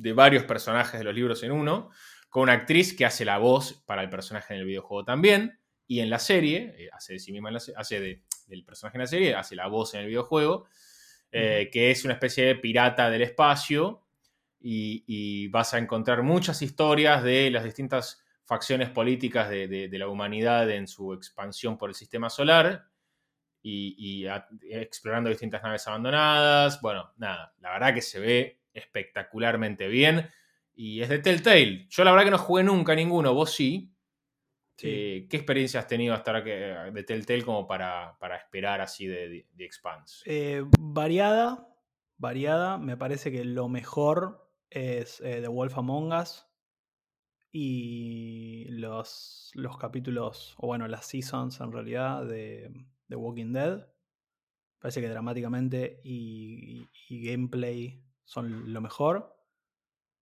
de 0.00 0.12
varios 0.12 0.44
personajes 0.44 0.98
de 0.98 1.04
los 1.04 1.14
libros 1.14 1.42
en 1.42 1.52
uno. 1.52 1.90
Con 2.28 2.44
una 2.44 2.52
actriz 2.52 2.94
que 2.96 3.06
hace 3.06 3.24
la 3.24 3.38
voz 3.38 3.82
para 3.86 4.02
el 4.02 4.10
personaje 4.10 4.54
en 4.54 4.60
el 4.60 4.66
videojuego 4.66 5.04
también 5.04 5.58
y 5.86 6.00
en 6.00 6.10
la 6.10 6.18
serie, 6.18 6.74
eh, 6.78 6.88
hace 6.92 7.14
de 7.14 7.18
sí 7.18 7.32
misma 7.32 7.48
en 7.48 7.54
la 7.54 7.62
hace 7.76 8.00
de- 8.00 8.22
del 8.46 8.64
personaje 8.64 8.96
en 8.98 9.00
la 9.02 9.06
serie, 9.06 9.34
hace 9.34 9.56
la 9.56 9.66
voz 9.68 9.94
en 9.94 10.00
el 10.00 10.06
videojuego, 10.06 10.66
eh, 11.32 11.68
que 11.72 11.90
es 11.90 12.04
una 12.04 12.14
especie 12.14 12.44
de 12.46 12.54
pirata 12.56 13.10
del 13.10 13.22
espacio 13.22 14.04
y, 14.60 15.04
y 15.06 15.48
vas 15.48 15.74
a 15.74 15.78
encontrar 15.78 16.22
muchas 16.22 16.60
historias 16.62 17.22
de 17.22 17.50
las 17.50 17.64
distintas 17.64 18.22
facciones 18.44 18.90
políticas 18.90 19.48
de, 19.50 19.68
de- 19.68 19.88
de 19.88 19.98
la 19.98 20.08
humanidad 20.08 20.70
en 20.70 20.86
su 20.88 21.12
expansión 21.14 21.76
por 21.78 21.90
el 21.90 21.94
sistema 21.94 22.30
solar 22.30 22.86
y, 23.62 23.94
y 23.98 24.26
a- 24.26 24.46
explorando 24.70 25.30
distintas 25.30 25.62
naves 25.62 25.86
abandonadas. 25.88 26.80
Bueno, 26.80 27.12
nada, 27.18 27.54
la 27.60 27.72
verdad 27.72 27.94
que 27.94 28.02
se 28.02 28.20
ve 28.20 28.57
espectacularmente 28.78 29.88
bien 29.88 30.28
y 30.74 31.00
es 31.02 31.08
de 31.08 31.18
Telltale. 31.18 31.86
Yo 31.90 32.04
la 32.04 32.12
verdad 32.12 32.24
que 32.24 32.30
no 32.30 32.38
jugué 32.38 32.62
nunca 32.64 32.94
ninguno, 32.94 33.34
vos 33.34 33.52
sí. 33.52 33.92
Sí. 34.76 34.88
Eh, 34.90 35.26
¿Qué 35.28 35.36
experiencia 35.36 35.80
has 35.80 35.88
tenido 35.88 36.14
hasta 36.14 36.30
ahora 36.30 36.44
que, 36.44 36.50
de 36.50 37.02
Telltale 37.02 37.42
como 37.44 37.66
para, 37.66 38.16
para 38.20 38.36
esperar 38.36 38.80
así 38.80 39.06
de, 39.06 39.28
de, 39.28 39.46
de 39.52 39.64
Expanse? 39.64 40.22
Eh, 40.24 40.64
variada, 40.78 41.68
variada. 42.16 42.78
Me 42.78 42.96
parece 42.96 43.32
que 43.32 43.44
lo 43.44 43.68
mejor 43.68 44.48
es 44.70 45.20
eh, 45.20 45.40
The 45.40 45.48
Wolf 45.48 45.76
Among 45.76 46.12
Us 46.12 46.44
y 47.50 48.66
los, 48.68 49.50
los 49.54 49.78
capítulos, 49.78 50.54
o 50.58 50.66
bueno, 50.66 50.86
las 50.86 51.06
seasons 51.06 51.60
en 51.60 51.72
realidad 51.72 52.24
de 52.24 52.70
The 53.08 53.16
Walking 53.16 53.52
Dead. 53.52 53.86
Parece 54.78 55.00
que 55.00 55.08
dramáticamente 55.08 56.00
y, 56.04 56.82
y- 56.82 56.88
y 57.08 57.30
gameplay 57.30 58.04
son 58.28 58.72
lo 58.72 58.80
mejor. 58.82 59.34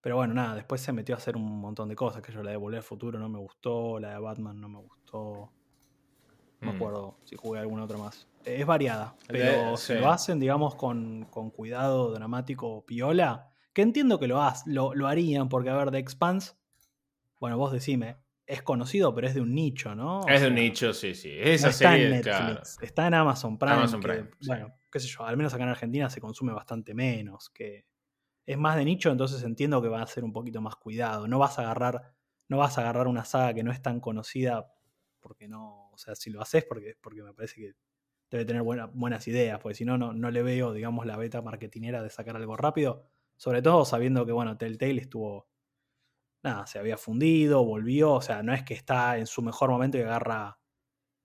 Pero 0.00 0.16
bueno, 0.16 0.34
nada, 0.34 0.54
después 0.54 0.80
se 0.80 0.92
metió 0.92 1.16
a 1.16 1.18
hacer 1.18 1.36
un 1.36 1.58
montón 1.60 1.88
de 1.88 1.96
cosas. 1.96 2.22
Que 2.22 2.32
yo 2.32 2.40
la 2.42 2.52
de 2.52 2.56
Volver 2.56 2.78
al 2.78 2.84
Futuro 2.84 3.18
no 3.18 3.28
me 3.28 3.38
gustó, 3.40 3.98
la 3.98 4.10
de 4.10 4.18
Batman 4.20 4.60
no 4.60 4.68
me 4.68 4.78
gustó. 4.78 5.50
No 6.60 6.66
me 6.68 6.72
Mm. 6.72 6.76
acuerdo 6.76 7.18
si 7.24 7.34
jugué 7.36 7.58
alguna 7.60 7.84
otra 7.84 7.98
más. 7.98 8.28
Es 8.44 8.64
variada, 8.64 9.16
pero 9.26 9.76
si 9.76 9.94
lo 9.94 10.08
hacen, 10.08 10.38
digamos, 10.38 10.76
con, 10.76 11.24
con 11.30 11.50
cuidado 11.50 12.12
dramático 12.12 12.86
piola, 12.86 13.50
que 13.72 13.82
entiendo 13.82 14.20
que 14.20 14.28
lo, 14.28 14.40
haz- 14.40 14.62
lo, 14.66 14.94
lo 14.94 15.08
harían, 15.08 15.48
porque 15.48 15.70
a 15.70 15.76
ver, 15.76 15.90
The 15.90 15.98
Expanse, 15.98 16.54
bueno, 17.40 17.58
vos 17.58 17.72
decime, 17.72 18.18
es 18.46 18.62
conocido, 18.62 19.12
pero 19.12 19.26
es 19.26 19.34
de 19.34 19.40
un 19.40 19.52
nicho, 19.52 19.96
¿no? 19.96 20.20
O 20.20 20.28
es 20.30 20.40
de 20.42 20.46
un 20.48 20.54
nicho, 20.54 20.92
sí, 20.94 21.16
sí. 21.16 21.30
Esa 21.36 21.66
no 21.66 21.70
está 21.72 21.90
serie, 21.90 22.04
en 22.04 22.10
Netflix, 22.12 22.36
claro. 22.36 22.62
está 22.86 23.06
en 23.08 23.14
Amazon 23.14 23.58
Prime. 23.58 23.74
Amazon 23.74 24.00
que, 24.00 24.08
Prime, 24.08 24.30
sí. 24.38 24.46
Bueno, 24.46 24.74
qué 24.92 25.00
sé 25.00 25.08
yo, 25.08 25.24
al 25.24 25.36
menos 25.36 25.52
acá 25.52 25.64
en 25.64 25.70
Argentina 25.70 26.08
se 26.08 26.20
consume 26.20 26.52
bastante 26.52 26.94
menos. 26.94 27.50
Que 27.50 27.84
es 28.46 28.58
más 28.58 28.76
de 28.76 28.84
nicho, 28.84 29.10
entonces 29.10 29.42
entiendo 29.42 29.82
que 29.82 29.88
va 29.88 30.02
a 30.02 30.06
ser 30.06 30.24
un 30.24 30.32
poquito 30.32 30.60
más 30.60 30.76
cuidado. 30.76 31.28
No 31.28 31.38
vas 31.38 31.58
a 31.58 31.62
agarrar, 31.62 32.14
no 32.48 32.58
vas 32.58 32.78
a 32.78 32.82
agarrar 32.82 33.08
una 33.08 33.24
saga 33.24 33.54
que 33.54 33.62
no 33.64 33.72
es 33.72 33.82
tan 33.82 34.00
conocida 34.00 34.72
porque 35.20 35.48
no. 35.48 35.90
O 35.92 35.98
sea, 35.98 36.14
si 36.14 36.30
lo 36.30 36.40
haces 36.42 36.64
porque, 36.64 36.96
porque 37.00 37.22
me 37.22 37.34
parece 37.34 37.56
que 37.56 37.72
debe 38.30 38.44
tener 38.46 38.62
buena- 38.62 38.86
buenas 38.86 39.28
ideas, 39.28 39.60
porque 39.60 39.74
si 39.76 39.84
no, 39.84 39.98
no, 39.98 40.12
no 40.12 40.30
le 40.30 40.42
veo, 40.42 40.72
digamos, 40.72 41.06
la 41.06 41.16
beta 41.16 41.42
marketinera 41.42 42.02
de 42.02 42.10
sacar 42.10 42.36
algo 42.36 42.56
rápido. 42.56 43.04
Sobre 43.36 43.62
todo 43.62 43.84
sabiendo 43.84 44.26
que, 44.26 44.32
bueno, 44.32 44.56
Telltale 44.58 45.00
estuvo. 45.02 45.48
Nada, 46.42 46.66
se 46.66 46.78
había 46.78 46.96
fundido, 46.96 47.64
volvió. 47.64 48.12
O 48.14 48.20
sea, 48.22 48.42
no 48.42 48.54
es 48.54 48.62
que 48.64 48.74
está 48.74 49.18
en 49.18 49.26
su 49.26 49.42
mejor 49.42 49.70
momento 49.70 49.98
y 49.98 50.02
agarra. 50.02 50.58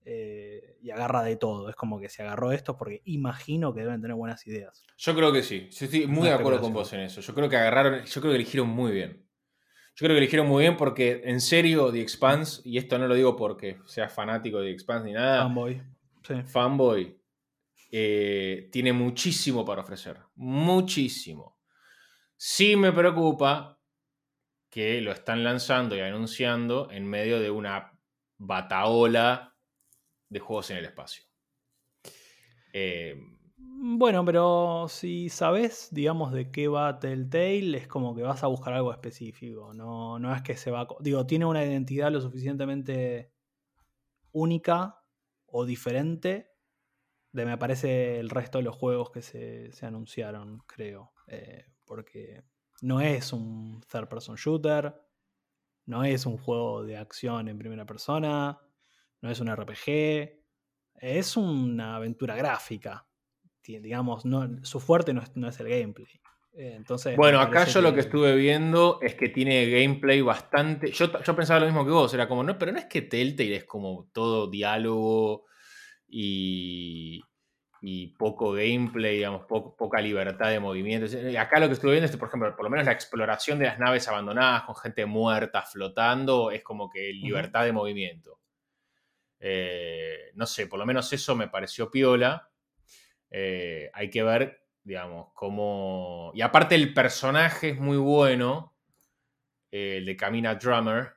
eh, 0.04 0.71
y 0.82 0.90
agarra 0.90 1.22
de 1.22 1.36
todo. 1.36 1.68
Es 1.68 1.76
como 1.76 2.00
que 2.00 2.08
se 2.08 2.22
agarró 2.22 2.52
esto 2.52 2.76
porque 2.76 3.02
imagino 3.04 3.72
que 3.72 3.80
deben 3.80 4.00
tener 4.00 4.16
buenas 4.16 4.46
ideas. 4.46 4.84
Yo 4.98 5.14
creo 5.14 5.32
que 5.32 5.42
sí. 5.42 5.68
Yo 5.70 5.86
estoy 5.86 6.06
muy 6.06 6.20
Una 6.20 6.30
de 6.30 6.34
acuerdo 6.34 6.60
con 6.60 6.72
vos 6.72 6.92
en 6.92 7.00
eso. 7.00 7.20
Yo 7.20 7.34
creo 7.34 7.48
que 7.48 7.56
agarraron, 7.56 8.04
yo 8.04 8.20
creo 8.20 8.32
que 8.32 8.36
eligieron 8.36 8.68
muy 8.68 8.92
bien. 8.92 9.26
Yo 9.94 10.06
creo 10.06 10.14
que 10.14 10.18
eligieron 10.18 10.48
muy 10.48 10.62
bien 10.62 10.76
porque, 10.76 11.22
en 11.24 11.40
serio, 11.40 11.92
The 11.92 12.00
Expanse, 12.00 12.62
y 12.64 12.78
esto 12.78 12.98
no 12.98 13.06
lo 13.06 13.14
digo 13.14 13.36
porque 13.36 13.78
sea 13.86 14.08
fanático 14.08 14.58
de 14.58 14.68
The 14.68 14.72
Expanse 14.72 15.06
ni 15.06 15.12
nada, 15.12 15.42
Fanboy. 15.42 15.82
Sí. 16.26 16.34
fanboy, 16.44 17.20
eh, 17.90 18.68
tiene 18.72 18.92
muchísimo 18.92 19.64
para 19.64 19.82
ofrecer. 19.82 20.18
Muchísimo. 20.34 21.58
Sí 22.36 22.74
me 22.74 22.90
preocupa 22.90 23.78
que 24.70 25.02
lo 25.02 25.12
están 25.12 25.44
lanzando 25.44 25.94
y 25.94 26.00
anunciando 26.00 26.90
en 26.90 27.06
medio 27.06 27.38
de 27.38 27.50
una 27.50 27.92
bataola 28.38 29.51
de 30.32 30.40
juegos 30.40 30.70
en 30.70 30.78
el 30.78 30.84
espacio. 30.86 31.24
Eh, 32.72 33.14
Bueno, 33.56 34.24
pero 34.24 34.86
si 34.88 35.28
sabes, 35.28 35.88
digamos, 35.92 36.32
de 36.32 36.50
qué 36.50 36.68
va 36.68 36.98
Telltale, 36.98 37.76
es 37.76 37.88
como 37.88 38.14
que 38.14 38.22
vas 38.22 38.42
a 38.44 38.46
buscar 38.48 38.72
algo 38.74 38.92
específico. 38.92 39.72
No, 39.74 40.18
no 40.18 40.34
es 40.34 40.42
que 40.42 40.56
se 40.56 40.70
va. 40.70 40.86
Digo, 41.00 41.26
tiene 41.26 41.46
una 41.46 41.64
identidad 41.64 42.10
lo 42.12 42.20
suficientemente 42.20 43.32
única 44.32 45.04
o 45.46 45.64
diferente 45.66 46.50
de, 47.32 47.46
me 47.46 47.58
parece, 47.58 48.18
el 48.20 48.30
resto 48.30 48.58
de 48.58 48.64
los 48.64 48.76
juegos 48.76 49.10
que 49.10 49.22
se, 49.22 49.72
se 49.72 49.86
anunciaron, 49.86 50.58
creo. 50.66 51.12
Eh, 51.28 51.64
porque 51.86 52.44
no 52.82 53.00
es 53.00 53.32
un 53.32 53.80
third 53.90 54.08
person 54.08 54.36
shooter, 54.36 54.94
no 55.86 56.04
es 56.04 56.26
un 56.26 56.38
juego 56.38 56.84
de 56.84 56.96
acción 56.96 57.48
en 57.48 57.58
primera 57.58 57.86
persona, 57.86 58.60
no 59.22 59.30
es 59.30 59.40
un 59.40 59.50
RPG, 59.50 60.42
es 60.96 61.36
una 61.36 61.96
aventura 61.96 62.36
gráfica 62.36 63.06
digamos, 63.64 64.24
no, 64.24 64.64
su 64.64 64.80
fuerte 64.80 65.12
no 65.12 65.22
es, 65.22 65.36
no 65.36 65.48
es 65.48 65.58
el 65.60 65.68
gameplay. 65.68 66.20
Eh, 66.54 66.74
entonces, 66.76 67.16
Bueno, 67.16 67.40
acá 67.40 67.64
yo 67.64 67.80
lo 67.80 67.94
que 67.94 68.00
estuve 68.00 68.36
viendo 68.36 68.98
es 69.00 69.14
que 69.14 69.28
tiene 69.28 69.70
gameplay 69.70 70.20
bastante. 70.20 70.90
Yo, 70.92 71.22
yo 71.22 71.36
pensaba 71.36 71.60
lo 71.60 71.66
mismo 71.66 71.84
que 71.84 71.92
vos, 71.92 72.12
era 72.12 72.28
como, 72.28 72.42
no, 72.42 72.58
pero 72.58 72.72
no 72.72 72.78
es 72.78 72.86
que 72.86 73.02
Telltale 73.02 73.56
es 73.56 73.64
como 73.64 74.10
todo 74.12 74.50
diálogo 74.50 75.46
y, 76.06 77.22
y 77.80 78.08
poco 78.08 78.52
gameplay, 78.52 79.16
digamos, 79.16 79.46
poca 79.46 80.00
libertad 80.00 80.50
de 80.50 80.60
movimiento. 80.60 81.06
Eh, 81.16 81.38
Acá 81.38 81.58
lo 81.58 81.68
que 81.68 81.74
estuve 81.74 81.92
viendo 81.92 82.10
es, 82.10 82.16
por 82.16 82.28
ejemplo, 82.28 82.54
por 82.54 82.64
lo 82.64 82.70
menos 82.70 82.84
la 82.84 82.92
exploración 82.92 83.58
de 83.58 83.66
las 83.66 83.78
naves 83.78 84.06
abandonadas 84.08 84.64
con 84.64 84.76
gente 84.76 85.06
muerta 85.06 85.62
flotando, 85.62 86.50
es 86.50 86.62
como 86.62 86.90
que 86.90 87.12
libertad 87.12 87.64
de 87.64 87.72
movimiento. 87.72 88.41
Eh, 89.44 90.30
no 90.34 90.46
sé, 90.46 90.68
por 90.68 90.78
lo 90.78 90.86
menos 90.86 91.12
eso 91.12 91.34
me 91.34 91.48
pareció 91.48 91.90
piola. 91.90 92.48
Eh, 93.30 93.90
hay 93.94 94.10
que 94.10 94.22
ver, 94.22 94.66
digamos, 94.84 95.28
cómo. 95.34 96.30
Y 96.34 96.42
aparte, 96.42 96.74
el 96.76 96.94
personaje 96.94 97.70
es 97.70 97.78
muy 97.80 97.96
bueno, 97.96 98.76
eh, 99.70 99.96
el 99.98 100.06
de 100.06 100.16
Camina 100.16 100.54
Drummer. 100.54 101.14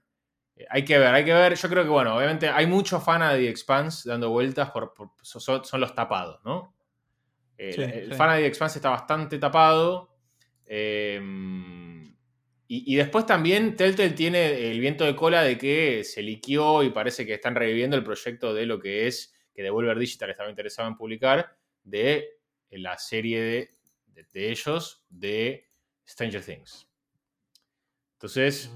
Hay 0.70 0.86
que 0.86 0.98
ver, 0.98 1.14
hay 1.14 1.26
que 1.26 1.34
ver. 1.34 1.56
Yo 1.56 1.70
creo 1.70 1.84
que, 1.84 1.90
bueno, 1.90 2.16
obviamente 2.16 2.48
hay 2.50 2.66
muchos 2.68 3.04
fans 3.04 3.32
de 3.34 3.40
The 3.40 3.50
Expanse 3.50 4.10
dando 4.10 4.30
vueltas, 4.30 4.72
por, 4.72 4.94
por- 4.94 5.12
son, 5.22 5.66
son 5.66 5.82
los 5.82 5.94
tapados, 5.94 6.40
¿no? 6.46 6.74
Sí, 7.58 7.82
el 7.82 8.12
sí. 8.12 8.16
fan 8.16 8.32
de 8.36 8.42
The 8.42 8.48
Expanse 8.48 8.80
está 8.80 8.90
bastante 8.90 9.38
tapado. 9.40 10.16
eh, 10.66 11.20
y, 12.68 12.94
y 12.94 12.96
después 12.96 13.26
también 13.26 13.76
Telltale 13.76 14.12
tiene 14.12 14.72
el 14.72 14.80
viento 14.80 15.04
de 15.06 15.16
cola 15.16 15.44
de 15.44 15.58
que 15.58 16.04
se 16.04 16.22
liqueó 16.22 16.84
y 16.84 16.90
parece 16.90 17.26
que 17.26 17.34
están 17.36 17.56
reviviendo 17.56 17.96
el 17.96 18.04
proyecto 18.04 18.54
de 18.54 18.66
lo 18.66 18.80
que 18.80 19.08
es, 19.08 19.34
que 19.54 19.64
Devolver 19.64 19.98
Digital 20.00 20.30
estaba 20.32 20.50
interesado 20.50 20.88
en 20.88 20.98
publicar, 20.98 21.58
de 21.84 22.40
la 22.72 22.98
serie 22.98 23.42
de, 23.42 23.70
de- 24.08 24.28
de 24.34 24.50
ellos 24.52 25.04
de 25.10 25.70
Stranger 26.08 26.44
Things. 26.44 26.88
Entonces, 28.14 28.70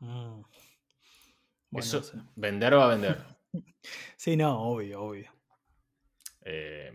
Mm, 0.00 0.06
mm. 0.06 0.44
Bueno, 1.70 1.84
eso, 1.86 2.02
sé. 2.02 2.16
vender 2.36 2.74
va 2.74 2.86
a 2.86 2.88
vender. 2.88 3.18
Sí, 4.16 4.36
no, 4.36 4.60
obvio, 4.60 5.00
obvio. 5.02 5.32
Eh, 6.42 6.92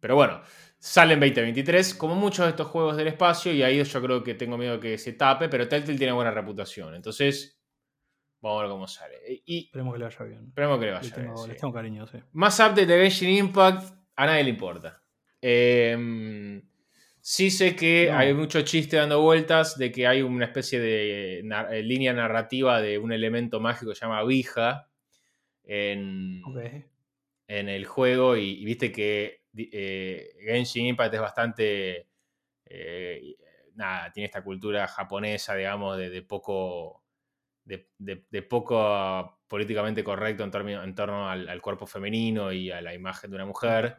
pero 0.00 0.14
bueno, 0.16 0.42
sale 0.88 1.14
en 1.14 1.20
2023, 1.20 1.94
como 1.94 2.14
muchos 2.14 2.46
de 2.46 2.50
estos 2.50 2.66
juegos 2.68 2.96
del 2.96 3.08
espacio, 3.08 3.52
y 3.52 3.62
ahí 3.62 3.82
yo 3.82 4.02
creo 4.02 4.22
que 4.24 4.34
tengo 4.34 4.56
miedo 4.56 4.80
que 4.80 4.96
se 4.98 5.12
tape, 5.12 5.48
pero 5.48 5.68
Telltale 5.68 5.98
tiene 5.98 6.12
buena 6.12 6.30
reputación. 6.30 6.94
Entonces, 6.94 7.60
vamos 8.40 8.58
a 8.60 8.62
ver 8.62 8.70
cómo 8.70 8.86
sale. 8.88 9.14
Y 9.46 9.66
Esperemos 9.66 9.92
que 9.94 9.98
le 9.98 10.04
vaya 10.06 10.24
bien. 10.24 10.46
esperemos 10.48 10.78
que 10.78 10.84
le 10.86 10.90
Le 10.92 10.96
vaya 10.98 11.14
tengo, 11.14 11.34
bien, 11.34 11.48
les 11.48 11.56
sí. 11.56 11.60
tengo 11.60 11.74
cariño, 11.74 12.06
sí. 12.06 12.18
Más 12.32 12.58
update 12.60 12.86
de 12.86 13.00
Genshin 13.02 13.28
Impact, 13.30 13.94
a 14.16 14.26
nadie 14.26 14.44
le 14.44 14.50
importa. 14.50 15.02
Eh, 15.42 16.62
sí 17.20 17.50
sé 17.50 17.76
que 17.76 18.08
No. 18.10 18.16
hay 18.18 18.32
mucho 18.34 18.62
chiste 18.62 18.96
dando 18.96 19.20
vueltas 19.20 19.76
de 19.78 19.92
que 19.92 20.06
hay 20.06 20.22
una 20.22 20.46
especie 20.46 20.80
de 20.80 21.42
nar- 21.44 21.72
eh, 21.72 21.82
línea 21.82 22.12
narrativa 22.12 22.80
de 22.80 22.98
un 22.98 23.12
elemento 23.12 23.60
mágico 23.60 23.90
que 23.90 23.96
se 23.96 24.06
llama 24.06 24.24
Vija 24.24 24.88
en, 25.64 26.42
en 27.46 27.68
el 27.68 27.84
juego 27.84 28.36
y, 28.36 28.50
y 28.60 28.64
viste 28.64 28.90
que 28.90 29.37
eh, 29.72 30.34
Genshin 30.40 30.86
Impact 30.86 31.14
es 31.14 31.20
bastante... 31.20 32.08
eh, 32.66 33.36
nada, 33.74 34.10
tiene 34.12 34.26
esta 34.26 34.42
cultura 34.42 34.86
japonesa, 34.88 35.54
digamos, 35.54 35.96
de, 35.98 36.10
de 36.10 36.22
poco... 36.22 37.04
De, 37.64 37.90
de- 37.98 38.24
de 38.30 38.42
poco 38.42 39.40
políticamente 39.46 40.02
correcto 40.02 40.42
en, 40.42 40.50
torno- 40.50 40.82
en 40.82 40.94
torno 40.94 41.28
al, 41.28 41.48
al 41.48 41.60
cuerpo 41.60 41.86
femenino 41.86 42.50
y 42.52 42.70
a 42.70 42.80
la 42.80 42.94
imagen 42.94 43.30
de 43.30 43.36
una 43.36 43.44
mujer. 43.46 43.98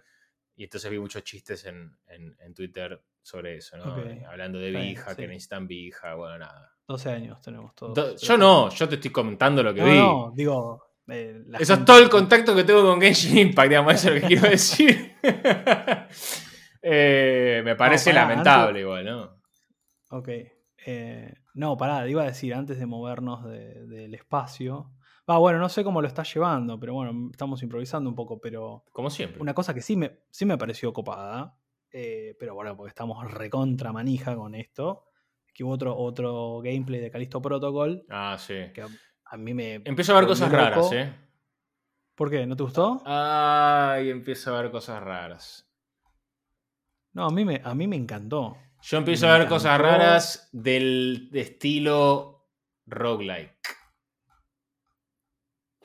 Y 0.56 0.64
entonces 0.64 0.90
vi 0.90 0.98
muchos 1.00 1.24
chistes 1.24 1.66
en, 1.66 1.96
en- 2.08 2.36
en 2.40 2.54
Twitter 2.54 3.00
sobre 3.22 3.58
eso, 3.58 3.78
¿no? 3.78 3.98
Eh, 4.00 4.24
Hablando 4.26 4.58
de 4.60 4.72
vija, 4.72 5.16
que 5.16 5.22
sí. 5.24 5.28
necesitan 5.28 5.68
vija, 5.68 6.16
bueno, 6.16 6.40
nada. 6.40 6.76
12 6.88 7.10
años 7.12 7.40
tenemos 7.44 7.76
todos. 7.76 7.94
Do- 7.94 8.16
yo 8.16 8.38
no, 8.38 8.70
yo 8.72 8.90
te 8.90 8.96
estoy 8.96 9.12
comentando 9.12 9.62
lo 9.62 9.72
que 9.74 9.82
No, 9.82 9.86
vi. 9.88 9.98
no, 9.98 10.32
digo. 10.36 10.89
Eh, 11.12 11.44
Eso 11.60 11.74
es 11.76 11.86
todo 11.86 12.00
el 12.00 12.10
contacto 12.10 12.56
que 12.56 12.64
tengo 12.64 12.84
con 12.84 13.02
Genshin 13.02 13.38
Impact, 13.38 13.70
digamos, 13.70 13.94
eso 13.96 14.10
es 14.10 14.16
lo 14.16 14.22
que 14.22 14.28
quiero 14.28 14.50
decir. 14.50 15.16
Eh, 16.82 17.62
me 17.66 17.76
parece 17.76 18.12
pará, 18.12 18.22
lamentable 18.22 18.68
antes- 18.70 18.82
igual, 18.82 19.06
¿no? 19.06 19.42
Ok. 20.12 20.30
eh, 20.86 21.34
no, 21.56 21.76
pará, 21.76 22.08
iba 22.08 22.22
a 22.24 22.26
decir 22.28 22.54
antes 22.54 22.80
de 22.80 22.86
movernos 22.86 23.44
de- 23.44 23.86
del 23.86 24.14
espacio. 24.14 24.92
Va, 25.30 25.38
bueno, 25.38 25.60
no 25.60 25.68
sé 25.68 25.84
cómo 25.84 26.02
lo 26.02 26.08
estás 26.08 26.34
llevando, 26.34 26.80
pero 26.80 26.94
bueno, 26.94 27.30
estamos 27.32 27.62
improvisando 27.64 28.10
un 28.10 28.16
poco, 28.16 28.40
pero 28.40 28.86
Como 28.94 29.10
siempre. 29.10 29.42
una 29.42 29.54
cosa 29.54 29.74
que 29.74 29.82
sí 29.82 29.98
me, 29.98 30.22
sí 30.32 30.46
me 30.46 30.58
pareció 30.58 30.94
copada, 30.94 31.54
pero 31.92 32.56
bueno, 32.56 32.78
porque 32.78 32.90
estamos 32.90 33.30
recontra 33.30 33.92
manija 33.92 34.36
con 34.38 34.56
esto, 34.56 35.04
es 35.46 35.54
que 35.54 35.64
hubo 35.66 35.74
otro, 35.74 35.96
otro 35.98 36.62
gameplay 36.64 37.02
de 37.02 37.12
Callisto 37.12 37.42
Protocol 37.42 38.06
Ah, 38.10 38.38
sí. 38.40 38.56
que 38.74 38.86
a, 39.30 39.38
mí 39.38 39.54
me... 39.54 39.76
Empiezo 39.86 40.14
a 40.16 40.20
ver 40.20 40.28
cosas 40.28 40.52
loco. 40.52 40.62
raras, 40.64 40.92
¿eh? 40.92 41.14
¿Por 42.16 42.30
qué? 42.30 42.46
¿No 42.46 42.56
te 42.56 42.64
gustó? 42.64 43.02
Ay, 43.06 44.10
empiezo 44.10 44.56
a 44.56 44.62
ver 44.62 44.72
cosas 44.72 45.02
raras. 45.02 45.66
No, 47.14 47.26
a 47.26 47.30
mí 47.32 47.46
me, 47.46 47.62
a 47.64 47.74
mí 47.74 47.88
me 47.88 47.96
encantó. 47.96 48.58
Yo 48.82 48.98
empiezo 48.98 49.26
Me 49.28 49.34
a 49.34 49.38
ver 49.40 49.48
cosas 49.48 49.80
raras 49.80 50.50
del 50.52 51.30
de 51.32 51.42
estilo 51.42 52.48
roguelike. 52.86 53.56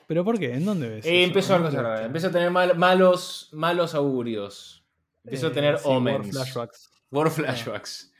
¿Pero 0.07 0.23
por 0.23 0.37
qué? 0.37 0.53
¿En 0.53 0.65
dónde 0.65 0.87
ves? 0.89 1.05
Eh, 1.05 1.23
empiezo 1.23 1.53
a 1.53 1.57
ver 1.57 1.65
¿En 1.65 1.71
cosas 1.71 1.83
raras. 1.83 2.05
Empiezo 2.05 2.27
a 2.27 2.31
tener 2.31 2.51
mal- 2.51 2.77
malos, 2.77 3.49
malos 3.53 3.95
augurios. 3.95 4.85
Empiezo 5.23 5.47
a 5.47 5.49
Eh, 5.49 5.53
tener 5.53 5.79
sí, 5.79 5.87
war 5.89 6.23
flashbacks. 6.23 6.91
War 7.11 7.29
flashbacks. 7.31 8.13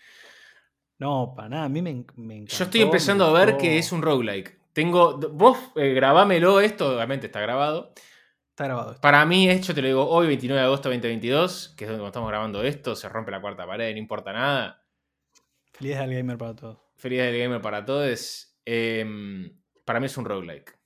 No, 0.97 1.34
para 1.36 1.49
nada, 1.49 1.66
a 1.66 1.70
mí 1.70 1.82
me, 1.82 2.06
me 2.16 2.38
encantó. 2.38 2.58
Yo 2.58 2.64
estoy 2.66 2.82
empezando 2.82 3.26
a 3.26 3.32
ver 3.45 3.58
que 3.58 3.78
es 3.78 3.91
un 3.91 4.02
roguelike. 4.02 4.58
Tengo. 4.76 5.17
Vos 5.17 5.57
eh, 5.78 5.93
grabámelo 5.93 6.59
esto, 6.59 6.97
obviamente 6.97 7.28
está 7.28 7.39
grabado. 7.39 7.93
Está 8.49 8.65
grabado 8.65 8.89
esto. 8.89 9.01
Para 9.01 9.26
mí, 9.26 9.49
hecho, 9.49 9.73
te 9.73 9.82
lo 9.82 9.88
digo 9.88 10.05
hoy, 10.09 10.28
29 10.28 10.59
de 10.59 10.65
agosto 10.65 10.89
de 10.89 10.95
2022, 10.95 11.76
que 11.78 11.86
es 11.86 11.89
donde 11.89 12.05
estamos 12.05 12.28
grabando 12.28 12.61
esto, 12.61 12.93
se 12.93 13.07
rompe 13.07 13.32
la 13.32 13.39
cuarta 13.39 13.65
pared, 13.65 13.93
no 13.93 13.99
importa 13.99 14.34
nada. 14.34 14.84
Feliz 15.71 15.97
del 15.97 16.13
gamer 16.13 16.38
para 16.38 16.55
todos. 16.57 16.78
Feliz 16.97 17.19
del 17.21 17.39
gamer 17.39 17.61
para 17.61 17.86
todos. 17.86 18.57
Eh, 18.65 19.49
para 19.86 20.01
mí 20.01 20.07
es 20.07 20.17
un 20.17 20.26
roguelike. 20.26 20.78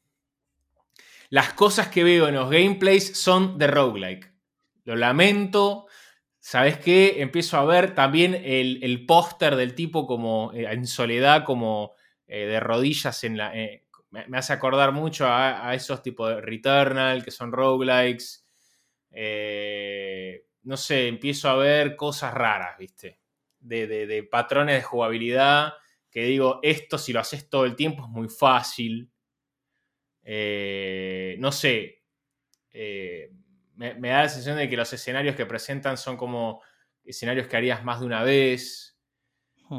Las 1.30 1.54
cosas 1.54 1.88
que 1.88 2.04
veo 2.04 2.28
en 2.28 2.36
los 2.36 2.52
gameplays 2.52 3.18
son 3.18 3.58
de 3.58 3.66
roguelike. 3.66 4.32
Lo 4.84 4.96
lamento. 4.96 5.88
¿Sabes 6.38 6.78
qué? 6.78 7.24
Empiezo 7.24 7.58
a 7.58 7.66
ver 7.66 7.96
también 7.96 8.36
el, 8.36 9.06
póster 9.08 9.56
del 9.56 9.74
tipo 9.74 10.06
como 10.06 10.52
eh, 10.54 10.68
en 10.70 10.86
soledad, 10.86 11.44
como 11.44 11.96
eh, 12.30 12.46
de 12.46 12.60
rodillas 12.62 13.24
en 13.26 13.38
la... 13.38 13.54
Eh, 13.54 13.84
me, 14.12 14.38
hace 14.38 14.54
acordar 14.54 14.94
mucho 14.94 15.28
a, 15.28 15.76
esos 15.76 16.02
tipos 16.02 16.30
de 16.30 16.42
Returnal, 16.42 17.24
que 17.24 17.32
son 17.32 17.52
roguelikes. 17.52 18.46
no 20.64 20.78
sé, 20.78 21.08
empiezo 21.08 21.50
a 21.50 21.56
ver 21.58 21.96
cosas 21.96 22.34
raras, 22.34 22.78
¿viste? 22.78 23.20
De, 23.60 23.86
de, 23.88 24.24
patrones 24.24 24.76
de 24.76 24.84
jugabilidad 24.84 25.74
que 26.10 26.24
digo, 26.24 26.60
esto 26.64 26.98
si 26.98 27.14
lo 27.14 27.20
haces 27.20 27.50
todo 27.50 27.66
el 27.66 27.76
tiempo 27.76 28.04
es 28.04 28.10
muy 28.10 28.30
fácil. 28.30 29.12
no 30.24 31.52
sé, 31.52 32.04
me, 33.80 34.10
da 34.10 34.24
la 34.24 34.30
sensación 34.30 34.58
de 34.58 34.68
que 34.70 34.76
los 34.76 34.92
escenarios 34.92 35.36
que 35.36 35.46
presentan 35.46 35.98
son 35.98 36.18
como 36.18 36.62
escenarios 37.06 37.48
que 37.48 37.56
harías 37.56 37.84
más 37.84 38.02
de 38.02 38.06
una 38.06 38.24
vez. 38.24 38.89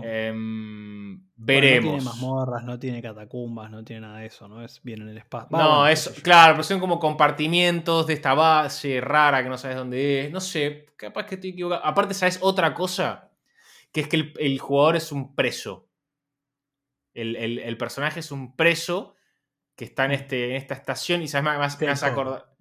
Em, 0.02 1.20
veremos. 1.36 1.84
no 1.84 1.90
tiene 1.90 2.04
mazmorras, 2.04 2.64
no 2.64 2.78
tiene 2.78 3.02
catacumbas, 3.02 3.70
no 3.70 3.84
tiene 3.84 4.02
nada 4.02 4.18
de 4.18 4.26
eso, 4.26 4.46
¿no? 4.46 4.62
Es 4.62 4.80
bien 4.82 5.02
en 5.02 5.08
el 5.08 5.18
espacio. 5.18 5.56
no, 5.56 5.86
es, 5.88 6.08
claro, 6.22 6.54
pero 6.54 6.62
son 6.62 6.78
como 6.78 7.00
compartimientos 7.00 8.06
de 8.06 8.14
esta 8.14 8.34
base 8.34 9.00
rara 9.00 9.42
que 9.42 9.48
no 9.48 9.58
sabes 9.58 9.76
dónde 9.76 10.26
es. 10.26 10.30
No 10.30 10.40
sé, 10.40 10.86
capaz 10.96 11.26
que 11.26 11.34
estoy 11.34 11.50
equivocado. 11.50 11.84
Aparte, 11.84 12.14
¿sabes 12.14 12.38
otra 12.40 12.72
cosa? 12.72 13.30
Que 13.90 14.02
es 14.02 14.08
que 14.08 14.32
el, 14.38 14.58
jugador 14.60 14.96
es 14.96 15.10
un 15.10 15.34
preso. 15.34 15.88
El, 17.12 17.76
personaje 17.76 18.20
es 18.20 18.30
un 18.30 18.54
preso 18.54 19.16
que 19.74 19.86
está 19.86 20.04
en, 20.04 20.12
este, 20.12 20.50
en 20.50 20.56
esta 20.56 20.74
estación 20.74 21.22
y 21.22 21.28
sabes 21.28 21.44
más, 21.44 21.80
me 21.80 21.86
vas 21.88 22.02
a 22.04 22.06
acordar. 22.06 22.54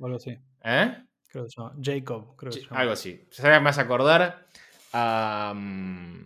¿Eh? 0.63 1.03
Creo 1.27 1.43
que 1.43 1.49
se 1.51 1.61
llama 1.61 1.75
Jacob, 1.79 2.35
creo 2.35 2.51
que 2.51 2.59
se 2.59 2.65
llama. 2.65 2.79
Algo 2.79 2.93
así. 2.93 3.23
Se 3.29 3.43
sabe 3.43 3.59
más 3.59 3.77
acordar 3.77 4.47
a 4.93 5.53
um, 5.55 6.25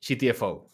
GTFO. 0.00 0.68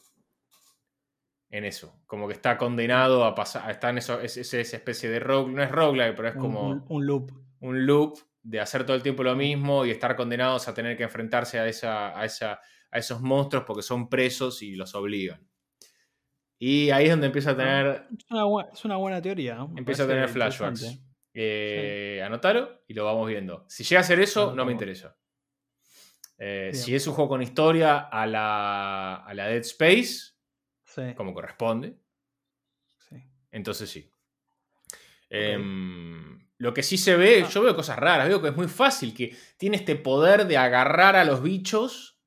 En 1.51 1.65
eso. 1.65 2.03
Como 2.07 2.27
que 2.27 2.35
está 2.35 2.59
condenado 2.59 3.25
a 3.25 3.35
pasar. 3.35 3.71
Está 3.71 3.91
en 3.91 3.99
eso. 3.99 4.21
Es, 4.21 4.37
esa 4.37 4.77
especie 4.77 5.09
de 5.09 5.21
rogue. 5.21 5.53
No 5.53 5.63
es 5.63 5.71
roguelike, 5.71 6.17
pero 6.17 6.29
es 6.29 6.35
como. 6.35 6.85
Un, 6.89 7.07
loop. 7.07 7.31
Un 7.61 7.87
loop 7.87 8.19
de 8.43 8.61
hacer 8.61 8.85
todo 8.85 8.97
el 8.97 9.03
tiempo 9.03 9.23
lo 9.23 9.35
mismo 9.35 9.85
y 9.85 9.91
estar 9.91 10.17
condenados 10.17 10.69
a 10.69 10.75
tener 10.75 10.97
que 10.97 11.05
enfrentarse 11.05 11.59
a, 11.59 11.67
esa, 11.67 12.19
a, 12.19 12.25
esa, 12.25 12.61
a 12.91 12.99
esos 12.99 13.21
monstruos 13.21 13.65
porque 13.67 13.83
son 13.83 14.09
presos 14.09 14.63
y 14.63 14.75
los 14.77 14.95
obligan. 14.95 15.47
Y 16.59 16.91
ahí 16.91 17.05
es 17.05 17.11
donde 17.11 17.27
empieza 17.27 17.51
a 17.51 17.53
ah, 17.53 17.57
tener. 17.57 18.07
Es 18.73 18.85
una, 18.85 18.97
buena, 18.97 19.21
teoría. 19.21 19.67
Empieza 19.77 20.05
a 20.05 20.07
tener 20.07 20.29
flashbacks. 20.29 21.01
Eh, 21.39 22.23
Anotalo 22.25 22.83
y 22.89 22.95
lo 22.95 23.05
vamos 23.05 23.29
viendo. 23.29 23.67
Si 23.69 23.85
llega 23.85 24.01
a 24.01 24.05
ser 24.05 24.21
eso, 24.21 24.55
no, 24.55 24.65
me 24.65 24.73
interesa. 24.73 25.17
Eh, 26.39 26.71
si 26.75 26.95
es 26.95 27.07
un 27.07 27.15
juego 27.15 27.31
con 27.31 27.43
historia 27.43 27.97
a 27.99 28.27
la, 28.27 29.17
a 29.17 29.35
la 29.35 29.47
Dead 29.47 29.63
Space, 29.63 30.35
como 31.17 31.35
corresponde, 31.35 31.97
entonces 33.51 33.89
sí. 33.91 34.13
Em, 35.29 36.47
lo 36.59 36.73
que 36.73 36.83
sí 36.83 36.99
se 36.99 37.17
ve, 37.17 37.43
ah. 37.45 37.49
yo 37.49 37.63
veo 37.63 37.75
cosas 37.75 37.99
raras, 37.99 38.29
veo 38.29 38.41
que 38.41 38.49
es 38.49 38.57
muy 38.57 38.69
fácil, 38.69 39.15
que 39.15 39.37
tiene 39.57 39.77
este 39.77 39.97
poder 39.97 40.47
de 40.47 40.57
agarrar 40.57 41.17
a 41.17 41.25
los 41.25 41.43
bichos 41.43 42.21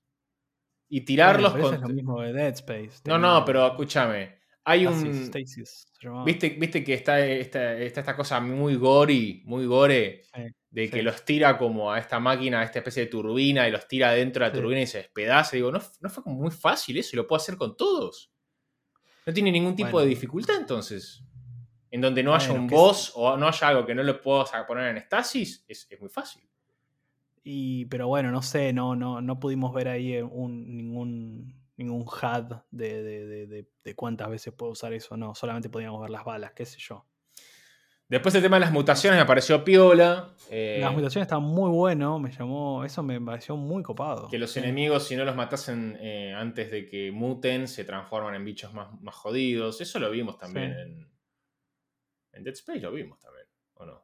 y 0.88 1.02
tirarlos 1.02 1.54
con... 1.54 1.76
Es 1.76 1.82
lo 1.82 1.90
mismo 1.90 2.22
de 2.22 2.34
Dead 2.34 2.54
Space. 2.54 3.02
No, 3.06 3.18
no, 3.18 3.46
pero 3.46 3.68
escúchame. 3.68 4.40
Hay 4.66 4.86
un. 4.86 5.32
¿Viste, 6.26 6.50
¿Viste 6.50 6.84
que 6.84 6.94
está 6.94 7.26
esta, 7.26 7.74
esta 7.76 8.16
cosa 8.16 8.40
muy 8.40 8.76
gory, 8.76 9.42
muy 9.46 9.66
gore, 9.66 10.24
de 10.72 10.90
que 10.90 11.02
los 11.02 11.26
tira 11.26 11.58
como 11.58 11.92
a 11.92 12.00
esta 12.00 12.20
máquina, 12.20 12.62
a 12.62 12.64
esta 12.64 12.80
especie 12.80 13.06
de 13.06 13.10
turbina, 13.10 13.68
y 13.68 13.72
los 13.72 13.88
tira 13.88 14.12
dentro 14.12 14.44
de 14.44 14.52
la 14.52 14.56
turbina 14.56 14.82
y 14.82 14.88
se 14.88 15.00
despedaza? 15.00 15.56
Digo, 15.56 15.72
¿no, 15.72 15.80
¿no 16.00 16.10
fue 16.10 16.24
como 16.24 16.36
muy 16.36 16.52
fácil 16.52 16.98
eso? 16.98 17.12
Y 17.14 17.18
lo 17.18 17.28
puedo 17.28 17.42
hacer 17.42 17.58
con 17.58 17.76
todos. 17.76 18.32
No 19.26 19.34
tiene 19.34 19.52
ningún 19.52 19.76
tipo 19.76 20.00
de 20.00 20.08
dificultad 20.08 20.56
entonces. 20.56 21.24
En 21.92 22.02
donde 22.02 22.22
no 22.22 22.36
haya 22.36 22.52
un 22.52 22.68
boss 22.68 23.12
o 23.16 23.36
no 23.36 23.48
haya 23.48 23.68
algo 23.68 23.86
que 23.86 23.96
no 23.96 24.04
le 24.04 24.14
puedo 24.14 24.46
poner 24.68 24.90
en 24.90 24.98
estasis, 24.98 25.66
es, 25.68 25.88
es 25.90 26.00
muy 26.00 26.10
fácil. 26.10 26.44
Y, 27.44 27.86
pero 27.86 28.08
bueno, 28.08 28.32
no 28.32 28.42
sé, 28.44 28.74
no, 28.74 28.96
no, 28.96 29.22
no 29.22 29.40
pudimos 29.40 29.74
ver 29.74 29.88
ahí 29.88 30.22
un, 30.22 30.78
ningún 30.78 31.60
ningún 31.80 32.02
HUD 32.02 32.58
de, 32.72 33.66
cuántas 33.96 34.30
veces 34.30 34.54
puedo 34.54 34.74
usar 34.74 34.94
eso, 34.94 35.16
no, 35.16 35.34
solamente 35.34 35.70
podíamos 35.70 36.02
ver 36.02 36.10
las 36.10 36.26
balas, 36.26 36.52
qué 36.54 36.66
sé 36.66 36.78
yo. 36.78 37.06
Después 38.10 38.34
el 38.34 38.42
tema 38.42 38.56
de 38.56 38.62
las 38.62 38.72
mutaciones 38.72 39.20
me 39.20 39.26
pareció 39.26 39.64
piola. 39.64 40.34
Eh, 40.50 40.80
las 40.82 40.92
mutaciones 40.92 41.28
estaban 41.28 41.44
muy 41.44 41.70
bueno, 41.70 42.18
me 42.18 42.32
llamó, 42.32 42.84
eso 42.84 43.04
me 43.04 43.22
pareció 43.22 43.56
muy 43.56 43.84
copado. 43.84 44.28
Que 44.28 44.40
los 44.40 44.58
enemigos, 44.58 45.08
si 45.08 45.16
no 45.16 45.24
los 45.24 45.36
matasen 45.36 45.96
eh, 46.02 46.34
antes 46.36 46.72
de 46.72 46.88
que 46.88 47.12
muten, 47.12 47.68
se 47.68 47.84
transforman 47.84 48.34
en 48.34 48.44
bichos 48.44 48.74
más, 48.74 48.90
jodidos. 49.14 49.80
Eso 49.80 50.00
lo 50.00 50.10
vimos 50.10 50.40
también 50.40 50.72
en, 50.72 51.12
en 52.32 52.44
Dead 52.44 52.56
Space, 52.56 52.80
lo 52.80 52.92
vimos 52.92 53.20
también, 53.20 53.46
¿o 53.76 53.86
no? 53.86 54.04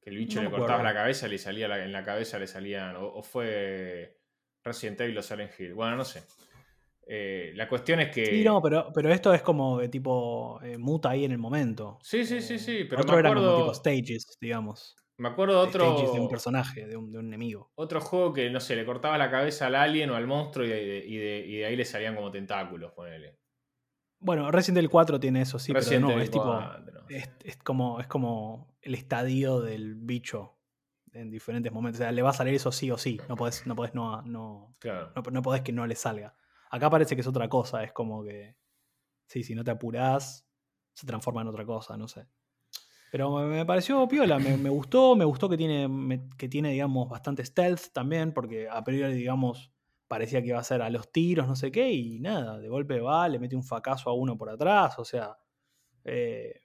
Que 0.00 0.10
el 0.10 0.16
bicho 0.16 0.42
le 0.42 0.50
cortaba 0.50 0.82
la 0.82 0.94
cabeza, 0.94 1.28
le 1.28 1.38
salía 1.38 1.84
en 1.84 1.92
la 1.92 2.02
cabeza 2.02 2.40
le 2.40 2.48
salían, 2.48 2.96
o 2.98 3.22
fue 3.22 4.18
Resident 4.64 5.00
Evil 5.00 5.18
o 5.18 5.22
Silent 5.22 5.52
Hill. 5.60 5.74
Bueno, 5.74 5.94
no 5.94 6.04
sé. 6.04 6.24
Eh, 7.06 7.52
la 7.54 7.68
cuestión 7.68 8.00
es 8.00 8.10
que. 8.10 8.26
Sí, 8.26 8.44
no, 8.44 8.62
pero, 8.62 8.90
pero 8.94 9.12
esto 9.12 9.34
es 9.34 9.42
como 9.42 9.78
de 9.78 9.88
tipo 9.88 10.60
eh, 10.62 10.78
muta 10.78 11.10
ahí 11.10 11.24
en 11.24 11.32
el 11.32 11.38
momento. 11.38 11.98
Sí, 12.02 12.24
sí, 12.24 12.40
sí, 12.40 12.58
sí. 12.58 12.84
Pero 12.88 13.02
otro 13.02 13.14
me 13.14 13.20
acuerdo... 13.20 13.42
era 13.42 13.50
como 13.50 13.64
tipo 13.64 13.74
stages, 13.74 14.38
digamos. 14.40 14.96
Me 15.18 15.28
acuerdo 15.28 15.60
de 15.60 15.68
otro. 15.68 15.92
Stages 15.92 16.14
de 16.14 16.20
un 16.20 16.28
personaje, 16.28 16.86
de 16.86 16.96
un, 16.96 17.14
enemigo. 17.16 17.70
Otro 17.74 18.00
juego 18.00 18.32
que, 18.32 18.50
no 18.50 18.60
sé, 18.60 18.76
le 18.76 18.84
cortaba 18.84 19.18
la 19.18 19.30
cabeza 19.30 19.66
al 19.66 19.74
alien 19.74 20.10
o 20.10 20.16
al 20.16 20.26
monstruo 20.26 20.66
y 20.66 20.70
de, 20.70 21.64
ahí 21.66 21.76
le 21.76 21.84
salían 21.84 22.16
como 22.16 22.30
tentáculos, 22.30 22.92
ponele. 22.92 23.38
Bueno, 24.18 24.50
Resident 24.50 24.78
Evil 24.78 24.90
4 24.90 25.20
tiene 25.20 25.42
eso, 25.42 25.58
sí, 25.58 25.72
pero 25.72 26.00
no, 26.00 26.20
es 26.20 26.30
tipo. 26.30 26.60
Es, 27.08 27.56
como, 27.58 28.00
es 28.00 28.06
como 28.06 28.76
el 28.80 28.94
estadio 28.94 29.60
del 29.60 29.96
bicho 29.96 30.56
en 31.12 31.30
diferentes 31.30 31.72
momentos. 31.72 32.00
O 32.00 32.04
sea, 32.04 32.12
le 32.12 32.22
va 32.22 32.30
a 32.30 32.34
salir 32.34 32.54
eso 32.54 32.72
sí 32.72 32.90
o 32.90 32.98
sí. 32.98 33.20
No 33.28 33.36
podés, 33.36 33.66
no, 33.66 33.74
podés 33.74 33.94
no, 33.94 34.22
no, 34.22 34.74
no, 35.30 35.42
podés 35.42 35.62
que 35.62 35.72
no 35.72 35.86
le 35.86 35.96
salga. 35.96 36.34
Acá 36.72 36.90
parece 36.90 37.14
que 37.14 37.20
es 37.20 37.26
otra 37.28 37.48
cosa. 37.48 37.84
Es 37.84 37.92
como 37.92 38.24
que. 38.24 38.56
Sí, 39.26 39.44
si 39.44 39.54
no 39.54 39.62
te 39.62 39.70
apurás, 39.70 40.44
se 40.92 41.06
transforma 41.06 41.42
en 41.42 41.48
otra 41.48 41.64
cosa, 41.64 41.96
no 41.96 42.08
sé. 42.08 42.26
Pero 43.12 43.30
me, 43.46 43.64
pareció 43.64 44.08
piola, 44.08 44.38
me, 44.38 44.70
gustó, 44.70 45.14
me 45.14 45.24
gustó 45.24 45.48
que 45.48 45.56
tiene, 45.56 46.28
que 46.36 46.48
tiene, 46.48 46.72
digamos, 46.72 47.08
bastante 47.08 47.44
stealth 47.44 47.92
también, 47.92 48.32
porque 48.32 48.68
a 48.68 48.82
priori, 48.82 49.14
digamos, 49.14 49.70
parecía 50.08 50.40
que 50.40 50.48
iba 50.48 50.58
a 50.58 50.64
ser 50.64 50.82
a 50.82 50.90
los 50.90 51.12
tiros, 51.12 51.46
no 51.46 51.54
sé 51.54 51.70
qué, 51.70 51.92
y 51.92 52.20
nada, 52.20 52.58
de 52.58 52.68
golpe 52.68 53.00
va, 53.00 53.28
le 53.28 53.38
mete 53.38 53.54
un 53.54 53.64
fracaso 53.64 54.08
a 54.08 54.14
uno 54.14 54.36
por 54.38 54.48
atrás, 54.48 54.98
o 54.98 55.04
sea, 55.04 55.36
eh, 56.04 56.62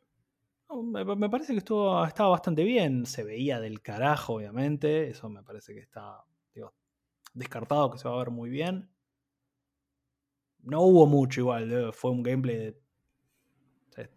me, 0.70 1.30
parece 1.30 1.54
que 1.54 1.60
estuvo, 1.60 2.06
estaba 2.06 2.30
bastante 2.30 2.64
bien. 2.64 3.06
Se 3.06 3.24
veía 3.24 3.60
del 3.60 3.82
carajo, 3.82 4.34
obviamente. 4.34 5.10
Eso 5.10 5.30
me 5.30 5.44
parece 5.44 5.74
que 5.74 5.80
está 5.80 6.24
descartado, 7.34 7.92
que 7.92 8.00
se 8.00 8.08
va 8.08 8.16
a 8.16 8.20
ver 8.20 8.32
muy 8.32 8.50
bien. 8.50 8.90
No 10.68 10.82
hubo 10.82 11.08
mucho 11.08 11.42
igual. 11.42 11.72
Eh, 11.72 11.92
fue 11.94 12.12
un 12.12 12.22
gameplay 12.22 12.58
de 12.58 12.82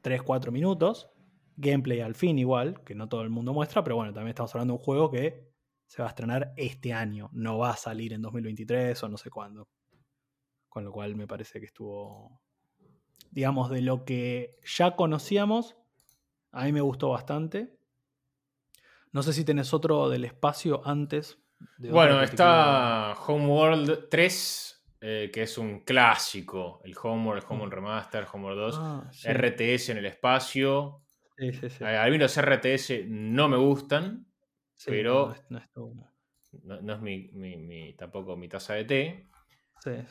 3-4 0.03 0.51
minutos. 0.51 1.09
Gameplay 1.57 2.01
al 2.01 2.15
fin 2.15 2.39
igual, 2.39 2.83
que 2.85 2.95
no 2.95 3.09
todo 3.09 3.23
el 3.23 3.31
mundo 3.31 3.53
muestra, 3.53 3.85
pero 3.85 3.97
bueno, 3.97 4.13
también 4.13 4.31
estamos 4.31 4.55
hablando 4.55 4.75
de 4.75 4.79
un 4.79 4.85
juego 4.85 5.11
que 5.11 5.51
se 5.87 6.03
va 6.03 6.09
a 6.09 6.11
estrenar 6.11 6.53
este 6.57 6.93
año. 6.93 7.31
No 7.33 7.59
va 7.59 7.71
a 7.71 7.77
salir 7.77 8.13
en 8.13 8.23
2023 8.23 9.03
o 9.03 9.09
no 9.09 9.17
sé 9.17 9.31
cuándo. 9.31 9.69
Con 10.69 10.85
lo 10.85 10.93
cual 10.93 11.17
me 11.17 11.27
parece 11.27 11.61
que 11.61 11.67
estuvo, 11.67 12.41
digamos, 13.31 13.71
de 13.71 13.83
lo 13.83 14.05
que 14.05 14.59
ya 14.65 14.97
conocíamos, 14.97 15.77
a 16.53 16.65
mí 16.65 16.73
me 16.73 16.81
gustó 16.81 17.11
bastante. 17.11 17.79
No 19.13 19.23
sé 19.23 19.33
si 19.33 19.45
tenés 19.45 19.75
otro 19.75 20.09
del 20.09 20.25
espacio 20.25 20.83
antes. 20.85 21.39
bueno, 21.79 22.23
está 22.23 23.15
Homeworld 23.27 24.09
3, 24.09 24.70
eh, 25.01 25.31
que 25.33 25.43
es 25.43 25.57
un 25.57 25.81
clásico. 25.81 26.81
El 26.85 26.95
Homeworld, 27.01 27.43
el 27.43 27.49
mm. 27.49 27.53
Homeworld 27.53 27.75
Remaster, 27.75 28.27
Homeworld 28.31 28.59
2. 28.59 28.79
Ah, 28.79 29.11
RTS 29.25 29.91
en 29.91 29.99
el 29.99 30.07
espacio. 30.07 31.03
Sí, 31.39 31.53
sí, 31.55 31.71
sí. 31.71 31.85
A 31.85 32.07
mí 32.11 32.19
los 32.19 32.37
RTS 32.37 33.07
no 33.07 33.49
me 33.49 33.57
gustan, 33.57 34.27
pero 34.85 35.35
no, 36.63 36.95
es, 36.95 37.01
mi, 37.01 37.95
tampoco 37.95 38.37
mi 38.37 38.49
taza 38.49 38.75
de 38.75 38.85
té. 38.85 39.27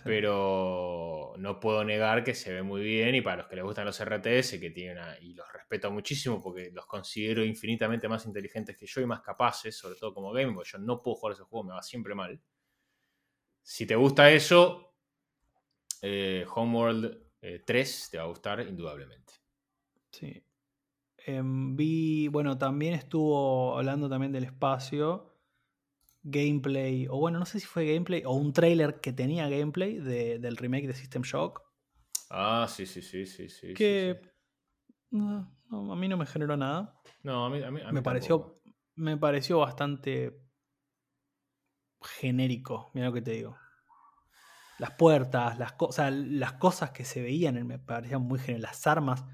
Pero 0.04 1.36
no 1.38 1.60
puedo 1.60 1.84
negar 1.84 2.24
que 2.24 2.34
se 2.34 2.52
ve 2.52 2.64
muy 2.64 2.82
bien 2.82 3.14
y 3.14 3.22
para 3.22 3.38
los 3.38 3.48
que 3.48 3.56
les 3.56 3.64
gustan 3.64 3.86
los 3.86 4.00
RTS, 4.00 4.60
que 4.60 4.72
tienen 4.72 4.98
y 5.22 5.36
los 5.36 5.52
respeto 5.54 5.92
muchísimo 5.92 6.42
porque 6.42 6.72
los 6.74 6.88
considero 6.88 7.46
infinitamente 7.46 8.08
más 8.08 8.26
inteligentes 8.26 8.76
que 8.76 8.88
yo 8.88 9.02
y 9.02 9.06
más 9.06 9.22
capaces, 9.22 9.78
sobre 9.78 9.96
todo 9.96 10.14
como 10.14 10.32
game, 10.32 10.54
porque 10.54 10.72
yo 10.72 10.80
no 10.80 11.02
puedo 11.04 11.18
jugar 11.18 11.34
ese 11.34 11.44
juego, 11.44 11.66
me 11.66 11.74
va 11.74 11.84
siempre 11.84 12.16
mal. 12.16 12.42
Si 13.72 13.86
te 13.86 13.96
gusta 13.96 14.32
eso, 14.32 14.96
eh, 16.02 16.44
Homeworld 16.56 17.20
3 17.68 18.06
eh, 18.06 18.08
te 18.12 18.18
va 18.18 18.24
a 18.24 18.28
gustar 18.28 18.62
indudablemente. 18.68 19.34
Sí. 20.12 20.44
Em, 21.18 21.76
vi, 21.76 22.28
bueno, 22.30 22.58
también 22.58 22.96
estuvo 22.96 23.78
hablando 23.78 24.10
también 24.10 24.32
del 24.32 24.46
espacio, 24.46 25.36
gameplay, 26.24 27.06
o 27.12 27.18
bueno, 27.18 27.38
no 27.38 27.46
sé 27.46 27.60
si 27.60 27.68
fue 27.68 27.86
gameplay 27.86 28.24
o 28.26 28.32
un 28.34 28.54
trailer 28.54 29.00
que 29.02 29.14
tenía 29.14 29.48
gameplay 29.48 30.00
de- 30.00 30.40
del 30.40 30.58
remake 30.58 30.88
de 30.88 30.96
System 30.96 31.22
Shock, 31.22 31.62
Ah, 32.32 32.66
sí, 32.68 32.88
sí, 32.88 33.04
sí, 33.04 33.28
sí, 33.28 33.50
sí. 33.50 33.76
que 33.76 34.20
sí. 34.24 34.30
no, 35.12 35.56
no, 35.70 35.94
a 35.94 35.96
mí 35.96 36.08
no 36.08 36.18
me 36.18 36.26
generó 36.26 36.58
nada. 36.58 37.00
No, 37.22 37.46
a 37.46 37.50
mí, 37.52 37.62
a 37.62 37.70
mí- 37.70 37.82
a 37.82 37.88
mí 37.88 37.94
me 37.94 38.02
pareció, 38.02 38.64
me 38.96 39.16
pareció 39.16 39.60
bastante 39.60 40.49
genérico, 42.02 42.92
mira 42.94 43.08
lo 43.08 43.14
que 43.14 43.22
te 43.22 43.32
digo. 43.32 43.58
Las 44.78 44.92
puertas, 44.92 45.60
las, 45.60 45.74
co- 45.74 45.88
o 45.88 45.92
sea, 45.92 46.10
las 46.12 46.54
cosas 46.54 46.92
que 46.92 47.04
se 47.04 47.22
veían 47.22 47.66
me 47.68 47.80
parecían 47.80 48.22
muy 48.22 48.40
genéricas. 48.40 48.72
Las 48.72 48.88
armas. 48.88 49.26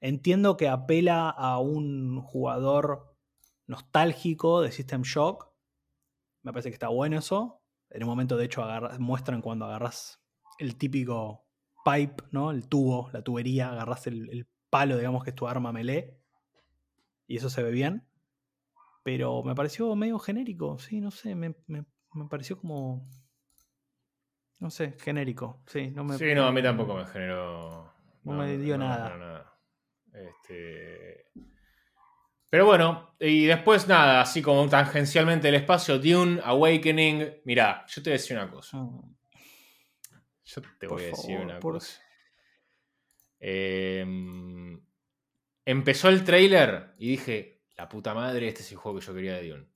Entiendo 0.00 0.56
que 0.56 0.68
apela 0.68 1.30
a 1.30 1.58
un 1.58 2.20
jugador 2.20 3.16
nostálgico 3.66 4.60
de 4.62 4.72
System 4.72 5.02
Shock. 5.02 5.52
Me 6.42 6.52
parece 6.52 6.70
que 6.70 6.74
está 6.74 6.88
bueno 6.88 7.18
eso. 7.18 7.62
En 7.90 8.02
un 8.02 8.08
momento, 8.08 8.36
de 8.36 8.44
hecho, 8.46 8.64
muestran 8.98 9.42
cuando 9.42 9.66
agarras 9.66 10.20
el 10.58 10.76
típico 10.76 11.46
pipe, 11.84 12.24
¿no? 12.32 12.50
El 12.50 12.68
tubo, 12.68 13.10
la 13.12 13.22
tubería, 13.22 13.70
agarras 13.70 14.06
el, 14.08 14.28
el 14.30 14.48
palo, 14.70 14.96
digamos 14.96 15.24
que 15.24 15.30
es 15.30 15.36
tu 15.36 15.46
arma 15.48 15.72
melee. 15.72 16.18
Y 17.28 17.36
eso 17.36 17.48
se 17.50 17.62
ve 17.62 17.70
bien. 17.70 18.08
Pero 19.02 19.42
me 19.42 19.54
pareció 19.54 19.94
medio 19.96 20.18
genérico, 20.18 20.78
sí, 20.78 21.00
no 21.00 21.10
sé, 21.10 21.34
me, 21.34 21.54
me- 21.66 21.84
me 22.14 22.26
pareció 22.28 22.58
como. 22.58 23.08
No 24.58 24.70
sé, 24.70 24.96
genérico, 24.98 25.62
sí, 25.66 25.90
no 25.90 26.04
me. 26.04 26.18
Sí, 26.18 26.34
no, 26.34 26.46
a 26.46 26.52
mí 26.52 26.62
tampoco 26.62 26.94
me 26.96 27.06
generó. 27.06 27.92
no 28.24 28.32
me 28.32 28.56
dio 28.58 28.76
nada. 28.76 29.52
Este, 30.12 31.26
Pero 32.50 32.66
bueno, 32.66 33.14
y 33.20 33.44
después 33.46 33.86
nada, 33.86 34.20
así 34.22 34.42
como 34.42 34.68
tangencialmente 34.68 35.48
el 35.48 35.54
espacio, 35.54 35.98
Dune, 35.98 36.40
Awakening. 36.42 37.42
Mirá, 37.44 37.84
yo 37.86 38.02
te 38.02 38.10
voy 38.10 38.14
a 38.14 38.18
decir 38.20 38.36
una 38.36 38.50
cosa. 38.50 38.78
Mm, 38.78 39.14
Yo 40.44 40.62
te 40.62 40.88
Por 40.88 40.96
voy 40.98 41.04
a 41.04 41.06
decir 41.08 41.38
una 41.38 41.60
por- 41.60 41.74
cosa. 41.74 42.00
Em, 43.38 44.80
empezó 45.64 46.08
el 46.08 46.24
trailer 46.24 46.94
y 46.98 47.10
dije, 47.10 47.57
la 47.78 47.88
puta 47.88 48.12
madre, 48.12 48.48
este 48.48 48.62
es 48.62 48.72
el 48.72 48.78
juego 48.78 48.98
que 48.98 49.06
yo 49.06 49.14
quería 49.14 49.36
de 49.36 49.48
Dune. 49.50 49.66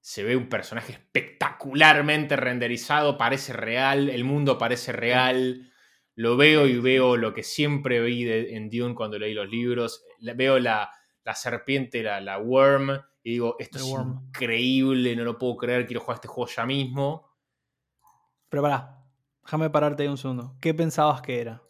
Se 0.00 0.24
ve 0.24 0.34
un 0.34 0.48
personaje 0.48 0.92
espectacularmente 0.92 2.34
renderizado, 2.36 3.16
parece 3.16 3.52
real, 3.52 4.08
el 4.08 4.24
mundo 4.24 4.58
parece 4.58 4.92
real. 4.92 5.72
Lo 6.16 6.36
veo 6.36 6.66
y 6.66 6.78
veo 6.80 7.16
lo 7.16 7.32
que 7.32 7.42
siempre 7.44 8.00
vi 8.00 8.24
de- 8.24 8.56
en 8.56 8.70
Dune 8.70 8.94
cuando 8.94 9.18
leí 9.18 9.34
los 9.34 9.48
libros. 9.48 10.02
Veo 10.20 10.58
la, 10.58 10.90
la 11.22 11.34
serpiente, 11.34 12.02
la, 12.02 12.20
la 12.20 12.38
worm, 12.38 12.90
y 13.22 13.32
digo, 13.32 13.56
esto 13.58 13.78
The 13.78 13.84
es 13.84 13.90
worm. 13.90 14.22
increíble, 14.28 15.14
no 15.14 15.24
lo 15.24 15.38
puedo 15.38 15.56
creer, 15.56 15.86
quiero 15.86 16.00
jugar 16.00 16.16
este 16.16 16.28
juego 16.28 16.50
ya 16.50 16.66
mismo. 16.66 17.30
Pero 18.48 18.62
pará, 18.62 19.04
déjame 19.44 19.70
pararte 19.70 20.02
ahí 20.02 20.08
un 20.08 20.18
segundo. 20.18 20.56
¿Qué 20.60 20.74
pensabas 20.74 21.22
que 21.22 21.40
era? 21.40 21.62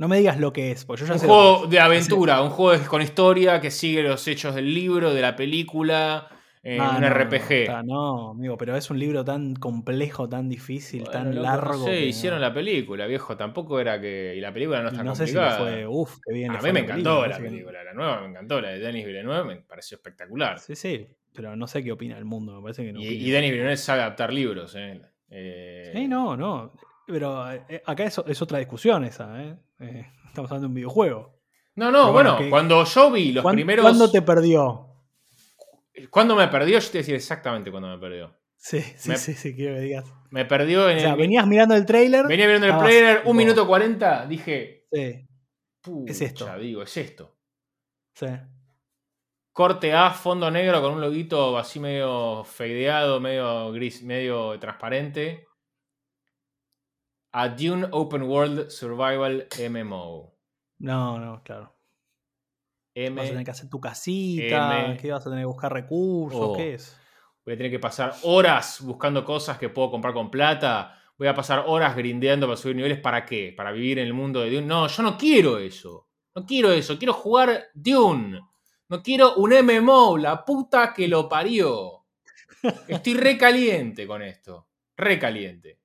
No 0.00 0.08
me 0.08 0.16
digas 0.16 0.40
lo 0.40 0.50
que 0.52 0.70
es, 0.72 0.86
porque 0.86 1.02
yo 1.02 1.06
ya 1.08 1.12
Un 1.12 1.18
sé. 1.20 1.26
juego 1.26 1.66
de 1.66 1.78
aventura, 1.78 2.40
un 2.42 2.48
juego 2.48 2.82
con 2.88 3.02
historia 3.02 3.60
que 3.60 3.70
sigue 3.70 4.02
los 4.02 4.26
hechos 4.26 4.54
del 4.54 4.72
libro, 4.72 5.12
de 5.12 5.20
la 5.20 5.36
película, 5.36 6.26
eh, 6.62 6.78
Ah, 6.80 6.94
un 6.96 7.02
no, 7.02 7.08
RPG. 7.10 7.84
No, 7.84 8.30
amigo, 8.30 8.56
pero 8.56 8.76
es 8.76 8.88
un 8.90 8.98
libro 8.98 9.24
tan 9.24 9.54
complejo, 9.54 10.26
tan 10.26 10.48
difícil, 10.48 11.02
Bueno, 11.04 11.12
tan 11.12 11.42
largo. 11.42 11.84
que 11.84 12.06
hicieron 12.06 12.40
la 12.40 12.52
película, 12.54 13.06
viejo. 13.06 13.36
Tampoco 13.36 13.78
era 13.78 14.00
que. 14.00 14.34
Y 14.36 14.40
la 14.40 14.52
película 14.54 14.80
no 14.82 14.88
está 14.88 15.02
no 15.04 15.14
sé 15.14 15.26
si 15.26 15.34
fue. 15.34 15.86
Uf, 15.86 16.16
qué 16.26 16.32
bien. 16.32 16.50
a 16.52 16.62
mí 16.62 16.72
me 16.72 16.72
la 16.72 16.78
encantó 16.80 17.20
película, 17.22 17.28
la 17.28 17.38
película, 17.38 17.84
la 17.84 17.92
nueva 17.92 18.20
me 18.22 18.28
encantó, 18.28 18.60
la 18.62 18.68
de 18.70 18.78
Denis 18.78 19.04
Villeneuve 19.04 19.44
me 19.44 19.56
pareció 19.62 19.96
espectacular. 19.96 20.58
Sí, 20.60 20.76
sí, 20.76 21.06
pero 21.34 21.56
no 21.56 21.66
sé 21.66 21.84
qué 21.84 21.92
opina 21.92 22.16
el 22.16 22.24
mundo, 22.24 22.56
me 22.56 22.62
parece 22.62 22.84
que 22.86 22.92
no. 22.94 23.00
y, 23.00 23.30
Denis 23.30 23.50
Villeneuve 23.50 23.76
sabe 23.76 24.00
adaptar 24.00 24.32
libros, 24.32 24.74
eh. 24.76 25.00
Eh, 25.28 25.90
Sí, 25.94 26.08
no, 26.08 26.36
no. 26.38 26.72
Pero 27.10 27.50
eh, 27.52 27.82
acá 27.84 28.04
es, 28.04 28.18
es 28.26 28.40
otra 28.42 28.58
discusión 28.58 29.04
esa, 29.04 29.42
¿eh? 29.42 29.56
Eh, 29.80 30.06
Estamos 30.28 30.50
hablando 30.50 30.66
de 30.66 30.68
un 30.68 30.74
videojuego. 30.74 31.40
No, 31.74 31.86
no, 31.90 31.98
Pero 32.02 32.12
bueno, 32.12 32.30
bueno, 32.32 32.44
que- 32.44 32.50
cuando 32.50 32.84
yo 32.84 33.10
vi 33.10 33.32
los 33.32 33.42
¿Cuán- 33.42 33.54
primeros. 33.56 33.82
¿Cuándo 33.84 34.10
te 34.10 34.22
perdió? 34.22 34.86
¿Cuándo 36.10 36.36
me 36.36 36.48
perdió? 36.48 36.78
Yo 36.78 36.86
te 36.86 36.92
voy 36.92 36.98
a 36.98 37.00
decir 37.00 37.14
exactamente 37.14 37.70
cuándo 37.70 37.88
me 37.88 37.98
perdió. 37.98 38.34
Sí, 38.56 38.80
sí, 38.96 39.08
Me- 39.10 39.16
sí, 39.16 39.34
sí, 39.34 39.54
quiero 39.54 39.74
que 39.76 39.80
digas. 39.80 40.04
Me 40.30 40.44
perdió 40.44 40.88
en 40.88 40.98
O 40.98 41.00
sea, 41.00 41.12
el. 41.12 41.16
venías 41.18 41.46
mirando 41.46 41.74
el 41.74 41.84
trailer. 41.86 42.26
venía 42.26 42.46
viendo 42.46 42.66
el 42.66 42.72
tipo, 42.74 43.30
un 43.30 43.36
minuto 43.36 43.66
40, 43.66 44.26
dije. 44.26 44.86
Sí, 44.92 45.26
Es 46.06 46.20
esto. 46.20 46.58
digo, 46.58 46.82
es 46.82 46.96
esto. 46.96 47.36
sí. 48.14 48.26
Corte 49.52 49.92
A, 49.92 50.10
fondo 50.10 50.48
negro 50.50 50.80
con 50.80 50.92
un 50.94 51.00
loguito 51.00 51.58
así 51.58 51.80
medio 51.80 52.44
fadeado, 52.44 53.20
medio 53.20 53.72
gris, 53.72 54.02
medio 54.02 54.58
transparente. 54.60 55.46
A 57.32 57.48
Dune 57.48 57.86
Open 57.92 58.22
World 58.22 58.70
Survival 58.70 59.46
MMO. 59.70 60.34
No, 60.78 61.18
no, 61.18 61.42
claro. 61.42 61.76
M. 62.94 63.16
Vas 63.16 63.26
a 63.26 63.30
tener 63.30 63.44
que 63.44 63.50
hacer 63.50 63.68
tu 63.68 63.80
casita, 63.80 64.86
M- 64.86 64.96
que 64.96 65.12
vas 65.12 65.24
a 65.26 65.30
tener 65.30 65.42
que 65.42 65.46
buscar 65.46 65.72
recursos, 65.72 66.40
O. 66.40 66.56
¿qué 66.56 66.74
es? 66.74 66.98
Voy 67.44 67.54
a 67.54 67.56
tener 67.56 67.70
que 67.70 67.78
pasar 67.78 68.14
horas 68.24 68.80
buscando 68.82 69.24
cosas 69.24 69.58
que 69.58 69.68
puedo 69.68 69.90
comprar 69.90 70.12
con 70.12 70.30
plata. 70.30 70.96
Voy 71.16 71.28
a 71.28 71.34
pasar 71.34 71.64
horas 71.66 71.94
grindeando 71.96 72.46
para 72.46 72.56
subir 72.56 72.76
niveles. 72.76 72.98
¿Para 72.98 73.24
qué? 73.24 73.52
¿Para 73.56 73.72
vivir 73.72 73.98
en 73.98 74.06
el 74.06 74.14
mundo 74.14 74.40
de 74.40 74.50
Dune? 74.50 74.66
No, 74.66 74.86
yo 74.88 75.02
no 75.02 75.16
quiero 75.16 75.58
eso. 75.58 76.08
No 76.34 76.44
quiero 76.44 76.72
eso. 76.72 76.98
Quiero 76.98 77.12
jugar 77.12 77.68
Dune. 77.74 78.40
No 78.88 79.02
quiero 79.02 79.34
un 79.36 79.52
MMO. 79.52 80.18
La 80.18 80.44
puta 80.44 80.92
que 80.92 81.08
lo 81.08 81.28
parió. 81.28 82.06
Estoy 82.88 83.14
recaliente 83.14 84.06
con 84.06 84.22
esto. 84.22 84.68
Recaliente. 84.96 85.79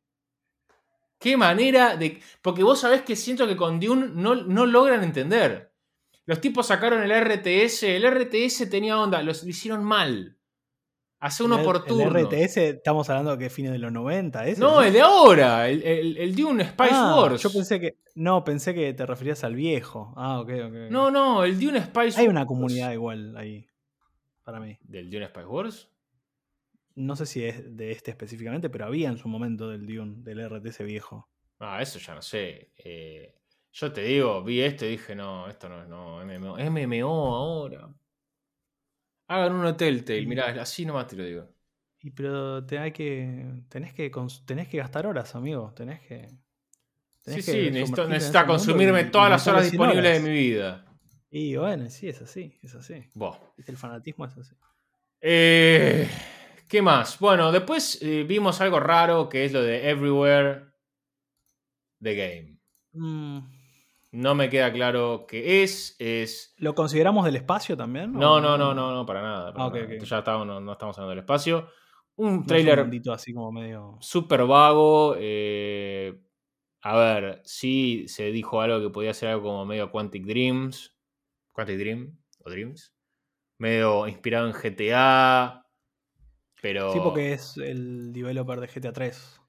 Qué 1.25 1.37
manera 1.37 1.97
de. 1.97 2.19
Porque 2.43 2.61
vos 2.61 2.81
sabés 2.81 3.01
que 3.01 3.15
siento 3.15 3.47
que 3.47 3.57
con 3.57 3.79
Dune 3.79 4.09
no, 4.13 4.35
no 4.35 4.67
logran 4.67 5.03
entender. 5.03 5.73
Los 6.27 6.39
tipos 6.39 6.67
sacaron 6.67 7.01
el 7.01 7.09
RTS. 7.11 7.81
El 7.81 8.05
RTS 8.05 8.69
tenía 8.69 8.99
onda. 8.99 9.23
Los 9.23 9.41
lo 9.41 9.49
hicieron 9.49 9.83
mal. 9.83 10.37
Hace 11.19 11.41
uno 11.41 11.57
el, 11.57 11.65
por 11.65 11.77
el 11.77 11.83
turno. 11.85 12.29
RTS, 12.29 12.57
estamos 12.57 13.09
hablando 13.09 13.31
de 13.31 13.39
que 13.39 13.49
fines 13.49 13.71
de 13.71 13.79
los 13.79 13.91
90, 13.91 14.45
¿ese? 14.45 14.61
No, 14.61 14.83
el 14.83 14.93
de 14.93 15.01
ahora. 15.01 15.67
El, 15.67 15.81
el, 15.81 16.17
el 16.17 16.35
Dune 16.35 16.63
Spice 16.63 16.89
Ah, 16.93 17.15
Wars. 17.17 17.41
Yo 17.41 17.51
pensé 17.51 17.79
que. 17.79 17.97
No, 18.13 18.43
pensé 18.43 18.75
que 18.75 18.93
te 18.93 19.03
referías 19.07 19.43
al 19.43 19.55
viejo. 19.55 20.13
Ah, 20.17 20.39
ok, 20.39 20.49
ok. 20.67 20.73
No, 20.91 21.09
no, 21.09 21.43
el 21.43 21.59
Dune 21.59 21.81
Spice 21.81 22.21
Hay 22.21 22.27
una 22.27 22.45
comunidad 22.45 22.91
igual 22.91 23.35
ahí. 23.35 23.65
Para 24.43 24.59
mí. 24.59 24.77
¿Del 24.83 25.09
Dune 25.09 25.25
Spice 25.25 25.47
Wars? 25.47 25.89
No 26.95 27.15
sé 27.15 27.25
si 27.25 27.43
es 27.43 27.75
de 27.75 27.91
este 27.91 28.11
específicamente, 28.11 28.69
pero 28.69 28.85
había 28.85 29.09
en 29.09 29.17
su 29.17 29.27
momento 29.27 29.69
del 29.69 29.85
Dune, 29.85 30.15
del 30.23 30.49
RTS 30.49 30.83
viejo. 30.85 31.29
Ah, 31.59 31.81
eso 31.81 31.99
ya 31.99 32.15
no 32.15 32.21
sé. 32.21 32.71
Eh, 32.77 33.35
yo 33.71 33.91
te 33.91 34.01
digo, 34.01 34.43
vi 34.43 34.61
esto 34.61 34.85
y 34.85 34.91
dije, 34.91 35.15
no, 35.15 35.49
esto 35.49 35.67
no 35.67 35.81
es 35.81 35.89
no, 35.89 36.25
MMO. 36.25 36.57
MMO 36.57 37.35
ahora. 37.35 37.89
Hagan 39.27 39.53
un 39.53 39.75
Telltale, 39.75 40.25
mirá, 40.25 40.61
así 40.61 40.85
nomás 40.85 41.07
te 41.07 41.15
lo 41.15 41.25
digo. 41.25 41.49
Y 41.99 42.11
pero 42.11 42.63
te 42.65 42.77
hay 42.77 42.91
que. 42.91 43.63
Tenés 43.67 43.93
que 43.93 44.11
tenés 44.45 44.67
que 44.67 44.77
gastar 44.77 45.07
horas, 45.07 45.33
amigo. 45.35 45.73
Tenés 45.75 46.01
que. 46.01 46.27
Sí, 46.27 47.23
tenés 47.23 47.45
sí, 47.45 47.51
que 47.51 47.71
necesito, 47.71 48.07
necesita 48.07 48.45
consumirme 48.45 49.05
todas 49.05 49.31
las 49.31 49.47
horas 49.47 49.63
meterle 49.63 49.77
100 49.77 49.89
disponibles 49.89 50.23
de 50.23 50.29
mi 50.29 50.35
vida. 50.35 50.85
Y 51.31 51.55
bueno, 51.55 51.89
sí, 51.89 52.07
es 52.07 52.21
así, 52.21 52.57
es 52.61 52.75
así. 52.75 53.09
Buah. 53.15 53.37
El 53.65 53.75
fanatismo 53.75 54.25
es 54.25 54.37
así. 54.37 54.55
Eh, 55.19 56.07
¿Qué 56.67 56.81
más? 56.81 57.19
Bueno, 57.19 57.51
después 57.51 57.99
eh, 58.01 58.23
vimos 58.27 58.59
algo 58.61 58.79
raro 58.79 59.29
que 59.29 59.45
es 59.45 59.53
lo 59.53 59.61
de 59.61 59.89
Everywhere 59.89 60.65
The 62.01 62.15
Game. 62.15 62.59
Mm, 62.93 63.39
No 64.13 64.35
me 64.35 64.49
queda 64.49 64.71
claro 64.71 65.25
qué 65.27 65.63
es. 65.63 65.95
Es. 65.99 66.53
¿Lo 66.57 66.73
consideramos 66.73 67.25
del 67.25 67.35
espacio 67.35 67.75
también? 67.77 68.13
No, 68.13 68.39
no, 68.39 68.57
no, 68.57 68.73
no, 68.73 68.91
no, 68.93 69.05
para 69.05 69.21
nada. 69.21 69.53
para 69.53 69.65
Ah, 69.65 69.69
nada. 69.69 70.03
Ya 70.03 70.17
estamos, 70.19 70.47
no, 70.47 70.59
no 70.59 70.71
estamos 70.71 70.97
hablando 70.97 71.11
del 71.11 71.19
espacio. 71.19 71.69
Un 72.17 72.45
trailer 72.45 72.87
así 73.11 73.33
como 73.33 73.51
medio. 73.51 73.97
súper 73.99 74.45
vago. 74.45 75.15
eh, 75.19 76.21
a 76.81 76.95
ver, 76.95 77.41
sí 77.43 78.07
se 78.07 78.31
dijo 78.31 78.61
algo 78.61 78.79
que 78.79 78.89
podía 78.93 79.13
ser 79.13 79.29
algo 79.29 79.43
como 79.43 79.65
medio 79.65 79.91
Quantic 79.91 80.23
Dreams. 80.25 80.95
Quantic 81.51 81.77
Dream 81.77 82.17
o 82.39 82.49
Dreams. 82.49 82.93
Medio 83.59 84.07
inspirado 84.07 84.47
en 84.47 84.53
GTA. 84.53 85.64
Pero. 86.65 86.91
Sí, 86.93 86.99
porque 87.03 87.33
es 87.33 87.57
el 87.57 88.11
developer 88.11 88.59
de 88.59 88.67
GTA 88.67 88.91
3. 88.91 89.39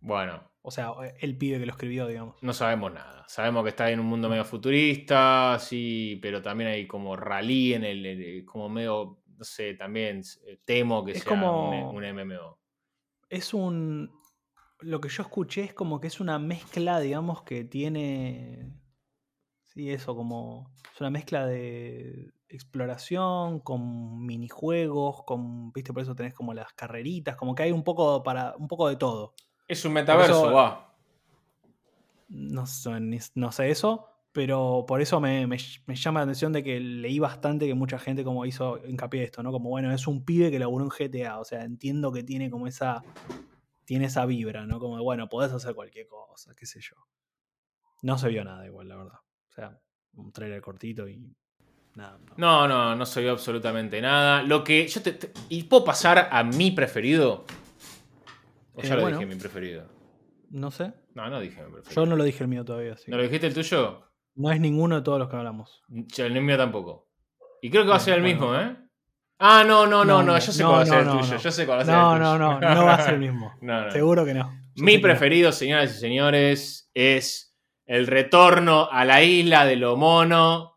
Bueno, 0.00 0.48
O 0.62 0.70
sea, 0.70 0.92
el 1.18 1.36
pibe 1.36 1.58
que 1.58 1.66
lo 1.66 1.72
escribió, 1.72 2.06
digamos. 2.06 2.36
no 2.40 2.52
sabemos 2.52 2.92
nada. 2.92 3.24
Sabemos 3.26 3.64
que 3.64 3.70
está 3.70 3.90
en 3.90 3.98
un 3.98 4.06
mundo 4.06 4.28
medio 4.28 4.44
futurista, 4.44 5.58
sí, 5.58 6.20
pero 6.22 6.40
también 6.40 6.70
hay 6.70 6.86
como 6.86 7.16
rally 7.16 7.74
en 7.74 7.82
el, 7.84 8.06
el- 8.06 8.44
como 8.44 8.68
medio, 8.68 9.22
no 9.36 9.44
sé, 9.44 9.74
también 9.74 10.22
eh, 10.46 10.60
temo 10.64 11.04
que 11.04 11.12
Es 11.12 11.22
sea 11.24 11.30
como- 11.30 11.90
un, 11.90 11.96
un 11.96 12.04
MMO. 12.04 12.58
Es 13.28 13.52
un. 13.52 14.12
Lo 14.80 15.00
que 15.00 15.08
yo 15.08 15.22
escuché 15.24 15.64
es 15.64 15.74
como 15.74 16.00
que 16.00 16.06
es 16.06 16.20
una 16.20 16.38
mezcla, 16.38 17.00
digamos, 17.00 17.42
que 17.42 17.64
tiene. 17.64 18.72
Sí, 19.64 19.90
eso 19.90 20.14
como. 20.14 20.72
Es 20.94 21.00
una 21.00 21.10
mezcla 21.10 21.44
de 21.46 22.30
exploración, 22.50 23.60
con 23.60 24.24
minijuegos, 24.26 25.22
con. 25.24 25.72
Viste, 25.72 25.92
por 25.92 26.02
eso 26.02 26.14
tenés 26.14 26.34
como 26.34 26.52
las 26.54 26.72
carreritas, 26.74 27.36
como 27.36 27.54
que 27.54 27.62
hay 27.64 27.72
un 27.72 27.82
poco 27.84 28.22
para. 28.22 28.54
un 28.56 28.68
poco 28.68 28.88
de 28.88 28.96
todo. 28.96 29.34
Es 29.68 29.84
un 29.84 29.92
metaverso, 29.92 30.52
va. 30.52 30.94
No 32.28 32.66
sé, 32.66 33.00
ni- 33.00 33.18
no 33.34 33.52
sé 33.52 33.70
eso. 33.70 34.06
Pero 34.32 34.84
por 34.86 35.00
eso 35.00 35.20
me, 35.20 35.48
me- 35.48 35.56
me 35.86 35.96
llama 35.96 36.20
la 36.20 36.24
atención 36.24 36.52
de 36.52 36.62
que 36.62 36.78
leí 36.78 37.18
bastante 37.18 37.66
que 37.66 37.74
mucha 37.74 37.98
gente 37.98 38.22
como 38.22 38.46
hizo 38.46 38.78
hincapié 38.86 39.24
esto, 39.24 39.42
¿no? 39.42 39.50
Como 39.50 39.70
bueno, 39.70 39.92
es 39.92 40.06
un 40.06 40.24
pibe 40.24 40.52
que 40.52 40.60
laburó 40.60 40.84
en 40.84 40.90
GTA. 40.90 41.40
O 41.40 41.44
sea, 41.44 41.64
entiendo 41.64 42.12
que 42.12 42.22
tiene 42.22 42.48
como 42.50 42.68
esa. 42.68 43.02
Tiene 43.84 44.04
esa 44.04 44.24
vibra, 44.26 44.66
¿no? 44.66 44.78
Como 44.78 45.02
bueno, 45.02 45.28
podés 45.28 45.52
hacer 45.52 45.74
cualquier 45.74 46.06
cosa, 46.06 46.54
qué 46.54 46.64
sé 46.64 46.80
yo. 46.80 46.94
No 48.02 48.18
se 48.18 48.28
vio 48.28 48.44
nada 48.44 48.64
igual, 48.64 48.88
la 48.88 48.96
verdad. 48.96 49.18
O 49.48 49.52
sea, 49.52 49.80
un 50.14 50.30
trailer 50.30 50.60
cortito 50.62 51.08
y. 51.08 51.34
Nada. 51.94 52.18
no. 52.18 52.34
No, 52.36 52.68
no, 52.68 52.94
no 52.96 53.06
se 53.06 53.20
vio 53.20 53.32
absolutamente 53.32 54.00
nada. 54.00 54.42
Lo 54.42 54.62
que 54.64 54.86
yo 54.88 55.02
te, 55.02 55.12
te- 55.12 55.32
¿Y 55.48 55.64
puedo 55.64 55.84
pasar 55.84 56.28
a 56.30 56.42
mi 56.44 56.70
preferido? 56.70 57.44
¿O 58.74 58.82
ya 58.82 58.94
Eh, 58.94 58.96
lo 58.96 59.02
bueno. 59.02 59.18
dije 59.18 59.28
mi 59.34 59.38
preferido? 59.40 59.84
No 60.50 60.70
sé. 60.70 60.92
No, 61.14 61.28
no 61.28 61.40
dije 61.40 61.62
mi 61.64 61.72
preferido. 61.72 62.02
Yo 62.02 62.06
no 62.06 62.16
lo 62.16 62.24
dije 62.24 62.44
el 62.44 62.48
mío 62.48 62.64
todavía. 62.64 62.92
así 62.94 63.10
¿No 63.10 63.16
que- 63.16 63.16
lo 63.18 63.22
dijiste 63.24 63.46
el 63.48 63.54
tuyo? 63.54 64.04
No 64.36 64.50
es 64.52 64.60
ninguno 64.60 64.96
de 64.96 65.02
todos 65.02 65.18
los 65.18 65.28
que 65.28 65.36
hablamos. 65.36 65.82
Yo, 65.88 66.24
el 66.26 66.40
mío 66.40 66.56
tampoco. 66.56 67.08
Y 67.60 67.68
creo 67.70 67.82
que 67.82 67.90
va 67.90 67.96
a 67.96 68.00
ser 68.00 68.14
el 68.14 68.22
mismo, 68.22 68.54
¿eh? 68.54 68.76
Ah, 69.38 69.64
no, 69.66 69.86
no, 69.86 70.04
no, 70.04 70.18
No, 70.18 70.22
no, 70.22 70.32
no, 70.34 70.38
yo 70.38 70.52
sé 70.52 70.62
no, 70.62 70.68
cuál 70.68 70.78
va 70.78 70.82
a 70.82 70.86
ser 70.86 70.94
no, 70.94 71.00
el 71.00 71.06
no, 71.06 71.20
tuyo. 71.22 71.34
no. 71.34 71.40
Yo 71.40 71.50
sé 71.50 71.66
cuál 71.66 71.78
va 71.78 71.82
a 71.82 71.84
ser 71.84 71.94
No, 71.94 72.14
el 72.14 72.20
no, 72.20 72.32
tuyo. 72.32 72.60
no, 72.60 72.74
no 72.74 72.84
va 72.84 72.94
a 72.94 73.02
ser 73.04 73.14
el 73.14 73.20
mismo. 73.20 73.52
No, 73.60 73.84
no. 73.86 73.90
Seguro 73.90 74.24
que 74.24 74.34
no. 74.34 74.50
Yo 74.76 74.84
Mi 74.84 74.92
sé 74.92 74.96
que 74.96 74.98
no. 74.98 75.02
preferido, 75.02 75.52
señoras 75.52 75.96
y 75.96 75.98
señores, 75.98 76.90
es 76.94 77.56
el 77.86 78.06
retorno 78.06 78.88
a 78.90 79.04
la 79.04 79.22
isla 79.22 79.64
de 79.66 79.76
lo 79.76 79.96
mono. 79.96 80.69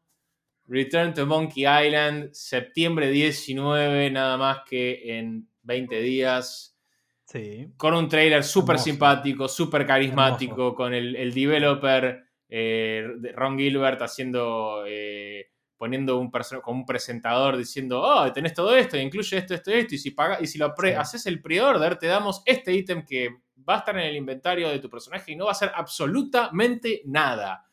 Return 0.68 1.14
to 1.14 1.26
Monkey 1.26 1.64
Island, 1.66 2.30
septiembre 2.34 3.10
19, 3.12 4.10
nada 4.12 4.38
más 4.38 4.60
que 4.68 5.18
en 5.20 5.48
20 5.64 6.00
días. 6.02 6.78
Sí. 7.26 7.68
Con 7.78 7.94
un 7.96 8.08
trailer 8.08 8.44
súper 8.44 8.78
simpático, 8.80 9.48
súper 9.48 9.86
carismático, 9.86 10.74
con 10.76 10.94
el, 10.94 11.16
el 11.16 11.34
developer 11.34 12.24
eh, 12.50 13.08
Ron 13.36 13.58
Gilbert 13.58 14.02
haciendo. 14.02 14.84
eh, 14.88 15.48
poniendo 15.76 16.18
un 16.18 16.32
como 16.62 16.80
un 16.80 16.86
presentador 16.86 17.58
diciendo, 17.58 18.00
oh, 18.02 18.32
tenés 18.32 18.54
todo 18.54 18.74
esto, 18.74 18.96
incluye 18.98 19.38
esto, 19.38 19.54
esto, 19.56 19.70
esto, 19.70 19.96
y 19.96 19.98
si, 19.98 20.12
paga, 20.12 20.38
y 20.40 20.48
si 20.48 20.58
lo 20.58 20.74
pre- 20.74 20.92
Sí. 20.92 20.96
haces 20.96 21.26
el 21.26 21.42
pre-order, 21.42 21.98
te 21.98 22.08
damos 22.08 22.42
este 22.46 22.72
ítem 22.74 23.04
que 23.06 23.28
va 23.68 23.76
a 23.76 23.78
estar 23.80 23.98
en 23.98 24.06
el 24.06 24.16
inventario 24.16 24.70
de 24.70 24.80
tu 24.80 24.90
personaje 24.90 25.34
y 25.34 25.36
no 25.36 25.44
va 25.46 25.52
a 25.52 25.56
ser 25.56 25.72
absolutamente 25.76 27.02
nada. 27.06 27.66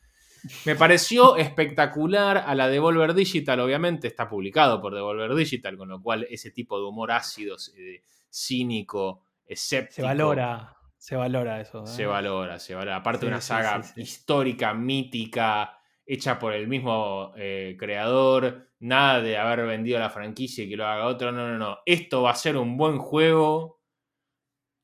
Me 0.65 0.75
pareció 0.75 1.35
espectacular 1.37 2.37
a 2.37 2.55
la 2.55 2.67
Devolver 2.67 3.13
Digital, 3.13 3.59
obviamente 3.59 4.07
está 4.07 4.27
publicado 4.27 4.81
por 4.81 4.93
Devolver 4.95 5.35
Digital, 5.35 5.77
con 5.77 5.89
lo 5.89 6.01
cual 6.01 6.25
ese 6.29 6.51
tipo 6.51 6.79
de 6.79 6.85
humor 6.85 7.11
ácido, 7.11 7.57
eh, 7.77 8.01
cínico, 8.29 9.23
escéptico. 9.45 9.95
Se 9.95 10.01
valora. 10.01 10.77
Se 10.97 11.15
valora 11.15 11.59
eso. 11.61 11.83
¿eh? 11.83 11.87
Se 11.87 12.05
valora, 12.05 12.59
se 12.59 12.75
valora. 12.75 12.97
Aparte 12.97 13.25
de 13.25 13.29
Sí, 13.29 13.33
una 13.33 13.41
saga 13.41 13.83
sí, 13.83 13.91
sí. 13.95 14.01
histórica, 14.01 14.73
mítica, 14.73 15.77
hecha 16.05 16.37
por 16.37 16.53
el 16.53 16.67
mismo 16.67 17.33
eh, 17.35 17.75
creador, 17.79 18.69
nada 18.79 19.21
de 19.21 19.37
haber 19.37 19.65
vendido 19.65 19.99
la 19.99 20.09
franquicia 20.09 20.63
y 20.63 20.69
que 20.69 20.77
lo 20.77 20.85
haga 20.87 21.07
otro. 21.07 21.31
No, 21.31 21.47
no, 21.47 21.57
no. 21.57 21.79
Esto 21.85 22.21
va 22.23 22.31
a 22.31 22.35
ser 22.35 22.55
un 22.57 22.77
buen 22.77 22.97
juego. 22.99 23.79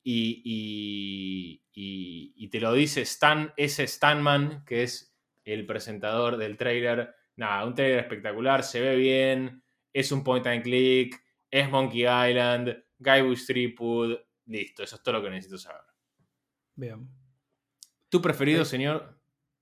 Y, 0.02 0.42
y- 0.44 1.62
y- 1.72 2.32
y 2.36 2.48
te 2.48 2.60
lo 2.60 2.72
dice 2.72 3.02
Stan, 3.02 3.52
ese 3.56 3.86
Stanman, 3.86 4.64
que 4.64 4.82
es 4.84 5.07
el 5.52 5.66
presentador 5.66 6.36
del 6.36 6.56
trailer. 6.56 7.14
Nada, 7.36 7.64
un 7.64 7.74
trailer 7.74 8.00
espectacular, 8.00 8.62
se 8.64 8.80
ve 8.80 8.96
bien, 8.96 9.62
es 9.92 10.10
un 10.12 10.24
point 10.24 10.46
and 10.46 10.62
click, 10.62 11.14
es 11.50 11.70
Monkey 11.70 12.02
Island, 12.02 12.76
Guybrush 12.98 13.46
Threepwood, 13.46 14.16
listo, 14.46 14.82
eso 14.82 14.96
es 14.96 15.02
todo 15.02 15.14
lo 15.18 15.22
que 15.22 15.30
necesito 15.30 15.58
saber. 15.58 15.82
Bien. 16.74 17.08
¿Tu 18.08 18.20
preferido, 18.20 18.62
Eh, 18.62 18.64
señor? 18.64 19.20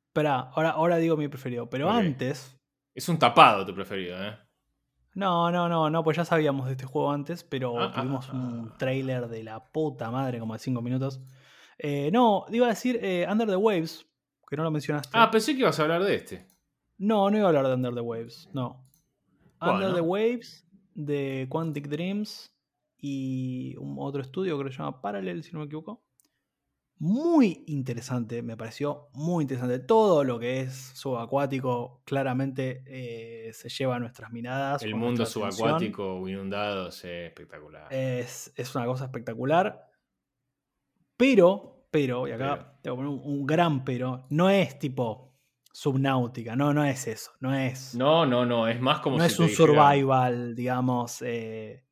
Espera, 0.09 0.51
ahora, 0.55 0.70
ahora 0.70 0.97
digo 0.97 1.16
mi 1.16 1.28
preferido. 1.28 1.68
Pero 1.68 1.91
antes. 1.91 2.59
Es 2.95 3.09
un 3.09 3.18
tapado 3.18 3.66
tu 3.66 3.74
preferido, 3.74 4.16
¿eh? 4.24 4.39
No, 5.14 5.51
no, 5.51 5.68
no, 5.68 5.89
no, 5.91 6.05
pues 6.05 6.16
ya 6.16 6.24
sabíamos 6.24 6.66
de 6.66 6.72
este 6.72 6.84
juego 6.87 7.11
antes, 7.11 7.43
pero 7.45 7.78
Ah, 7.78 7.91
ah, 7.95 8.01
tuvimos 8.01 8.28
ah, 8.30 8.32
un 8.32 8.76
trailer 8.78 9.28
de 9.28 9.43
la 9.43 9.64
puta 9.72 10.11
madre, 10.11 10.39
como 10.39 10.53
de 10.55 10.59
5 10.59 10.80
minutos. 10.82 11.20
Eh, 11.78 12.11
no, 12.12 12.45
iba 12.51 12.66
a 12.66 12.70
decir 12.70 12.99
eh, 13.03 13.26
Under 13.30 13.47
the 13.49 13.57
Waves, 13.57 14.07
que 14.49 14.57
no 14.57 14.62
lo 14.62 14.70
mencionaste. 14.70 15.11
Ah, 15.12 15.30
pensé 15.30 15.55
que 15.55 15.61
ibas 15.61 15.78
a 15.78 15.82
hablar 15.82 16.05
de 16.05 16.14
este. 16.14 16.47
No, 16.99 17.30
no 17.30 17.36
iba 17.36 17.47
a 17.47 17.49
hablar 17.49 17.66
de 17.66 17.74
Under 17.74 17.94
the 17.94 18.01
Waves, 18.01 18.49
no. 18.53 18.86
Under 19.61 19.94
the 19.94 20.01
Waves, 20.01 20.66
de 20.94 21.47
Quantic 21.49 21.88
Dreams 21.88 22.53
y 22.99 23.76
un 23.78 23.97
otro 23.99 24.22
estudio 24.22 24.59
que 24.59 24.70
se 24.70 24.78
llama 24.78 25.01
Parallel, 25.01 25.42
si 25.42 25.53
no 25.53 25.61
me 25.61 25.66
equivoco. 25.66 26.03
Muy 26.99 27.62
interesante, 27.66 28.42
me 28.42 28.57
pareció 28.57 29.09
muy 29.12 29.42
interesante. 29.42 29.78
Todo 29.80 30.24
lo 30.24 30.38
que 30.38 30.61
es 30.61 30.74
subacuático 30.94 32.01
claramente 32.07 32.82
eh, 32.86 33.53
se 33.53 33.68
lleva 33.68 33.97
a 33.97 33.99
nuestras 33.99 34.32
miradas. 34.32 34.82
El 34.82 34.94
mundo 34.94 35.24
atención. 35.24 35.53
subacuático 35.53 36.26
inundado, 36.26 36.90
sí, 36.90 37.09
espectacular. 37.09 37.92
Es, 37.92 38.51
es 38.57 38.74
una 38.74 38.86
cosa 38.86 39.05
espectacular. 39.05 39.90
Pero, 41.18 41.75
pero, 41.97 42.28
y 42.28 42.32
acá 42.32 42.57
Pero. 42.57 42.78
tengo 42.82 42.97
que 42.97 43.03
poner 43.05 43.12
un, 43.26 43.32
un 43.40 43.47
gran 43.47 43.84
pero, 43.84 44.26
no 44.30 44.51
es 44.51 44.78
tipo 44.78 45.32
subnáutica, 45.72 46.57
no, 46.57 46.72
no 46.74 46.84
es 46.84 47.07
eso, 47.07 47.30
no 47.40 47.55
es. 47.55 47.94
no, 47.94 48.26
no, 48.26 48.44
no, 48.44 48.66
es 48.68 48.80
más 48.80 49.01
como 49.01 49.16
no 49.18 49.24
si 49.24 49.30
es 49.30 49.36
te 49.36 49.42
un 49.42 49.49
dijera- 49.49 49.72
survival, 49.92 50.55
digamos, 50.55 51.22
eh, 51.22 51.84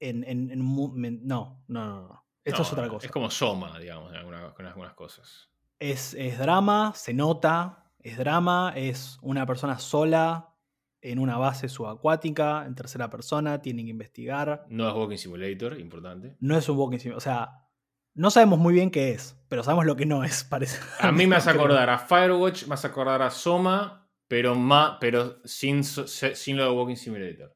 en, 0.00 0.24
en- 0.24 0.50
en 0.50 0.58
no, 0.58 0.92
no, 0.94 1.64
no, 1.68 2.00
no. 2.08 2.22
Esto 2.44 2.58
No, 2.60 2.66
es 2.66 2.72
otra 2.72 2.88
cosa. 2.88 3.06
Es 3.06 3.12
como 3.12 3.30
Soma, 3.30 3.78
digamos, 3.78 4.12
en 4.12 4.66
algunas 4.66 4.94
cosas. 4.94 5.50
Es, 5.80 6.14
es 6.14 6.38
drama, 6.38 6.92
se 6.94 7.12
nota, 7.12 7.90
es 7.98 8.16
drama, 8.18 8.72
es 8.76 9.18
una 9.22 9.44
persona 9.46 9.78
sola 9.78 10.54
en 11.02 11.18
una 11.18 11.36
base 11.38 11.68
subacuática, 11.68 12.64
en 12.66 12.74
tercera 12.74 13.10
persona, 13.10 13.60
tiene 13.62 13.84
que 13.84 13.90
investigar. 13.90 14.64
No 14.68 14.88
es 14.88 14.94
Walking 14.94 15.16
Simulator, 15.18 15.78
importante. 15.78 16.36
No 16.40 16.56
es 16.56 16.68
un 16.68 16.78
walking 16.78 16.98
sim, 16.98 17.12
o 17.14 17.20
sea, 17.20 17.68
no 18.14 18.30
sabemos 18.30 18.58
muy 18.58 18.72
bien 18.74 18.90
qué 18.90 19.10
es, 19.10 19.35
pero 19.48 19.62
sabemos 19.62 19.86
lo 19.86 19.96
que 19.96 20.06
no 20.06 20.24
es, 20.24 20.44
parece. 20.44 20.78
A 21.00 21.12
mí 21.12 21.26
me 21.26 21.36
hace 21.36 21.50
acordar 21.50 21.88
a 21.90 21.98
Firewatch, 21.98 22.66
me 22.66 22.74
hace 22.74 22.86
acordar 22.86 23.22
a 23.22 23.30
Soma, 23.30 24.08
pero, 24.28 24.54
ma- 24.54 24.98
pero 25.00 25.38
sin, 25.44 25.82
sin 25.84 26.56
lo 26.56 26.64
de 26.64 26.70
Walking 26.70 26.96
Simulator. 26.96 27.52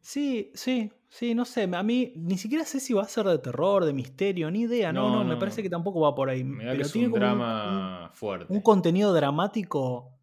Sí, 0.00 0.50
sí, 0.54 0.90
sí, 1.08 1.34
no 1.34 1.44
sé. 1.44 1.68
A 1.74 1.82
mí 1.82 2.12
ni 2.16 2.38
siquiera 2.38 2.64
sé 2.64 2.80
si 2.80 2.94
va 2.94 3.02
a 3.02 3.08
ser 3.08 3.26
de 3.26 3.38
terror, 3.38 3.84
de 3.84 3.92
misterio, 3.92 4.50
ni 4.50 4.62
idea. 4.62 4.92
No, 4.92 5.10
No, 5.10 5.24
no, 5.24 5.30
me 5.30 5.36
parece 5.36 5.62
que 5.62 5.68
tampoco 5.68 6.00
va 6.00 6.14
por 6.14 6.30
ahí. 6.30 6.44
Me 6.44 6.64
da 6.64 6.74
que 6.76 6.82
es 6.82 6.92
tiene 6.92 7.08
un 7.08 7.12
como 7.12 7.24
un- 7.26 7.30
drama 7.30 8.10
fuerte. 8.14 8.52
un, 8.52 8.60
contenido 8.62 9.12
dramático 9.12 10.14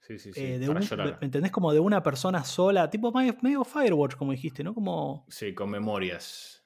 sí, 0.00 0.18
sí, 0.18 0.32
sí, 0.32 0.40
eh, 0.40 0.58
de 0.58 0.66
para 0.68 0.78
un, 0.80 0.86
llorar. 0.86 1.18
¿me 1.20 1.24
entendés? 1.26 1.50
Como 1.50 1.72
de 1.72 1.80
una 1.80 2.02
persona 2.02 2.44
sola, 2.44 2.90
tipo 2.90 3.10
medio, 3.12 3.34
medio 3.42 3.64
Firewatch, 3.64 4.14
como 4.14 4.30
dijiste, 4.32 4.62
¿no? 4.62 4.72
Como 4.74 5.26
Sí, 5.28 5.52
con 5.54 5.70
memorias. 5.70 6.61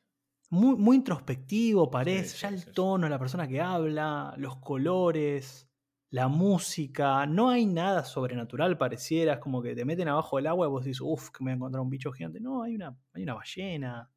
Muy, 0.57 0.77
muy 0.77 0.97
introspectivo 0.97 1.91
parece, 1.91 2.37
Sí, 2.37 2.39
ya 2.39 2.49
sí, 2.49 2.57
el 2.57 2.65
sí, 2.65 2.73
sí. 2.73 2.73
tono, 2.73 3.09
la 3.09 3.19
persona 3.19 3.47
que 3.49 3.61
habla, 3.61 4.35
los 4.39 4.57
colores, 4.59 5.69
la 6.11 6.29
música, 6.29 7.27
no 7.27 7.51
hay 7.51 7.67
nada 7.67 8.05
sobrenatural, 8.05 8.79
pareciera, 8.79 9.35
es 9.35 9.39
como 9.41 9.63
que 9.63 9.75
te 9.75 9.85
meten 9.85 10.09
abajo 10.09 10.37
del 10.37 10.47
agua 10.49 10.67
y 10.67 10.71
vos 10.71 10.85
dices, 10.85 11.01
uff, 11.03 11.31
que 11.31 11.45
me 11.45 11.51
voy 11.51 11.55
a 11.55 11.57
encontrar 11.57 11.83
un 11.83 11.91
bicho 11.91 12.13
gigante. 12.13 12.41
No, 12.41 12.63
hay 12.63 12.75
una, 12.77 12.97
hay 13.13 13.23
una 13.25 13.35
ballena, 13.35 14.11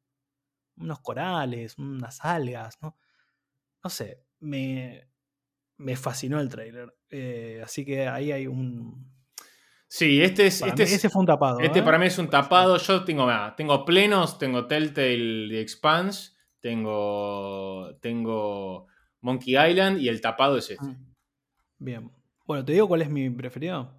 unos 0.76 1.00
corales, 1.00 1.78
unas 1.78 2.24
algas, 2.24 2.78
¿no? 2.82 2.96
No 3.84 3.90
sé, 3.90 4.24
me, 4.40 5.08
me 5.78 5.96
fascinó 5.96 6.40
el 6.40 6.48
trailer. 6.50 6.94
eh, 7.10 7.62
así 7.64 7.84
que 7.84 8.08
ahí 8.08 8.32
hay 8.32 8.46
un... 8.46 9.19
Sí, 9.92 10.22
este 10.22 10.46
es. 10.46 10.60
para 10.60 10.70
Este, 10.70 10.84
mí 10.84 10.88
es- 10.88 10.94
ese 10.96 11.10
fue 11.10 11.20
un 11.20 11.26
tapado. 11.26 11.58
este 11.58 11.80
¿eh? 11.80 11.82
para 11.82 11.98
mí 11.98 12.06
es 12.06 12.16
un 12.16 12.30
tapado. 12.30 12.76
Yo 12.76 13.02
tengo, 13.04 13.28
ah, 13.28 13.54
tengo 13.56 13.84
plenos, 13.84 14.38
tengo 14.38 14.66
Telltale 14.68 15.48
The 15.48 15.60
Expanse, 15.60 16.30
tengo, 16.60 17.96
tengo 18.00 18.86
Monkey 19.20 19.56
Island 19.58 20.00
y 20.00 20.08
el 20.08 20.20
tapado 20.20 20.56
es 20.58 20.70
este. 20.70 20.84
Mm. 20.84 21.14
Bien. 21.78 22.10
Bueno, 22.46 22.64
te 22.64 22.72
digo 22.72 22.88
cuál 22.88 23.02
es 23.02 23.10
mi 23.10 23.28
preferido. 23.30 23.92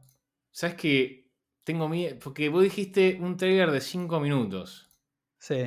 ¿Sabes 0.51 0.75
qué? 0.75 1.29
Tengo 1.63 1.87
miedo. 1.89 2.17
Porque 2.23 2.49
vos 2.49 2.63
dijiste 2.63 3.17
un 3.21 3.37
trailer 3.37 3.71
de 3.71 3.81
5 3.81 4.19
minutos. 4.19 4.89
Sí. 5.39 5.65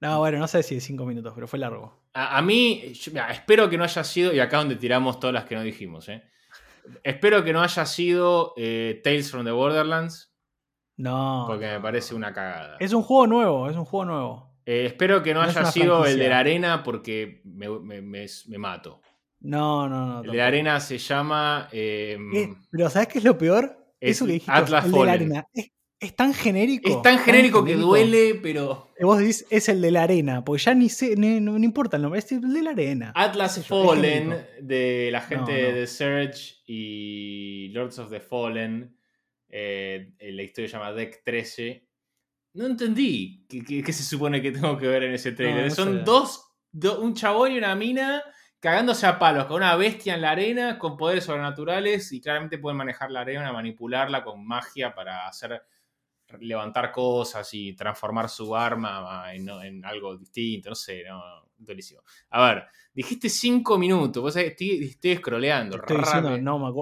No, 0.00 0.18
bueno, 0.18 0.38
no 0.38 0.46
sé 0.48 0.62
si 0.62 0.74
de 0.76 0.80
5 0.80 1.04
minutos, 1.06 1.32
pero 1.34 1.48
fue 1.48 1.58
largo. 1.58 2.04
A, 2.14 2.38
a 2.38 2.42
mí, 2.42 2.92
yo- 2.92 3.12
mira, 3.12 3.30
espero 3.32 3.68
que 3.68 3.76
no 3.78 3.84
haya 3.84 4.04
sido. 4.04 4.32
Y 4.32 4.38
acá 4.40 4.58
donde 4.58 4.76
tiramos 4.76 5.18
todas 5.20 5.34
las 5.34 5.44
que 5.44 5.54
no 5.54 5.62
dijimos, 5.62 6.08
¿eh? 6.08 6.22
Espero 7.02 7.42
que 7.44 7.52
no 7.52 7.62
haya 7.62 7.84
sido 7.86 8.52
eh, 8.56 9.00
Tales 9.02 9.30
from 9.30 9.44
the 9.44 9.50
Borderlands. 9.50 10.32
No. 10.96 11.44
Porque 11.46 11.66
me 11.66 11.80
parece 11.80 12.14
una 12.14 12.32
cagada. 12.32 12.76
Es 12.80 12.92
un 12.92 13.02
juego 13.02 13.26
nuevo, 13.26 13.68
es 13.68 13.76
un 13.76 13.84
juego 13.84 14.04
nuevo. 14.06 14.56
Eh, 14.64 14.86
espero 14.86 15.22
que 15.22 15.34
no, 15.34 15.42
haya 15.42 15.64
sido 15.66 16.04
el 16.06 16.18
de 16.18 16.28
la 16.28 16.38
arena 16.38 16.82
porque 16.82 17.40
me, 17.44 17.68
me- 17.68 18.00
me- 18.02 18.26
me 18.48 18.58
mato. 18.58 19.00
No, 19.40 19.88
no, 19.88 20.06
no. 20.06 20.20
El 20.22 20.30
de 20.32 20.36
la 20.38 20.46
arena 20.46 20.80
se 20.80 20.98
llama. 20.98 21.68
eh, 21.70 22.16
Eh, 22.34 22.54
pero 22.70 22.88
¿sabes 22.90 23.08
qué 23.08 23.18
es 23.18 23.24
lo 23.24 23.36
peor? 23.38 23.76
Es 24.00 24.16
Eso 24.16 24.26
que 24.26 24.32
dijiste, 24.32 24.52
Atlas 24.52 24.86
el 24.86 24.92
de 24.92 24.98
la 24.98 25.04
Fallen. 25.04 25.14
arena. 25.32 25.46
Es, 25.54 25.70
es 26.06 26.16
tan 26.16 26.32
genérico. 26.34 26.88
es 26.88 27.02
tan 27.02 27.18
genérico 27.18 27.64
que 27.64 27.70
genérico. 27.72 27.88
duele, 27.90 28.34
pero. 28.42 28.90
Vos 29.00 29.18
decís, 29.18 29.46
es 29.50 29.68
el 29.68 29.80
de 29.82 29.90
la 29.90 30.04
arena, 30.04 30.44
porque 30.44 30.62
ya 30.62 30.74
ni 30.74 30.88
sé, 30.88 31.14
ni- 31.16 31.40
no, 31.40 31.58
no 31.58 31.64
importa 31.64 31.96
el 31.96 32.02
nombre, 32.02 32.18
es 32.20 32.32
el 32.32 32.40
de 32.52 32.62
la 32.62 32.70
arena. 32.70 33.12
Atlas 33.14 33.54
sé 33.54 33.62
yo, 33.62 33.84
Fallen 33.84 34.34
de 34.62 35.10
la 35.12 35.20
gente 35.20 35.68
No, 35.70 35.74
de 35.76 35.86
Surge 35.86 36.56
y 36.66 37.68
Lords 37.72 37.98
of 37.98 38.10
the 38.10 38.20
Fallen. 38.20 38.96
eh, 39.48 40.12
la 40.20 40.42
historia 40.42 40.68
se 40.68 40.76
llama 40.76 40.92
Deck 40.92 41.22
13. 41.24 41.86
No 42.54 42.66
entendí 42.66 43.44
qué, 43.48 43.62
qué- 43.64 43.82
qué 43.82 43.92
se 43.92 44.02
supone 44.02 44.40
que 44.42 44.50
tengo 44.52 44.76
que 44.78 44.86
ver 44.88 45.04
en 45.04 45.12
ese 45.14 45.32
trailer. 45.32 45.70
Son 45.70 46.04
dos, 46.04 46.42
do- 46.72 47.00
un 47.02 47.14
chabón 47.14 47.52
y 47.52 47.58
una 47.58 47.74
mina 47.74 48.22
cagándose 48.60 49.06
a 49.06 49.18
palos 49.18 49.44
con 49.46 49.56
una 49.58 49.76
bestia 49.76 50.14
en 50.14 50.22
la 50.22 50.30
arena 50.30 50.78
con 50.78 50.96
poderes 50.96 51.24
sobrenaturales 51.24 52.10
y 52.12 52.20
claramente 52.20 52.58
pueden 52.58 52.78
manejar 52.78 53.10
la 53.10 53.20
arena, 53.20 53.52
manipularla 53.52 54.24
con 54.24 54.44
magia 54.46 54.94
para 54.94 55.28
hacer 55.28 55.62
levantar 56.40 56.90
cosas 56.92 57.48
y 57.54 57.74
transformar 57.74 58.28
su 58.28 58.54
arma 58.54 59.32
en, 59.32 59.48
en 59.48 59.84
algo 59.84 60.16
distinto, 60.16 60.68
no 60.70 60.74
sé, 60.74 61.04
no, 61.04 61.22
durísimo. 61.56 62.02
A 62.30 62.46
ver, 62.48 62.64
dijiste 62.92 63.28
cinco 63.28 63.78
minutos, 63.78 64.22
vos 64.22 64.34
sabés, 64.34 64.50
estoy, 64.50 64.84
estoy 64.84 65.16
scrolleando. 65.16 65.76
Estoy 65.76 65.98
diciendo, 65.98 66.38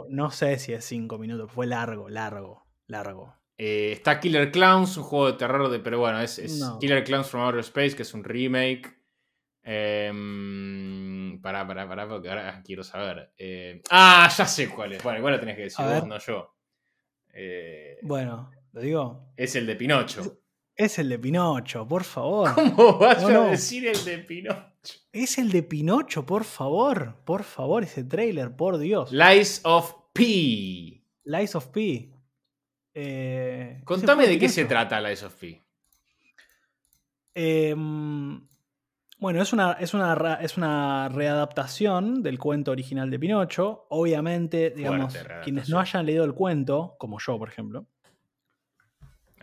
no, 0.08 0.30
sé 0.30 0.58
si 0.58 0.72
es 0.72 0.84
cinco 0.84 1.18
minutos, 1.18 1.50
fue 1.52 1.66
largo, 1.66 2.08
largo, 2.08 2.66
largo. 2.86 3.34
Eh, 3.56 3.92
está 3.92 4.18
Killer 4.18 4.50
Clowns, 4.50 4.96
un 4.96 5.04
juego 5.04 5.26
de 5.30 5.38
terror, 5.38 5.70
de, 5.70 5.78
pero 5.78 6.00
bueno, 6.00 6.20
es, 6.20 6.38
es 6.38 6.58
No. 6.58 6.78
Killer 6.78 7.04
Clowns 7.04 7.28
from 7.28 7.42
Outer 7.42 7.60
Space, 7.60 7.94
que 7.94 8.02
es 8.02 8.12
un 8.12 8.24
remake. 8.24 8.92
Eh, 9.62 10.10
pará, 11.40 11.66
pará, 11.66 11.88
pará, 11.88 12.08
porque 12.08 12.28
ahora 12.28 12.62
quiero 12.64 12.82
saber. 12.82 13.32
Eh, 13.38 13.80
ah, 13.90 14.28
ya 14.36 14.46
sé 14.46 14.68
cuál 14.68 14.94
es. 14.94 15.02
Bueno, 15.02 15.18
igual 15.18 15.34
lo 15.34 15.40
tenés 15.40 15.56
que 15.56 15.62
decir 15.62 15.84
A 15.84 15.88
vos, 15.88 15.94
ver. 16.00 16.06
no 16.06 16.18
yo. 16.18 16.54
Eh, 17.32 17.98
Bueno, 18.02 18.50
lo 18.74 18.80
digo. 18.80 19.32
es 19.36 19.54
el 19.56 19.66
de 19.66 19.76
Pinocho. 19.76 20.40
Es 20.76 20.98
el 20.98 21.08
de 21.08 21.18
Pinocho, 21.20 21.86
por 21.86 22.02
favor. 22.02 22.52
¿Cómo 22.76 22.98
vas 22.98 23.22
No, 23.22 23.44
a 23.44 23.50
decir 23.50 23.86
el 23.86 24.04
de 24.04 24.18
Pinocho? 24.18 24.72
Es 25.12 25.38
el 25.38 25.50
de 25.52 25.62
Pinocho, 25.62 26.26
por 26.26 26.42
favor. 26.44 27.16
Por 27.24 27.44
favor, 27.44 27.84
ese 27.84 28.02
trailer, 28.02 28.54
por 28.56 28.78
Dios. 28.78 29.12
Lies 29.12 29.60
of 29.64 29.94
P. 30.12 31.00
Lies 31.24 31.54
of 31.54 31.68
P. 31.68 32.10
Eh, 32.92 33.80
Contame 33.84 34.26
de 34.26 34.38
qué 34.38 34.48
se 34.48 34.64
trata 34.64 35.00
Lies 35.00 35.22
of 35.22 35.34
P. 35.36 35.64
Eh, 37.36 37.74
bueno, 37.76 39.40
es 39.40 39.52
una, 39.52 39.72
es, 39.74 39.94
una, 39.94 40.34
es 40.42 40.56
una 40.56 41.08
readaptación 41.08 42.22
del 42.22 42.38
cuento 42.38 42.72
original 42.72 43.10
de 43.10 43.18
Pinocho. 43.18 43.86
Obviamente, 43.90 44.70
digamos, 44.70 45.16
quienes 45.44 45.68
no 45.68 45.78
hayan 45.80 46.04
leído 46.04 46.24
el 46.24 46.34
cuento, 46.34 46.96
como 46.98 47.18
yo, 47.20 47.38
por 47.38 47.48
ejemplo, 47.48 47.86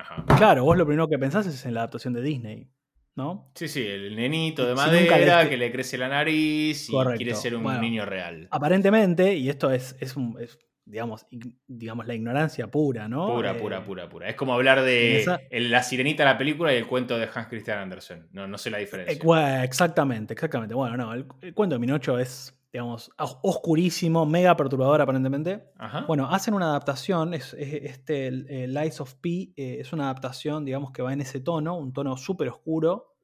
Ajá. 0.01 0.25
claro, 0.37 0.63
vos 0.63 0.77
lo 0.77 0.85
primero 0.85 1.07
que 1.07 1.17
pensás 1.17 1.45
es 1.47 1.65
en 1.65 1.73
la 1.73 1.81
adaptación 1.81 2.13
de 2.13 2.21
Disney, 2.21 2.67
¿no? 3.15 3.51
Sí, 3.55 3.67
sí, 3.67 3.85
el 3.85 4.15
nenito 4.15 4.65
de 4.65 4.71
Si 4.71 4.77
madera 4.77 5.47
que 5.49 5.57
le 5.57 5.71
crece 5.71 5.97
la 5.97 6.07
nariz 6.07 6.89
y 6.89 6.91
Correcto. 6.91 7.17
quiere 7.17 7.35
ser 7.35 7.55
un 7.55 7.63
Bueno. 7.63 7.81
niño 7.81 8.05
real. 8.05 8.47
Aparentemente, 8.51 9.35
y 9.35 9.49
esto 9.49 9.69
es, 9.71 9.95
es, 9.99 10.15
un- 10.15 10.37
es, 10.39 10.57
digamos, 10.85 11.27
ig- 11.29 11.55
digamos, 11.67 12.07
la 12.07 12.15
ignorancia 12.15 12.67
pura, 12.67 13.07
¿no? 13.07 13.27
Pura, 13.27 13.51
Eh, 13.51 13.55
pura, 13.55 13.83
pura, 13.85 14.09
pura. 14.09 14.29
Es 14.29 14.35
como 14.35 14.53
hablar 14.53 14.81
de 14.81 15.19
esa- 15.21 15.39
el- 15.49 15.69
la 15.71 15.83
sirenita 15.83 16.23
de 16.23 16.29
la 16.31 16.37
película 16.37 16.73
y 16.73 16.77
el 16.77 16.87
cuento 16.87 17.17
de 17.17 17.29
Hans 17.33 17.47
Christian 17.47 17.79
Andersen. 17.79 18.27
No, 18.31 18.47
no 18.47 18.57
sé 18.57 18.69
la 18.71 18.77
eh, 18.77 18.81
diferencia. 18.81 19.63
exactamente, 19.63 20.33
exactamente. 20.33 20.73
Bueno, 20.73 20.97
no, 20.97 21.13
el, 21.13 21.25
el 21.41 21.53
cuento 21.53 21.75
de 21.75 21.79
Pinocho 21.81 22.17
es, 22.17 22.57
digamos, 22.71 23.11
os- 23.17 23.37
oscurísimo, 23.43 24.25
mega 24.25 24.55
perturbador 24.55 25.01
aparentemente. 25.01 25.71
Ajá. 25.77 26.05
Bueno, 26.07 26.27
hacen 26.29 26.53
una 26.53 26.67
adaptación, 26.69 27.33
es, 27.33 27.53
es- 27.53 27.83
este 27.83 28.27
el 28.27 28.73
Lies 28.73 29.01
of 29.01 29.15
P 29.15 29.53
eh, 29.55 29.77
es 29.79 29.91
una 29.93 30.05
adaptación, 30.05 30.63
digamos, 30.65 30.91
que 30.91 31.01
va 31.01 31.11
en 31.13 31.21
ese 31.21 31.39
tono, 31.41 31.77
un 31.77 31.91
tono 31.93 32.15
súper 32.17 32.47
oscuro, 32.49 33.15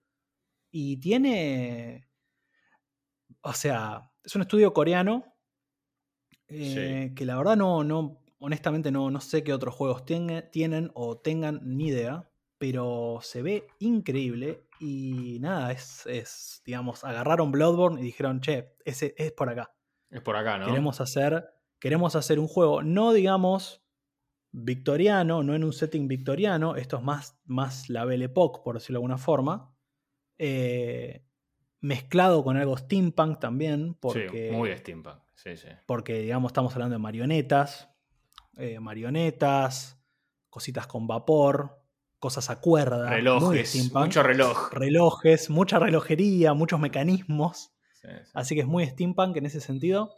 y 0.69 0.97
tiene, 0.97 2.07
o 3.41 3.53
sea, 3.53 4.11
es 4.23 4.35
un 4.35 4.41
estudio 4.41 4.73
coreano, 4.73 5.33
eh, 6.49 7.13
que 7.15 7.25
la 7.25 7.37
verdad 7.37 7.55
no, 7.57 7.83
no, 7.83 8.21
honestamente 8.39 8.91
no, 8.91 9.09
no 9.11 9.19
sé 9.21 9.43
qué 9.43 9.53
otros 9.53 9.75
juegos 9.75 10.05
tenga- 10.05 10.49
tienen 10.51 10.91
o 10.93 11.17
tengan 11.17 11.61
ni 11.63 11.87
idea, 11.87 12.29
pero 12.57 13.19
se 13.21 13.41
ve 13.41 13.67
increíble 13.79 14.66
y 14.79 15.39
nada, 15.39 15.71
es, 15.71 16.05
es, 16.05 16.61
digamos, 16.65 17.03
agarraron 17.03 17.51
Bloodborne 17.51 17.99
y 17.99 18.03
dijeron, 18.03 18.41
che, 18.41 18.75
ese 18.85 19.15
es 19.17 19.31
por 19.31 19.49
acá. 19.49 19.73
es 20.09 20.21
por 20.21 20.35
acá, 20.35 20.57
¿no? 20.57 20.67
Queremos 20.67 21.01
hacer, 21.01 21.49
queremos 21.79 22.15
hacer 22.15 22.39
un 22.39 22.47
juego, 22.47 22.83
no 22.83 23.13
digamos 23.13 23.83
victoriano, 24.51 25.43
no 25.43 25.55
en 25.55 25.63
un 25.63 25.73
setting 25.73 26.07
victoriano, 26.07 26.75
esto 26.75 26.97
es 26.97 27.03
más, 27.03 27.39
más 27.45 27.89
la 27.89 28.05
Belle 28.05 28.25
Époque, 28.25 28.61
por 28.63 28.75
decirlo 28.75 28.95
de 28.95 28.99
alguna 28.99 29.17
forma, 29.17 29.75
eh, 30.37 31.25
mezclado 31.79 32.43
con 32.43 32.57
algo 32.57 32.77
steampunk 32.77 33.39
también, 33.39 33.95
porque, 33.95 34.49
Sí, 34.49 34.55
muy 34.55 34.75
steampunk. 34.75 35.19
Sí, 35.35 35.55
sí. 35.55 35.67
porque 35.85 36.21
digamos 36.21 36.49
estamos 36.49 36.73
hablando 36.73 36.95
de 36.95 36.99
marionetas, 36.99 37.89
eh, 38.57 38.79
marionetas, 38.79 40.01
cositas 40.49 40.87
con 40.87 41.05
vapor, 41.05 41.83
cosas 42.27 42.49
a 42.49 42.59
cuerda, 42.59 43.09
Relojes, 43.09 43.69
steampunk, 43.69 44.05
mucho 44.07 44.21
reloj. 44.23 44.69
relojes, 44.73 45.49
mucha 45.49 45.79
relojería, 45.79 46.53
muchos 46.53 46.77
mecanismos. 46.77 47.71
Sí, 48.01 48.07
sí. 48.25 48.31
Así 48.33 48.53
que 48.53 48.61
es 48.61 48.67
muy 48.67 48.85
steampunk 48.85 49.37
en 49.37 49.45
ese 49.45 49.61
sentido. 49.61 50.13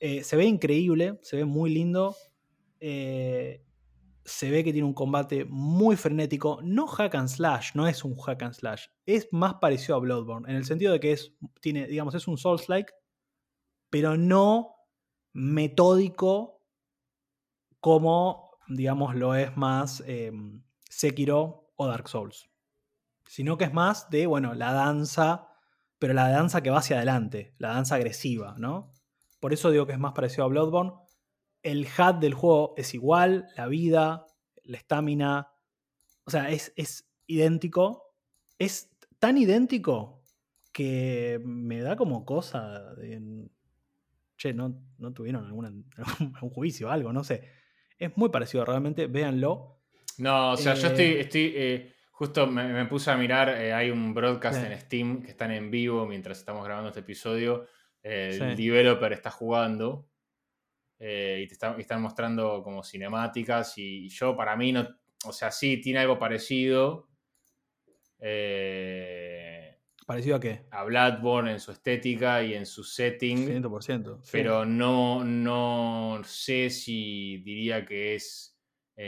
Eh, 0.00 0.24
se 0.24 0.36
ve 0.36 0.44
increíble, 0.46 1.20
se 1.22 1.36
ve 1.36 1.44
muy 1.44 1.70
lindo. 1.70 2.16
Eh, 2.80 3.62
se 4.24 4.50
ve 4.50 4.64
que 4.64 4.72
tiene 4.72 4.88
un 4.88 4.94
combate 4.94 5.44
muy 5.48 5.94
frenético. 5.94 6.58
No 6.64 6.88
hack 6.88 7.14
and 7.14 7.28
slash, 7.28 7.70
no 7.74 7.86
es 7.86 8.04
un 8.04 8.16
hack 8.16 8.42
and 8.42 8.54
slash. 8.54 8.86
Es 9.06 9.28
más 9.30 9.54
parecido 9.54 9.94
a 9.96 10.00
Bloodborne, 10.00 10.50
en 10.50 10.56
el 10.56 10.64
sentido 10.64 10.92
de 10.92 10.98
que 10.98 11.12
es, 11.12 11.32
tiene, 11.60 11.86
digamos, 11.86 12.14
es 12.16 12.26
un 12.26 12.38
Souls-like, 12.38 12.92
pero 13.88 14.16
no 14.16 14.74
metódico 15.32 16.60
como, 17.80 18.50
digamos, 18.68 19.14
lo 19.14 19.34
es 19.34 19.56
más 19.56 20.02
eh, 20.06 20.32
Sekiro 20.90 21.72
o 21.76 21.86
Dark 21.86 22.08
Souls. 22.08 22.50
Sino 23.26 23.56
que 23.56 23.64
es 23.64 23.72
más 23.72 24.10
de, 24.10 24.26
bueno, 24.26 24.52
la 24.52 24.72
danza 24.72 25.50
pero 26.00 26.14
la 26.14 26.30
danza 26.30 26.62
que 26.62 26.70
va 26.70 26.78
hacia 26.78 26.96
adelante, 26.96 27.54
la 27.58 27.68
danza 27.68 27.94
agresiva, 27.94 28.56
¿no? 28.58 28.90
Por 29.38 29.52
eso 29.52 29.70
digo 29.70 29.86
que 29.86 29.92
es 29.92 29.98
más 29.98 30.14
parecido 30.14 30.44
a 30.44 30.48
Bloodborne. 30.48 30.92
El 31.62 31.86
HUD 31.86 32.14
del 32.14 32.32
juego 32.32 32.72
es 32.78 32.94
igual, 32.94 33.48
la 33.54 33.66
vida, 33.66 34.26
la 34.64 34.78
estamina, 34.78 35.52
o 36.24 36.30
sea, 36.30 36.48
es, 36.48 36.72
es 36.74 37.06
idéntico. 37.26 38.14
Es 38.58 38.90
tan 39.18 39.36
idéntico 39.36 40.22
que 40.72 41.38
me 41.44 41.82
da 41.82 41.96
como 41.96 42.24
cosa 42.24 42.94
de... 42.94 43.50
Che, 44.38 44.54
no, 44.54 44.82
no 44.96 45.12
tuvieron 45.12 45.44
algún 46.34 46.50
juicio 46.50 46.88
o 46.88 46.90
algo, 46.90 47.12
no 47.12 47.24
sé. 47.24 47.46
Es 47.98 48.16
muy 48.16 48.30
parecido 48.30 48.64
realmente, 48.64 49.06
véanlo. 49.06 49.79
No, 50.20 50.52
o 50.52 50.56
sea, 50.56 50.74
yo 50.74 50.88
Eh, 50.88 50.90
estoy, 50.90 51.06
estoy 51.20 51.52
eh, 51.56 51.92
justo 52.12 52.46
me, 52.46 52.64
me 52.72 52.86
puse 52.86 53.10
a 53.10 53.16
mirar, 53.16 53.48
eh, 53.50 53.72
hay 53.72 53.90
un 53.90 54.12
broadcast 54.14 54.62
en 54.64 54.78
Steam 54.78 55.22
que 55.22 55.30
están 55.30 55.50
en 55.50 55.70
vivo 55.70 56.06
mientras 56.06 56.38
estamos 56.38 56.64
grabando 56.64 56.88
este 56.90 57.00
episodio. 57.00 57.66
el 58.02 58.56
Sí. 58.56 58.62
developer 58.64 59.12
está 59.12 59.30
jugando 59.30 60.06
eh, 60.98 61.40
y 61.44 61.46
te 61.48 61.52
está- 61.54 61.74
y 61.76 61.82
están 61.82 62.00
mostrando 62.00 62.62
como 62.62 62.82
cinemáticas 62.82 63.76
y 63.76 64.08
yo 64.08 64.34
para 64.36 64.56
mí 64.56 64.72
no, 64.72 64.88
o 65.26 65.32
sea, 65.32 65.50
sí 65.50 65.80
tiene 65.82 65.98
algo 66.00 66.18
parecido 66.18 67.08
eh, 68.18 69.76
¿Parecido 70.06 70.36
a 70.36 70.40
qué? 70.40 70.62
a 70.70 70.84
Bloodborne 70.84 71.52
en 71.52 71.60
su 71.60 71.72
estética 71.72 72.42
y 72.42 72.54
en 72.54 72.66
su 72.66 72.82
setting. 72.84 73.46
100%. 73.46 74.18
sí. 74.22 74.30
pero 74.32 74.64
no, 74.64 75.24
no 75.24 76.20
sé 76.24 76.68
si 76.70 77.38
diría 77.38 77.84
que 77.84 78.14
es 78.16 78.49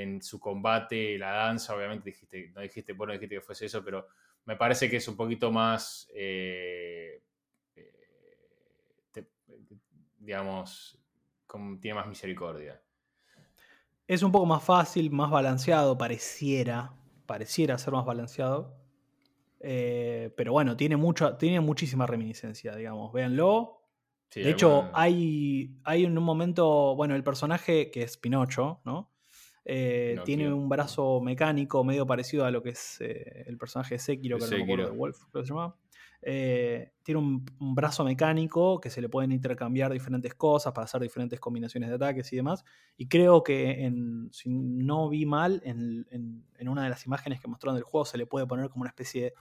en 0.00 0.22
su 0.22 0.40
combate, 0.40 1.18
la 1.18 1.32
danza, 1.32 1.74
obviamente 1.76 2.10
dijiste, 2.10 2.50
no 2.54 2.62
dijiste, 2.62 2.94
bueno, 2.94 3.12
dijiste 3.12 3.34
que 3.34 3.40
fuese 3.42 3.66
eso, 3.66 3.84
pero 3.84 4.08
me 4.46 4.56
parece 4.56 4.88
que 4.88 4.96
es 4.96 5.06
un 5.06 5.16
poquito 5.16 5.52
más, 5.52 6.08
eh, 6.14 7.22
eh, 7.76 7.92
te- 9.12 9.28
digamos, 10.18 10.98
tiene 11.80 11.94
más 11.94 12.06
misericordia. 12.08 12.80
Es 14.06 14.22
un 14.22 14.32
poco 14.32 14.46
más 14.46 14.64
fácil, 14.64 15.10
más 15.10 15.30
balanceado, 15.30 15.96
pareciera. 15.98 16.94
Pareciera 17.26 17.76
ser 17.78 17.92
más 17.92 18.04
balanceado. 18.04 18.74
Eh, 19.60 20.32
pero 20.36 20.52
bueno, 20.52 20.76
tiene, 20.76 20.96
mucho, 20.96 21.36
tiene 21.36 21.60
muchísima 21.60 22.06
reminiscencia, 22.06 22.74
digamos. 22.74 23.12
Véanlo. 23.12 23.82
Sí, 24.30 24.40
de 24.40 24.50
hecho, 24.50 24.90
hay, 24.94 25.76
hay 25.84 26.04
en 26.04 26.16
un 26.16 26.24
momento. 26.24 26.96
Bueno, 26.96 27.14
el 27.14 27.22
personaje 27.22 27.90
que 27.90 28.02
es 28.02 28.16
Pinocho, 28.16 28.80
¿no? 28.84 29.11
Eh, 29.64 30.14
tiene 30.24 30.52
un 30.52 30.68
brazo 30.68 31.20
mecánico 31.20 31.84
medio 31.84 32.04
parecido 32.06 32.44
a 32.44 32.50
lo 32.50 32.62
que 32.62 32.70
es 32.70 33.00
eh, 33.00 33.44
el 33.46 33.56
personaje 33.58 33.94
de 33.94 33.98
Sekiro, 34.00 34.36
De 34.38 34.44
que 34.44 34.50
no 34.50 34.56
me 34.56 34.62
acuerdo 34.64 34.84
Sekiro. 34.84 34.92
de 34.92 34.98
Wolf, 34.98 35.18
creo 35.30 35.42
que 35.42 35.46
se 35.46 35.52
llama. 35.54 35.76
Eh, 36.24 36.92
tiene 37.02 37.18
un, 37.20 37.44
un 37.60 37.74
brazo 37.74 38.04
mecánico 38.04 38.80
que 38.80 38.90
se 38.90 39.00
le 39.00 39.08
pueden 39.08 39.32
intercambiar 39.32 39.92
diferentes 39.92 40.34
cosas 40.34 40.72
para 40.72 40.84
hacer 40.84 41.00
diferentes 41.00 41.40
combinaciones 41.40 41.88
de 41.88 41.96
ataques 41.96 42.32
y 42.32 42.36
demás. 42.36 42.64
Y 42.96 43.08
creo 43.08 43.42
que, 43.42 43.84
en, 43.84 44.28
si 44.32 44.48
no 44.50 45.08
vi 45.08 45.26
mal, 45.26 45.60
en, 45.64 46.06
en- 46.10 46.44
en 46.58 46.68
una 46.68 46.84
de 46.84 46.90
las 46.90 47.04
imágenes 47.06 47.40
que 47.40 47.48
mostraron 47.48 47.74
del 47.74 47.82
juego 47.84 48.04
se 48.04 48.18
le 48.18 48.26
puede 48.26 48.46
poner 48.46 48.68
como 48.68 48.82
una 48.82 48.90
especie 48.90 49.34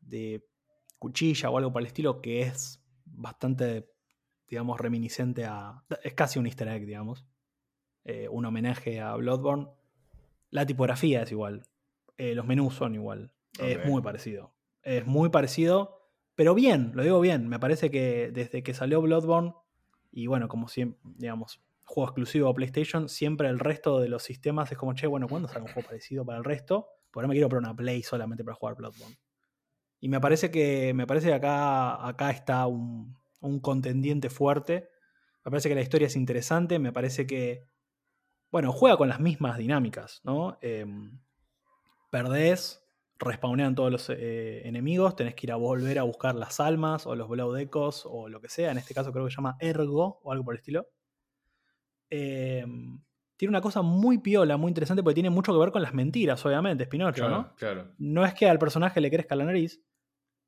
de 0.00 0.44
cuchilla 0.98 1.50
o 1.50 1.58
algo 1.58 1.72
por 1.72 1.82
el 1.82 1.86
estilo 1.86 2.20
que 2.20 2.42
es 2.42 2.80
bastante, 3.04 3.90
digamos, 4.48 4.80
reminiscente 4.80 5.44
a... 5.44 5.82
Es 6.02 6.14
casi 6.14 6.38
un 6.38 6.46
easter 6.46 6.68
egg, 6.68 6.86
digamos. 6.86 7.26
Eh, 8.04 8.28
un 8.28 8.44
homenaje 8.44 9.00
a 9.00 9.14
Bloodborne. 9.16 9.68
La 10.50 10.66
tipografía 10.66 11.22
es 11.22 11.32
igual. 11.32 11.66
Eh, 12.16 12.34
los 12.34 12.46
menús 12.46 12.74
son 12.74 12.94
igual. 12.94 13.32
Es 13.58 13.84
muy 13.86 14.02
parecido. 14.02 14.54
Es 14.82 15.06
muy 15.06 15.30
parecido, 15.30 16.10
pero 16.34 16.54
bien, 16.54 16.92
lo 16.94 17.02
digo 17.02 17.20
bien. 17.20 17.48
Me 17.48 17.58
parece 17.58 17.90
que 17.90 18.30
desde 18.32 18.62
que 18.62 18.74
salió 18.74 19.00
Bloodborne, 19.00 19.54
y 20.10 20.26
bueno, 20.26 20.48
como 20.48 20.68
siempre, 20.68 21.00
digamos, 21.16 21.62
juego 21.84 22.08
exclusivo 22.08 22.48
a 22.48 22.54
PlayStation, 22.54 23.08
siempre 23.08 23.48
el 23.48 23.58
resto 23.58 24.00
de 24.00 24.08
los 24.08 24.22
sistemas 24.22 24.70
es 24.70 24.78
como, 24.78 24.94
che, 24.94 25.06
bueno, 25.06 25.28
¿cuándo 25.28 25.48
sale 25.48 25.62
un 25.62 25.72
juego 25.72 25.88
parecido 25.88 26.24
para 26.24 26.38
el 26.38 26.44
resto? 26.44 26.88
Porque 27.10 27.24
no 27.24 27.28
me 27.28 27.34
quiero 27.34 27.48
poner 27.48 27.64
una 27.64 27.76
Play 27.76 28.02
solamente 28.02 28.44
para 28.44 28.56
jugar 28.56 28.76
Bloodborne. 28.76 29.16
Y 30.00 30.08
me 30.08 30.20
parece 30.20 30.50
que, 30.50 30.92
me 30.94 31.06
parece 31.06 31.28
que 31.28 31.34
acá, 31.34 32.06
acá 32.06 32.30
está 32.30 32.66
un, 32.66 33.16
un 33.40 33.60
contendiente 33.60 34.28
fuerte. 34.28 34.90
Me 35.44 35.50
parece 35.50 35.68
que 35.68 35.74
la 35.74 35.80
historia 35.80 36.08
es 36.08 36.16
interesante. 36.16 36.78
Me 36.78 36.92
parece 36.92 37.26
que, 37.26 37.64
bueno, 38.50 38.72
juega 38.72 38.96
con 38.96 39.08
las 39.08 39.20
mismas 39.20 39.58
dinámicas, 39.58 40.20
¿no? 40.24 40.58
Em, 40.60 41.18
perdés, 42.10 42.84
respawnean 43.18 43.74
todos 43.74 43.90
los 43.90 44.10
eh, 44.10 44.66
enemigos, 44.66 45.16
tenés 45.16 45.34
que 45.34 45.46
ir 45.46 45.52
a 45.52 45.56
volver 45.56 45.98
a 45.98 46.02
buscar 46.02 46.34
las 46.34 46.60
almas 46.60 47.06
o 47.06 47.14
los 47.16 47.28
Blood 47.28 47.58
Echoes 47.58 48.02
o 48.06 48.28
lo 48.28 48.40
que 48.40 48.48
sea. 48.48 48.70
En 48.70 48.78
este 48.78 48.94
caso 48.94 49.12
creo 49.12 49.24
que 49.24 49.30
se 49.30 49.36
llama 49.36 49.56
Ergo 49.60 50.20
o 50.22 50.32
algo 50.32 50.44
por 50.44 50.54
el 50.54 50.58
estilo. 50.58 50.88
Em, 52.10 53.00
tiene 53.36 53.50
una 53.50 53.60
cosa 53.60 53.82
muy 53.82 54.18
piola, 54.18 54.56
muy 54.56 54.68
interesante, 54.70 55.02
porque 55.02 55.14
tiene 55.14 55.30
mucho 55.30 55.52
que 55.52 55.58
ver 55.58 55.72
con 55.72 55.82
las 55.82 55.94
mentiras, 55.94 56.44
obviamente, 56.46 56.84
es 56.84 56.88
Pinocho, 56.88 57.24
Claro, 57.26 57.36
¿no? 57.36 57.54
claro. 57.56 57.92
no 57.98 58.24
es 58.24 58.34
que 58.34 58.48
al 58.48 58.58
personaje 58.58 59.00
le 59.00 59.10
crezca 59.10 59.34
la 59.34 59.44
nariz, 59.44 59.82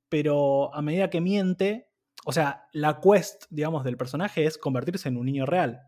pero 0.08 0.72
a 0.74 0.82
medida 0.82 1.10
que 1.10 1.20
miente, 1.20 1.88
o 2.24 2.32
sea, 2.32 2.68
la 2.72 3.00
quest, 3.00 3.44
digamos, 3.50 3.82
del 3.84 3.96
personaje 3.96 4.44
es 4.44 4.58
convertirse 4.58 5.08
en 5.08 5.16
un 5.16 5.26
niño 5.26 5.46
real. 5.46 5.85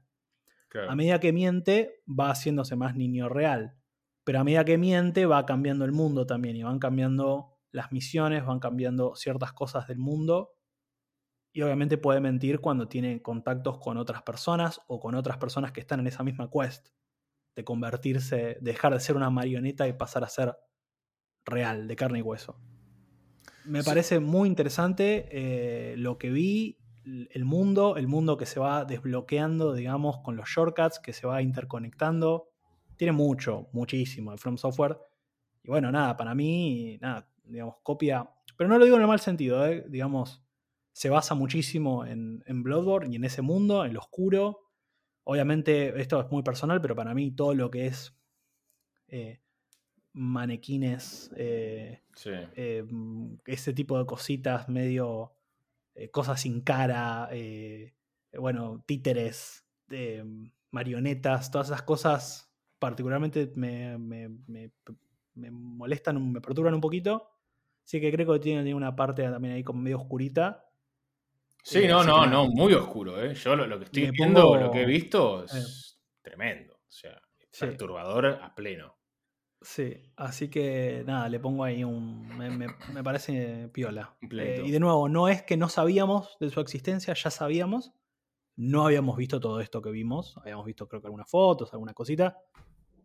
Claro. 0.68 0.90
A 0.90 0.94
medida 0.96 1.20
que 1.20 1.32
miente, 1.32 2.02
va 2.08 2.30
haciéndose 2.30 2.76
más 2.76 2.94
niño 2.96 3.28
real. 3.28 3.74
Pero 4.24 4.40
a 4.40 4.44
medida 4.44 4.64
que 4.64 4.78
miente, 4.78 5.26
va 5.26 5.46
cambiando 5.46 5.84
el 5.84 5.92
mundo 5.92 6.26
también 6.26 6.56
y 6.56 6.62
van 6.62 6.78
cambiando 6.78 7.58
las 7.70 7.92
misiones, 7.92 8.44
van 8.44 8.60
cambiando 8.60 9.14
ciertas 9.16 9.52
cosas 9.52 9.86
del 9.88 9.98
mundo. 9.98 10.54
Y 11.52 11.62
obviamente 11.62 11.96
puede 11.98 12.20
mentir 12.20 12.60
cuando 12.60 12.88
tiene 12.88 13.22
contactos 13.22 13.78
con 13.78 13.96
otras 13.96 14.22
personas 14.22 14.80
o 14.86 15.00
con 15.00 15.14
otras 15.14 15.38
personas 15.38 15.72
que 15.72 15.80
están 15.80 16.00
en 16.00 16.06
esa 16.06 16.22
misma 16.22 16.50
quest. 16.50 16.88
De 17.56 17.64
convertirse, 17.64 18.58
dejar 18.60 18.92
de 18.92 19.00
ser 19.00 19.16
una 19.16 19.30
marioneta 19.30 19.88
y 19.88 19.92
pasar 19.94 20.22
a 20.24 20.28
ser 20.28 20.54
real, 21.44 21.88
de 21.88 21.96
carne 21.96 22.18
y 22.20 22.22
hueso. 22.22 22.60
Me 23.64 23.82
Sí. 23.82 23.88
parece 23.88 24.20
muy 24.20 24.48
interesante 24.48 25.28
eh, 25.32 25.96
lo 25.96 26.18
que 26.18 26.30
vi, 26.30 26.78
el 27.30 27.44
mundo, 27.44 27.96
el 27.96 28.06
mundo 28.08 28.36
que 28.36 28.46
se 28.46 28.60
va 28.60 28.84
desbloqueando, 28.84 29.74
digamos, 29.74 30.18
con 30.18 30.36
los 30.36 30.48
shortcuts, 30.48 30.98
que 30.98 31.12
se 31.12 31.26
va 31.26 31.42
interconectando. 31.42 32.48
Tiene 32.96 33.12
mucho, 33.12 33.68
muchísimo 33.72 34.32
el 34.32 34.38
From 34.38 34.56
Software. 34.56 34.98
Y 35.62 35.68
bueno, 35.68 35.90
nada, 35.92 36.16
para 36.16 36.34
mí, 36.34 36.98
nada, 37.00 37.28
digamos, 37.44 37.76
copia. 37.82 38.28
Pero 38.56 38.68
no 38.68 38.78
lo 38.78 38.84
digo 38.84 38.96
en 38.96 39.02
el 39.02 39.08
mal 39.08 39.20
sentido, 39.20 39.66
eh, 39.66 39.84
digamos, 39.88 40.42
se 40.92 41.08
basa 41.10 41.34
muchísimo 41.34 42.04
en, 42.04 42.42
en 42.46 42.62
Bloodborne 42.62 43.12
y 43.12 43.16
en 43.16 43.24
ese 43.24 43.42
mundo, 43.42 43.84
en 43.84 43.94
lo 43.94 44.00
oscuro. 44.00 44.60
Obviamente, 45.24 46.00
esto 46.00 46.20
es 46.20 46.30
muy 46.30 46.42
personal, 46.42 46.80
pero 46.80 46.96
para 46.96 47.14
mí 47.14 47.30
todo 47.30 47.54
lo 47.54 47.70
que 47.70 47.86
es 47.86 48.16
eh, 49.08 49.40
manequines, 50.12 51.30
eh, 51.36 52.02
Sí. 52.14 52.30
mm, 52.90 53.36
ese 53.46 53.72
tipo 53.72 53.98
de 53.98 54.06
cositas, 54.06 54.68
medio 54.68 55.37
eh, 55.98 56.10
cosas 56.10 56.40
sin 56.40 56.60
cara, 56.62 57.28
eh, 57.32 57.94
eh, 58.32 58.38
bueno, 58.38 58.82
títeres, 58.86 59.66
eh, 59.90 60.24
marionetas, 60.70 61.50
todas 61.50 61.68
esas 61.68 61.82
cosas 61.82 62.54
particularmente 62.78 63.52
me, 63.56 63.98
me- 63.98 64.28
me- 64.46 64.70
me 65.34 65.50
molestan, 65.50 66.32
me 66.32 66.40
perturban 66.40 66.74
un 66.74 66.80
poquito. 66.80 67.30
Así 67.84 68.00
que 68.00 68.12
creo 68.12 68.32
que 68.34 68.38
tiene, 68.40 68.62
tiene 68.62 68.74
una 68.76 68.94
parte 68.94 69.22
también 69.22 69.54
ahí 69.54 69.64
como 69.64 69.80
medio 69.80 69.98
oscurita. 69.98 70.64
Sí, 71.62 71.86
no, 71.88 72.02
no, 72.04 72.26
no, 72.26 72.48
muy 72.48 72.72
oscuro, 72.74 73.22
¿eh? 73.22 73.34
Yo 73.34 73.56
lo, 73.56 73.66
lo 73.66 73.78
que 73.78 73.84
estoy 73.86 74.02
viendo, 74.12 74.42
pongo- 74.42 74.56
lo 74.56 74.70
que 74.70 74.82
he 74.82 74.86
visto 74.86 75.44
es 75.44 76.00
tremendo. 76.22 76.74
O 76.74 76.90
sea, 76.90 77.20
perturbador 77.58 78.26
a 78.26 78.54
pleno. 78.54 78.97
Sí, 79.60 79.92
así 80.16 80.48
que 80.48 81.02
nada, 81.04 81.28
le 81.28 81.40
pongo 81.40 81.64
ahí 81.64 81.82
un. 81.82 82.28
Me, 82.38 82.50
me- 82.50 82.68
me 82.94 83.02
parece 83.02 83.68
piola. 83.72 84.16
Eh, 84.22 84.62
y 84.64 84.70
de 84.70 84.78
nuevo, 84.80 85.08
no 85.08 85.28
es 85.28 85.42
que 85.42 85.56
no 85.56 85.68
sabíamos 85.68 86.36
de 86.38 86.48
su 86.50 86.60
existencia, 86.60 87.12
ya 87.14 87.30
sabíamos. 87.30 87.92
No 88.56 88.84
habíamos 88.86 89.16
visto 89.16 89.40
todo 89.40 89.60
esto 89.60 89.82
que 89.82 89.90
vimos. 89.90 90.36
Habíamos 90.38 90.64
visto, 90.66 90.86
creo 90.88 91.00
que 91.00 91.08
algunas 91.08 91.28
fotos, 91.30 91.72
alguna 91.72 91.92
cosita. 91.94 92.36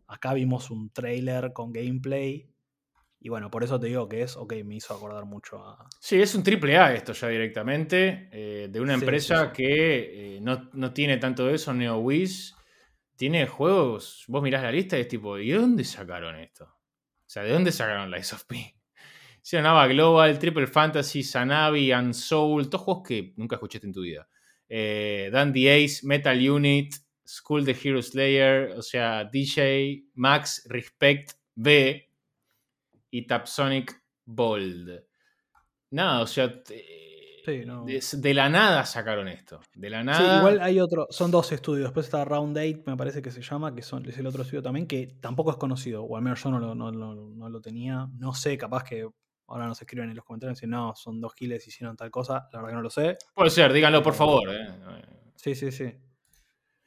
Acá 0.06 0.34
vimos 0.34 0.70
un 0.70 0.90
trailer 0.90 1.52
con 1.52 1.72
gameplay. 1.72 2.48
Y 3.20 3.30
bueno, 3.30 3.50
por 3.50 3.64
eso 3.64 3.80
te 3.80 3.86
digo 3.88 4.08
que 4.08 4.22
es, 4.22 4.36
ok, 4.36 4.54
me 4.64 4.76
hizo 4.76 4.94
acordar 4.94 5.24
mucho 5.24 5.58
a. 5.64 5.88
Sí, 6.00 6.20
es 6.20 6.34
un 6.34 6.42
triple 6.42 6.76
A 6.76 6.94
esto 6.94 7.12
ya 7.14 7.28
directamente, 7.28 8.28
eh, 8.32 8.68
de 8.70 8.80
una 8.80 8.94
Sí, 8.94 9.00
empresa 9.00 9.36
sí, 9.44 9.56
sí. 9.56 9.62
que 9.62 10.36
eh, 10.36 10.40
no, 10.40 10.70
no 10.74 10.92
tiene 10.92 11.16
tanto 11.16 11.46
de 11.46 11.54
eso, 11.54 11.72
NeoWiz. 11.74 12.53
Tiene 13.16 13.46
juegos, 13.46 14.24
vos 14.28 14.42
mirás 14.42 14.62
la 14.62 14.72
lista 14.72 14.98
y 14.98 15.02
es 15.02 15.08
tipo, 15.08 15.38
¿y 15.38 15.50
de 15.50 15.58
dónde 15.58 15.84
sacaron 15.84 16.36
esto? 16.36 16.64
O 16.64 17.28
sea, 17.28 17.42
¿de 17.42 17.52
dónde 17.52 17.70
sacaron 17.70 18.10
Lies 18.10 18.32
of 18.32 18.44
P? 18.44 18.76
Hicieron 19.42 19.66
Ava 19.66 19.86
Global, 19.86 20.38
Triple 20.38 20.66
Fantasy, 20.66 21.22
Sanabi, 21.22 21.92
Unsoul, 21.92 22.68
todos 22.68 22.84
juegos 22.84 23.06
que 23.06 23.34
nunca 23.36 23.56
escuchaste 23.56 23.86
en 23.86 23.92
tu 23.92 24.00
vida. 24.00 24.28
Eh, 24.68 25.30
Dandy 25.32 25.68
Ace, 25.68 26.06
Metal 26.06 26.50
Unit, 26.50 26.94
School 27.26 27.64
the 27.64 27.76
Hero 27.80 28.02
Slayer, 28.02 28.72
o 28.76 28.82
sea, 28.82 29.24
DJ, 29.24 30.04
Max, 30.14 30.66
Respect, 30.68 31.32
B 31.54 32.10
y 33.10 33.26
Tapsonic 33.26 34.02
Bold. 34.24 35.04
Nada, 35.90 36.22
o 36.22 36.26
sea, 36.26 36.62
Sí, 37.44 37.62
no. 37.66 37.84
de, 37.84 38.02
de 38.12 38.34
la 38.34 38.48
nada 38.48 38.86
sacaron 38.86 39.28
esto. 39.28 39.60
De 39.74 39.90
la 39.90 40.00
Sí, 40.00 40.06
nada. 40.06 40.38
igual 40.38 40.60
hay 40.62 40.80
otro, 40.80 41.06
son 41.10 41.30
dos 41.30 41.52
estudios. 41.52 41.84
Después 41.88 42.06
está 42.06 42.24
Round 42.24 42.56
8, 42.56 42.82
me 42.86 42.96
parece 42.96 43.20
que 43.20 43.30
se 43.30 43.42
llama, 43.42 43.74
que 43.74 43.82
son, 43.82 44.04
es 44.08 44.16
el 44.18 44.26
otro 44.26 44.42
estudio 44.42 44.62
también, 44.62 44.86
que 44.86 45.08
tampoco 45.20 45.50
es 45.50 45.56
conocido, 45.56 46.02
o 46.04 46.16
al 46.16 46.22
menos 46.22 46.42
yo 46.42 46.50
no 46.50 46.58
lo, 46.58 46.74
no, 46.74 46.90
no- 46.90 47.14
no 47.14 47.48
lo 47.48 47.60
tenía. 47.60 48.08
No 48.18 48.32
sé, 48.34 48.56
capaz 48.56 48.84
que 48.84 49.06
ahora 49.46 49.66
nos 49.66 49.80
escriben 49.82 50.08
en 50.08 50.16
los 50.16 50.24
comentarios 50.24 50.56
y 50.56 50.60
dicen, 50.60 50.70
no, 50.70 50.94
son 50.96 51.20
dos 51.20 51.34
giles, 51.34 51.66
hicieron 51.68 51.96
tal 51.96 52.10
cosa. 52.10 52.48
La 52.52 52.60
verdad 52.60 52.70
que 52.70 52.76
no 52.76 52.82
lo 52.82 52.90
sé. 52.90 53.18
Puede 53.34 53.50
ser, 53.50 53.72
díganlo 53.72 54.02
por 54.02 54.14
favor. 54.14 54.48
eh. 54.50 54.68
Sí, 55.36 55.54
sí, 55.54 55.70
sí. 55.70 55.92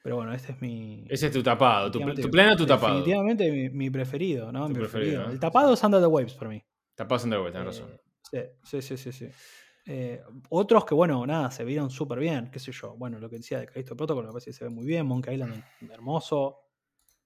Pero 0.02 0.16
bueno, 0.16 0.34
este 0.34 0.54
es 0.54 0.62
mi. 0.62 1.06
Ese 1.10 1.28
es 1.28 1.32
tu 1.34 1.44
tapado. 1.44 1.92
Tu, 1.92 2.00
tu 2.00 2.30
tu 2.30 2.66
tapado. 2.66 2.96
Definitivamente 2.96 3.52
mi, 3.52 3.70
mi 3.70 3.90
preferido, 3.90 4.52
¿no? 4.52 4.68
Mi 4.70 4.74
preferido. 4.76 5.30
El 5.30 5.40
tapado 5.40 5.74
es 5.74 5.84
Under 5.84 6.00
the 6.00 6.08
Waves 6.08 6.34
para 6.34 6.50
mí. 6.50 6.64
Tapado 6.96 7.24
Underworld, 7.26 7.54
tenés 7.54 7.68
razón. 7.68 8.02
Eh, 8.32 8.54
sí, 8.64 8.82
sí, 8.82 8.98
sí, 8.98 9.12
sí. 9.12 9.28
sí. 9.30 9.36
Eh, 9.88 10.22
otros 10.50 10.84
que, 10.86 10.94
bueno, 10.94 11.26
nada, 11.26 11.50
se 11.50 11.64
vieron 11.64 11.90
súper 11.90 12.20
bien, 12.20 12.50
qué 12.52 12.60
sé 12.60 12.72
yo. 12.72 12.96
Bueno, 12.98 13.20
lo 13.20 13.30
que 13.30 13.38
decía 13.38 13.60
de 13.60 13.68
Callisto 13.68 13.96
Protocol 13.96 14.26
me 14.26 14.32
parece 14.32 14.52
que 14.52 14.54
se 14.58 14.64
ve 14.66 14.70
muy 14.70 14.86
bien. 14.86 15.06
Monkey 15.06 15.36
Island, 15.36 15.64
hermoso. 15.90 16.60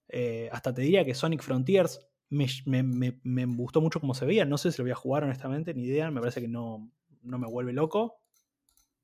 Eh, 0.08 0.50
hasta 0.52 0.74
te 0.74 0.82
diría 0.84 1.04
que 1.06 1.14
Sonic 1.16 1.42
Frontiers 1.42 2.08
me, 2.30 2.46
me- 2.66 2.84
me- 2.84 3.20
me 3.24 3.46
gustó 3.46 3.82
mucho 3.82 4.00
cómo 4.00 4.14
se 4.14 4.26
veía. 4.26 4.46
No 4.46 4.58
sé 4.58 4.72
si 4.72 4.78
lo 4.78 4.84
voy 4.84 4.92
a 4.92 4.96
jugar 4.96 5.24
honestamente, 5.24 5.74
ni 5.74 5.84
idea. 5.86 6.12
Me 6.12 6.20
parece 6.20 6.40
que 6.42 6.48
no, 6.48 6.92
no 7.24 7.38
me 7.40 7.48
vuelve 7.48 7.74
loco. 7.74 8.22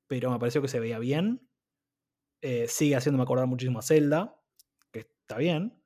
Pero 0.07 0.29
me 0.31 0.39
pareció 0.39 0.61
que 0.61 0.67
se 0.67 0.79
veía 0.79 0.99
bien. 0.99 1.49
Eh, 2.41 2.67
sigue 2.67 2.95
haciéndome 2.95 3.23
acordar 3.23 3.47
muchísimo 3.47 3.79
a 3.79 3.81
Zelda, 3.81 4.39
que 4.91 4.99
está 4.99 5.37
bien. 5.37 5.81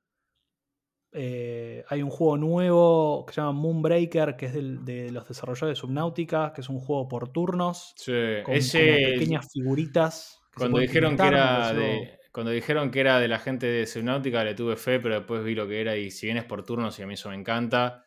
Eh, 1.14 1.84
hay 1.88 2.02
un 2.02 2.08
juego 2.10 2.38
nuevo 2.38 3.26
que 3.26 3.34
se 3.34 3.40
llama 3.42 3.52
Moonbreaker, 3.52 4.34
que 4.36 4.46
es 4.46 4.54
del- 4.54 4.82
de 4.84 5.10
los 5.10 5.28
desarrolladores 5.28 5.76
de 5.76 5.80
Subnautica, 5.80 6.52
que 6.54 6.62
es 6.62 6.68
un 6.70 6.78
juego 6.80 7.06
por 7.06 7.28
turnos, 7.28 7.92
Sí, 7.96 8.12
con, 8.44 8.54
ese. 8.54 9.12
pequeñas 9.14 9.48
figuritas. 9.52 10.40
que 10.52 10.58
Cuando 10.58 10.78
dijeron, 10.78 11.16
que 11.16 11.26
era 11.26 11.72
de, 11.74 12.18
cuando 12.32 12.50
dijeron 12.50 12.90
que 12.90 13.00
era 13.00 13.20
de 13.20 13.28
la 13.28 13.38
gente 13.38 13.66
de 13.66 13.86
Subnautica, 13.86 14.42
le 14.44 14.54
tuve 14.54 14.76
fe, 14.76 15.00
pero 15.00 15.16
después 15.16 15.44
vi 15.44 15.54
lo 15.54 15.66
que 15.68 15.80
era. 15.82 15.96
Y 15.96 16.10
si 16.10 16.26
bien 16.26 16.38
es 16.38 16.44
por 16.44 16.64
turnos 16.64 16.98
y 16.98 17.02
a 17.02 17.06
mí 17.06 17.14
eso 17.14 17.28
me 17.28 17.34
encanta, 17.36 18.06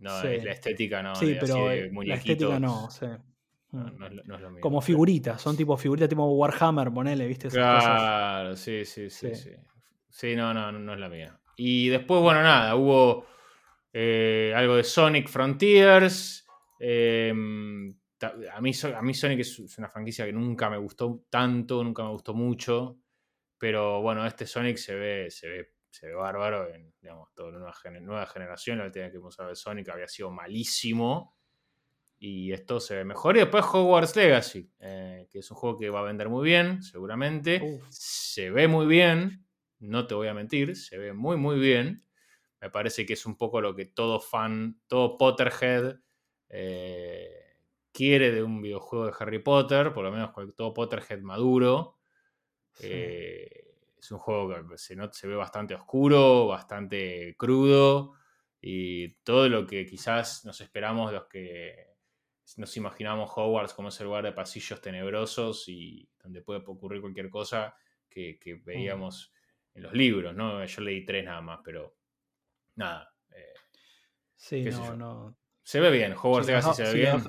no, 0.00 0.20
Sí. 0.20 0.28
es 0.28 0.44
la 0.44 0.52
estética 0.52 1.00
no. 1.02 1.14
sí, 1.14 1.26
de, 1.26 1.38
así 1.38 1.46
pero 1.46 1.68
de 1.68 1.78
eh, 1.86 1.90
la 2.06 2.14
estética 2.14 2.58
no, 2.58 2.90
sí. 2.90 3.06
no, 3.70 3.84
Mm. 3.84 3.98
no 3.98 4.06
es, 4.06 4.12
no 4.26 4.34
es 4.34 4.40
lo 4.40 4.50
mismo. 4.50 4.60
Como 4.60 4.80
figuritas, 4.80 5.40
son 5.40 5.56
tipo 5.56 5.76
figuritas 5.76 6.08
tipo 6.08 6.24
Warhammer, 6.24 6.90
ponele, 6.92 7.26
¿viste? 7.26 7.48
Esas 7.48 7.74
cosas. 7.76 8.00
Claro, 8.00 8.56
sí, 8.56 8.84
sí, 8.84 9.08
Sí. 9.10 9.34
sí. 9.34 9.50
Sí, 10.10 10.36
no, 10.36 10.52
no, 10.52 10.70
no 10.72 10.92
es 10.92 10.98
la 11.00 11.08
mía. 11.08 11.38
Y 11.56 11.88
después, 11.88 12.20
bueno, 12.20 12.42
nada, 12.42 12.74
hubo 12.76 13.26
eh, 13.92 14.52
algo 14.56 14.76
de 14.76 14.84
Sonic 14.84 15.28
Frontiers. 15.28 16.46
eh, 16.78 17.32
a, 18.22 18.60
mí, 18.60 18.72
a 18.94 19.02
mí 19.02 19.14
Sonic 19.14 19.40
es, 19.40 19.78
una 19.78 19.88
franquicia 19.88 20.24
que 20.24 20.32
nunca 20.32 20.70
me 20.70 20.78
gustó 20.78 21.24
tanto, 21.28 21.82
nunca 21.82 22.02
me 22.02 22.10
gustó 22.10 22.34
mucho. 22.34 22.98
Pero 23.58 24.02
bueno, 24.02 24.26
este 24.26 24.46
Sonic 24.46 24.76
se 24.76 24.94
ve, 24.94 25.30
se 25.30 25.48
ve, 25.48 25.72
se 25.90 26.08
ve 26.08 26.14
bárbaro 26.14 26.72
en 26.72 26.92
digamos, 27.00 27.32
toda 27.34 27.52
nueva, 27.52 27.74
nueva 28.00 28.26
generación. 28.26 28.78
La 28.78 28.86
última 28.86 29.10
que 29.10 29.16
hemos 29.16 29.38
hablado 29.38 29.50
de 29.50 29.56
Sonic 29.56 29.88
había 29.88 30.08
sido 30.08 30.30
malísimo. 30.30 31.36
Y 32.18 32.52
esto 32.52 32.78
se 32.78 32.96
ve 32.96 33.04
mejor. 33.04 33.36
Y 33.36 33.40
después 33.40 33.64
Hogwarts 33.64 34.14
Legacy, 34.14 34.70
eh, 34.78 35.26
que 35.28 35.40
es 35.40 35.50
un 35.50 35.56
juego 35.56 35.78
que 35.78 35.90
va 35.90 36.00
a 36.00 36.04
vender 36.04 36.28
muy 36.28 36.44
bien, 36.44 36.80
seguramente. 36.80 37.80
Se 37.88 38.48
ve 38.50 38.68
muy 38.68 38.86
bien, 38.86 39.44
no 39.82 40.06
te 40.06 40.14
voy 40.14 40.28
a 40.28 40.34
mentir, 40.34 40.76
se 40.76 40.96
ve 40.98 41.12
muy, 41.12 41.36
muy 41.36 41.58
bien. 41.58 42.04
Me 42.60 42.70
parece 42.70 43.04
que 43.04 43.14
es 43.14 43.26
un 43.26 43.36
poco 43.36 43.60
lo 43.60 43.74
que 43.74 43.86
todo 43.86 44.20
fan, 44.20 44.80
todo 44.86 45.18
Potterhead 45.18 45.96
eh, 46.48 47.56
quiere 47.92 48.30
de 48.30 48.42
un 48.42 48.62
videojuego 48.62 49.06
de 49.06 49.12
Harry 49.18 49.40
Potter, 49.40 49.92
por 49.92 50.04
lo 50.04 50.12
menos 50.12 50.30
todo 50.56 50.72
Potterhead 50.72 51.20
maduro. 51.20 51.98
Eh, 52.80 53.76
es 53.98 54.10
un 54.10 54.18
juego 54.18 54.68
que 54.68 54.78
se, 54.78 54.96
se 55.12 55.26
ve 55.26 55.34
bastante 55.34 55.74
oscuro, 55.74 56.46
bastante 56.46 57.34
crudo 57.36 58.14
y 58.60 59.14
todo 59.24 59.48
lo 59.48 59.66
que 59.66 59.84
quizás 59.84 60.44
nos 60.44 60.60
esperamos 60.60 61.12
los 61.12 61.26
que 61.26 61.92
nos 62.56 62.76
imaginamos 62.76 63.30
Hogwarts 63.34 63.74
como 63.74 63.88
ese 63.88 64.04
lugar 64.04 64.24
de 64.24 64.32
pasillos 64.32 64.80
tenebrosos 64.80 65.68
y 65.68 66.08
donde 66.22 66.42
puede 66.42 66.60
ocurrir 66.64 67.00
cualquier 67.00 67.28
cosa 67.28 67.74
que, 68.08 68.38
mm. 68.44 68.64
veíamos 68.64 69.32
en 69.74 69.82
los 69.82 69.92
libros, 69.92 70.34
¿no? 70.34 70.64
Yo 70.64 70.82
leí 70.82 71.04
tres 71.04 71.24
nada 71.24 71.40
más, 71.40 71.60
pero 71.64 71.96
nada. 72.76 73.12
Eh, 73.30 73.54
sí, 74.36 74.64
no, 74.64 74.96
no. 74.96 75.36
Se 75.62 75.80
ve 75.80 75.90
bien, 75.90 76.12
Hogwarts 76.12 76.48
Legacy 76.48 76.74
se 76.74 76.82
ve 76.84 76.94
bien. 76.94 77.22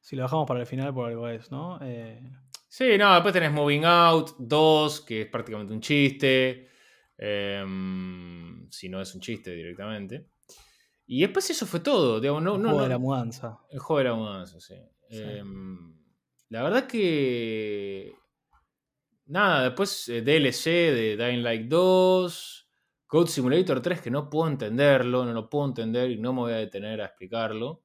si 0.00 0.16
lo 0.16 0.24
dejamos 0.24 0.46
para 0.46 0.60
el 0.60 0.66
final, 0.66 0.92
por 0.92 1.08
algo 1.08 1.28
es, 1.28 1.50
¿no? 1.50 1.78
Eh... 1.82 2.20
Sí, 2.68 2.96
no, 2.96 3.12
después 3.12 3.34
tenés 3.34 3.52
Moving 3.52 3.84
Out 3.84 4.36
2, 4.38 5.00
que 5.02 5.22
es 5.22 5.26
prácticamente 5.28 5.74
un 5.74 5.80
chiste. 5.80 6.70
Em, 7.18 8.68
si 8.70 8.88
no 8.88 9.00
es 9.00 9.14
un 9.14 9.20
chiste 9.20 9.52
directamente. 9.52 10.30
Y 11.06 11.20
después 11.20 11.48
eso 11.50 11.66
fue 11.66 11.80
todo. 11.80 12.18
Digamos, 12.18 12.42
no, 12.42 12.56
el 12.56 12.62
juego 12.62 12.82
de 12.82 12.88
la 12.88 12.98
mudanza. 12.98 13.60
El 13.70 13.78
juego 13.78 13.98
de 13.98 14.04
la 14.04 14.14
mudanza, 14.14 14.58
sí. 14.58 14.74
Em, 15.10 15.94
la 16.48 16.62
verdad 16.62 16.86
que. 16.86 18.14
Nada, 19.26 19.64
después 19.64 20.08
eh, 20.08 20.22
DLC 20.22 20.64
de 20.92 21.16
Dying 21.16 21.42
Light 21.42 21.68
2. 21.68 22.68
Code 23.06 23.28
Simulator 23.28 23.82
3, 23.82 24.00
que 24.00 24.10
no 24.10 24.30
puedo 24.30 24.48
entenderlo, 24.48 25.26
no 25.26 25.34
lo 25.34 25.50
puedo 25.50 25.66
entender 25.66 26.10
y 26.10 26.16
no 26.18 26.32
me 26.32 26.40
voy 26.40 26.52
a 26.52 26.56
detener 26.56 27.02
a 27.02 27.06
explicarlo. 27.06 27.84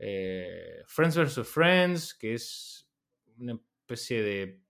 Eh, 0.00 0.82
Friends 0.86 1.16
vs. 1.16 1.46
Friends, 1.46 2.14
que 2.14 2.34
es 2.34 2.88
una 3.38 3.52
especie 3.52 4.20
de 4.20 4.62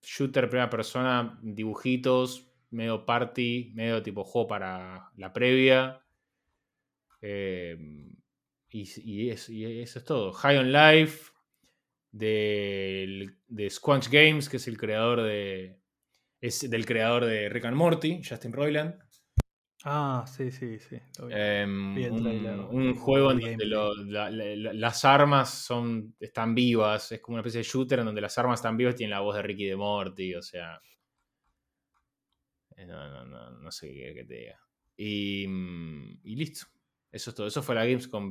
shooter 0.00 0.48
primera 0.48 0.70
persona, 0.70 1.38
dibujitos, 1.42 2.50
medio 2.70 3.04
party, 3.04 3.72
medio 3.74 4.02
tipo 4.02 4.24
juego 4.24 4.48
para 4.48 5.10
la 5.16 5.30
previa. 5.30 6.02
Em, 7.20 8.16
y, 8.70 9.28
eso 9.28 9.52
es 9.98 10.04
todo. 10.06 10.32
High 10.32 10.56
on 10.56 10.72
Life 10.72 11.32
de, 12.10 13.30
de 13.46 13.70
Squanch 13.70 14.08
Games, 14.08 14.48
que 14.48 14.56
es 14.58 14.68
el 14.68 14.76
creador 14.76 15.22
de. 15.22 15.78
Es 16.40 16.68
del 16.70 16.86
creador 16.86 17.24
de 17.24 17.48
Rick 17.48 17.64
and 17.64 17.76
Morty, 17.76 18.22
Justin 18.22 18.52
Roiland. 18.52 18.94
Ah, 19.84 20.24
sí, 20.26 20.50
sí, 20.50 20.78
sí. 20.78 20.96
Em, 21.30 21.96
un, 22.70 22.94
juego 22.96 23.30
en 23.32 23.40
donde 23.40 24.56
las 24.74 25.04
armas 25.04 25.50
son, 25.50 26.14
están 26.18 26.54
vivas. 26.54 27.12
Es 27.12 27.20
como 27.20 27.36
una 27.36 27.42
especie 27.42 27.58
de 27.58 27.68
shooter 27.68 28.00
en 28.00 28.06
donde 28.06 28.20
las 28.20 28.36
armas 28.38 28.58
están 28.58 28.76
vivas 28.76 28.94
y 28.94 28.98
tienen 28.98 29.12
la 29.12 29.20
voz 29.20 29.36
de 29.36 29.42
Ricky 29.42 29.66
de 29.66 29.76
Morty. 29.76 30.34
O 30.34 30.42
sea. 30.42 30.80
Eh, 32.76 32.86
no, 32.86 33.08
no, 33.08 33.24
no, 33.24 33.50
no 33.50 33.70
sé 33.70 33.92
qué, 33.92 34.14
qué 34.14 34.24
te 34.24 34.34
diga. 34.34 34.60
Y, 34.96 35.46
mm, 35.46 36.20
y 36.24 36.36
listo. 36.36 36.66
Eso 37.10 37.30
es 37.30 37.36
todo. 37.36 37.46
Eso 37.46 37.62
fue 37.62 37.74
la 37.74 37.84
Gamescom 37.84 38.28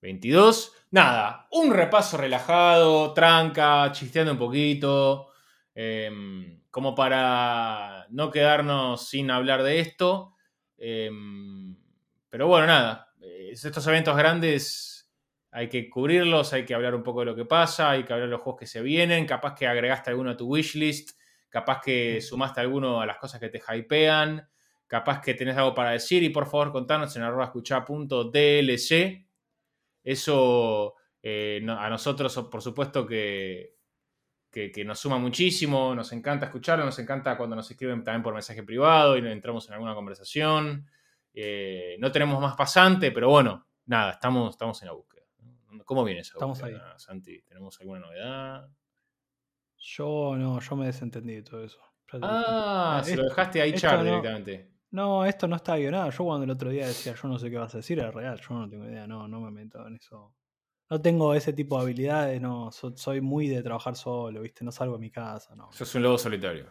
2022. 0.00 0.72
Nada, 0.90 1.48
un 1.52 1.72
repaso 1.72 2.16
relajado, 2.16 3.12
tranca, 3.12 3.90
chisteando 3.92 4.32
un 4.32 4.38
poquito. 4.38 5.28
Em, 5.74 6.60
como 6.70 6.94
para 6.94 8.06
no 8.10 8.30
quedarnos 8.30 9.08
sin 9.08 9.30
hablar 9.30 9.62
de 9.62 9.80
esto. 9.80 10.34
Em, 10.76 11.76
pero 12.28 12.46
bueno, 12.46 12.66
nada. 12.66 13.12
Estos 13.50 13.86
eventos 13.86 14.16
grandes 14.16 15.10
hay 15.50 15.68
que 15.68 15.88
cubrirlos, 15.90 16.52
hay 16.52 16.64
que 16.64 16.74
hablar 16.74 16.94
un 16.94 17.02
poco 17.02 17.20
de 17.20 17.26
lo 17.26 17.36
que 17.36 17.44
pasa, 17.44 17.90
hay 17.90 18.04
que 18.04 18.12
hablar 18.12 18.28
de 18.28 18.32
los 18.32 18.42
juegos 18.42 18.60
que 18.60 18.66
se 18.66 18.82
vienen. 18.82 19.26
Capaz 19.26 19.54
que 19.54 19.66
agregaste 19.66 20.10
alguno 20.10 20.30
a 20.30 20.36
tu 20.36 20.46
wishlist, 20.46 21.18
capaz 21.48 21.80
que 21.80 22.20
sumaste 22.20 22.60
alguno 22.60 23.00
a 23.00 23.06
las 23.06 23.18
cosas 23.18 23.40
que 23.40 23.48
te 23.48 23.60
hypean 23.60 24.48
capaz 24.88 25.20
que 25.20 25.34
tenés 25.34 25.56
algo 25.56 25.74
para 25.74 25.90
decir 25.90 26.22
y 26.22 26.30
por 26.30 26.46
favor 26.46 26.72
contanos 26.72 27.14
en 27.14 27.22
arroba 27.22 27.44
escuchá.dlc. 27.44 29.27
Eso 30.08 30.94
eh, 31.22 31.62
a 31.68 31.90
nosotros, 31.90 32.34
por 32.50 32.62
supuesto, 32.62 33.06
que, 33.06 33.76
que, 34.50 34.82
nos 34.82 34.98
suma 34.98 35.18
muchísimo, 35.18 35.94
nos 35.94 36.12
encanta 36.12 36.46
escucharlo, 36.46 36.86
nos 36.86 36.98
encanta 36.98 37.36
cuando 37.36 37.54
nos 37.54 37.70
escriben 37.70 38.02
también 38.02 38.22
por 38.22 38.32
mensaje 38.32 38.62
privado 38.62 39.18
y 39.18 39.28
entramos 39.28 39.68
en 39.68 39.74
alguna 39.74 39.94
conversación. 39.94 40.88
Eh, 41.34 41.96
no 41.98 42.10
tenemos 42.10 42.40
más 42.40 42.56
pasante, 42.56 43.12
pero 43.12 43.28
bueno, 43.28 43.66
nada, 43.84 44.12
estamos, 44.12 44.54
estamos 44.54 44.80
en 44.80 44.86
la 44.86 44.94
búsqueda. 44.94 45.24
¿Cómo 45.84 46.04
viene 46.04 46.22
esa 46.22 46.32
estamos 46.32 46.62
ahí. 46.62 46.74
Santi? 46.96 47.42
¿Tenemos 47.42 47.78
alguna 47.78 48.00
novedad? 48.00 48.66
Yo 49.76 50.36
no, 50.38 50.58
yo 50.58 50.76
me 50.76 50.86
desentendí 50.86 51.34
de 51.34 51.42
todo 51.42 51.64
eso. 51.64 51.82
Ah, 52.22 53.02
se 53.04 53.14
lo 53.14 53.24
dejaste 53.24 53.60
ahí 53.60 53.74
char 53.74 54.02
directamente. 54.02 54.70
No, 54.90 55.24
esto 55.24 55.46
no 55.46 55.56
está 55.56 55.76
guionado. 55.76 56.10
Yo 56.10 56.24
cuando 56.24 56.44
el 56.44 56.50
otro 56.50 56.70
día 56.70 56.86
decía, 56.86 57.14
yo 57.14 57.28
no 57.28 57.38
sé 57.38 57.50
qué 57.50 57.58
vas 57.58 57.74
a 57.74 57.78
decir, 57.78 57.98
era 57.98 58.10
real. 58.10 58.40
Yo 58.40 58.54
no 58.54 58.68
tengo 58.68 58.84
idea, 58.84 59.06
no, 59.06 59.28
no 59.28 59.40
me 59.40 59.50
meto 59.50 59.86
en 59.86 59.96
eso. 59.96 60.34
No 60.90 61.00
tengo 61.00 61.34
ese 61.34 61.52
tipo 61.52 61.76
de 61.76 61.82
habilidades, 61.82 62.40
no. 62.40 62.70
soy 62.72 63.20
muy 63.20 63.48
de 63.48 63.62
trabajar 63.62 63.94
solo, 63.94 64.40
¿viste? 64.40 64.64
No 64.64 64.72
salgo 64.72 64.94
de 64.94 65.00
mi 65.00 65.10
casa, 65.10 65.54
no. 65.54 65.70
Sos 65.70 65.94
un 65.94 66.02
lobo 66.02 66.16
solitario. 66.16 66.66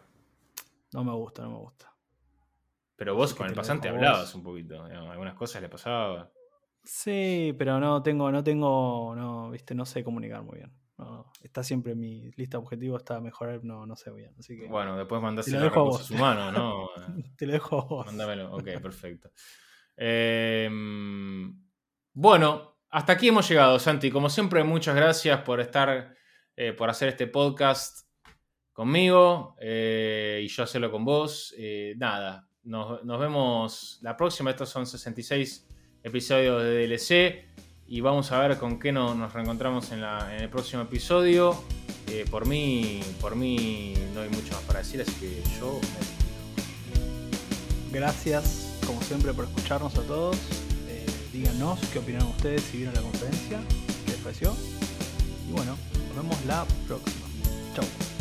No 0.92 1.04
me 1.04 1.12
gusta, 1.12 1.42
no 1.42 1.50
me 1.50 1.58
gusta. 1.58 1.92
Pero 2.96 3.14
vos 3.14 3.32
con 3.32 3.46
el 3.46 3.54
pasante 3.54 3.88
hablabas 3.88 4.34
un 4.34 4.42
poquito, 4.42 4.82
algunas 4.82 5.34
cosas 5.34 5.62
le 5.62 5.68
pasaba. 5.68 6.32
Sí, 6.82 7.54
pero 7.56 7.78
no 7.78 8.02
tengo, 8.02 8.32
no 8.32 8.42
tengo, 8.42 9.14
no, 9.14 9.50
viste, 9.50 9.74
no 9.74 9.84
sé 9.84 10.02
comunicar 10.02 10.42
muy 10.42 10.58
bien 10.58 10.72
está 11.42 11.62
siempre 11.62 11.92
en 11.92 12.00
mi 12.00 12.30
lista 12.32 12.58
objetivo, 12.58 12.96
está 12.96 13.20
mejorar, 13.20 13.64
no, 13.64 13.86
no 13.86 13.96
sé 13.96 14.10
bien. 14.10 14.34
Así 14.38 14.58
que, 14.58 14.66
bueno, 14.66 14.96
después 14.96 15.22
mandáselo 15.22 15.58
a 15.58 15.68
recursos 15.68 16.10
humanos, 16.10 16.52
¿no? 16.52 16.88
te 17.36 17.46
lo 17.46 17.52
dejo 17.52 17.80
a 17.80 17.84
vos. 17.84 18.06
Mándamelo, 18.06 18.54
ok, 18.54 18.64
perfecto. 18.82 19.30
Em, 19.96 21.54
bueno, 22.12 22.78
hasta 22.90 23.12
aquí 23.12 23.28
hemos 23.28 23.48
llegado, 23.48 23.78
Santi. 23.78 24.10
Como 24.10 24.28
siempre, 24.28 24.64
muchas 24.64 24.96
gracias 24.96 25.40
por 25.42 25.60
estar, 25.60 26.14
eh, 26.56 26.72
por 26.72 26.90
hacer 26.90 27.08
este 27.08 27.26
podcast 27.26 28.08
conmigo 28.72 29.56
eh, 29.60 30.40
y 30.42 30.48
yo 30.48 30.62
hacerlo 30.62 30.90
con 30.90 31.04
vos. 31.04 31.54
Eh, 31.58 31.94
nada, 31.96 32.48
nos, 32.62 33.04
nos, 33.04 33.20
vemos 33.20 33.98
la 34.02 34.16
próxima. 34.16 34.50
Estos 34.50 34.68
son 34.68 34.86
66 34.86 35.68
episodios 36.02 36.62
de 36.62 36.86
DLC 36.86 37.67
y 37.88 38.00
vamos 38.00 38.30
a 38.32 38.40
ver 38.40 38.58
con 38.58 38.78
qué 38.78 38.92
nos 38.92 39.32
reencontramos 39.32 39.90
en, 39.92 40.02
el 40.02 40.48
próximo 40.48 40.82
episodio. 40.82 41.56
Eh, 42.06 42.24
por, 42.30 42.46
mí, 42.46 43.00
por 43.20 43.36
mí 43.36 43.94
no 44.14 44.22
hay 44.22 44.28
mucho 44.28 44.54
más 44.54 44.62
para 44.62 44.78
decir, 44.80 45.00
así 45.00 45.12
que 45.12 45.42
yo 45.60 45.80
Gracias, 47.90 48.78
como 48.86 49.00
siempre, 49.02 49.32
por 49.32 49.46
escucharnos 49.46 49.96
a 49.96 50.02
todos. 50.02 50.36
Eh, 50.88 51.06
díganos 51.32 51.78
qué 51.92 51.98
opinaron 51.98 52.28
ustedes 52.28 52.62
si 52.62 52.78
vieron 52.78 52.94
la 52.94 53.00
conferencia, 53.00 53.60
qué 54.04 54.12
les 54.12 54.20
pareció. 54.20 54.54
Y 55.48 55.52
bueno, 55.52 55.76
nos 56.08 56.16
vemos 56.16 56.44
la 56.44 56.66
próxima. 56.86 57.26
Chau. 57.74 58.17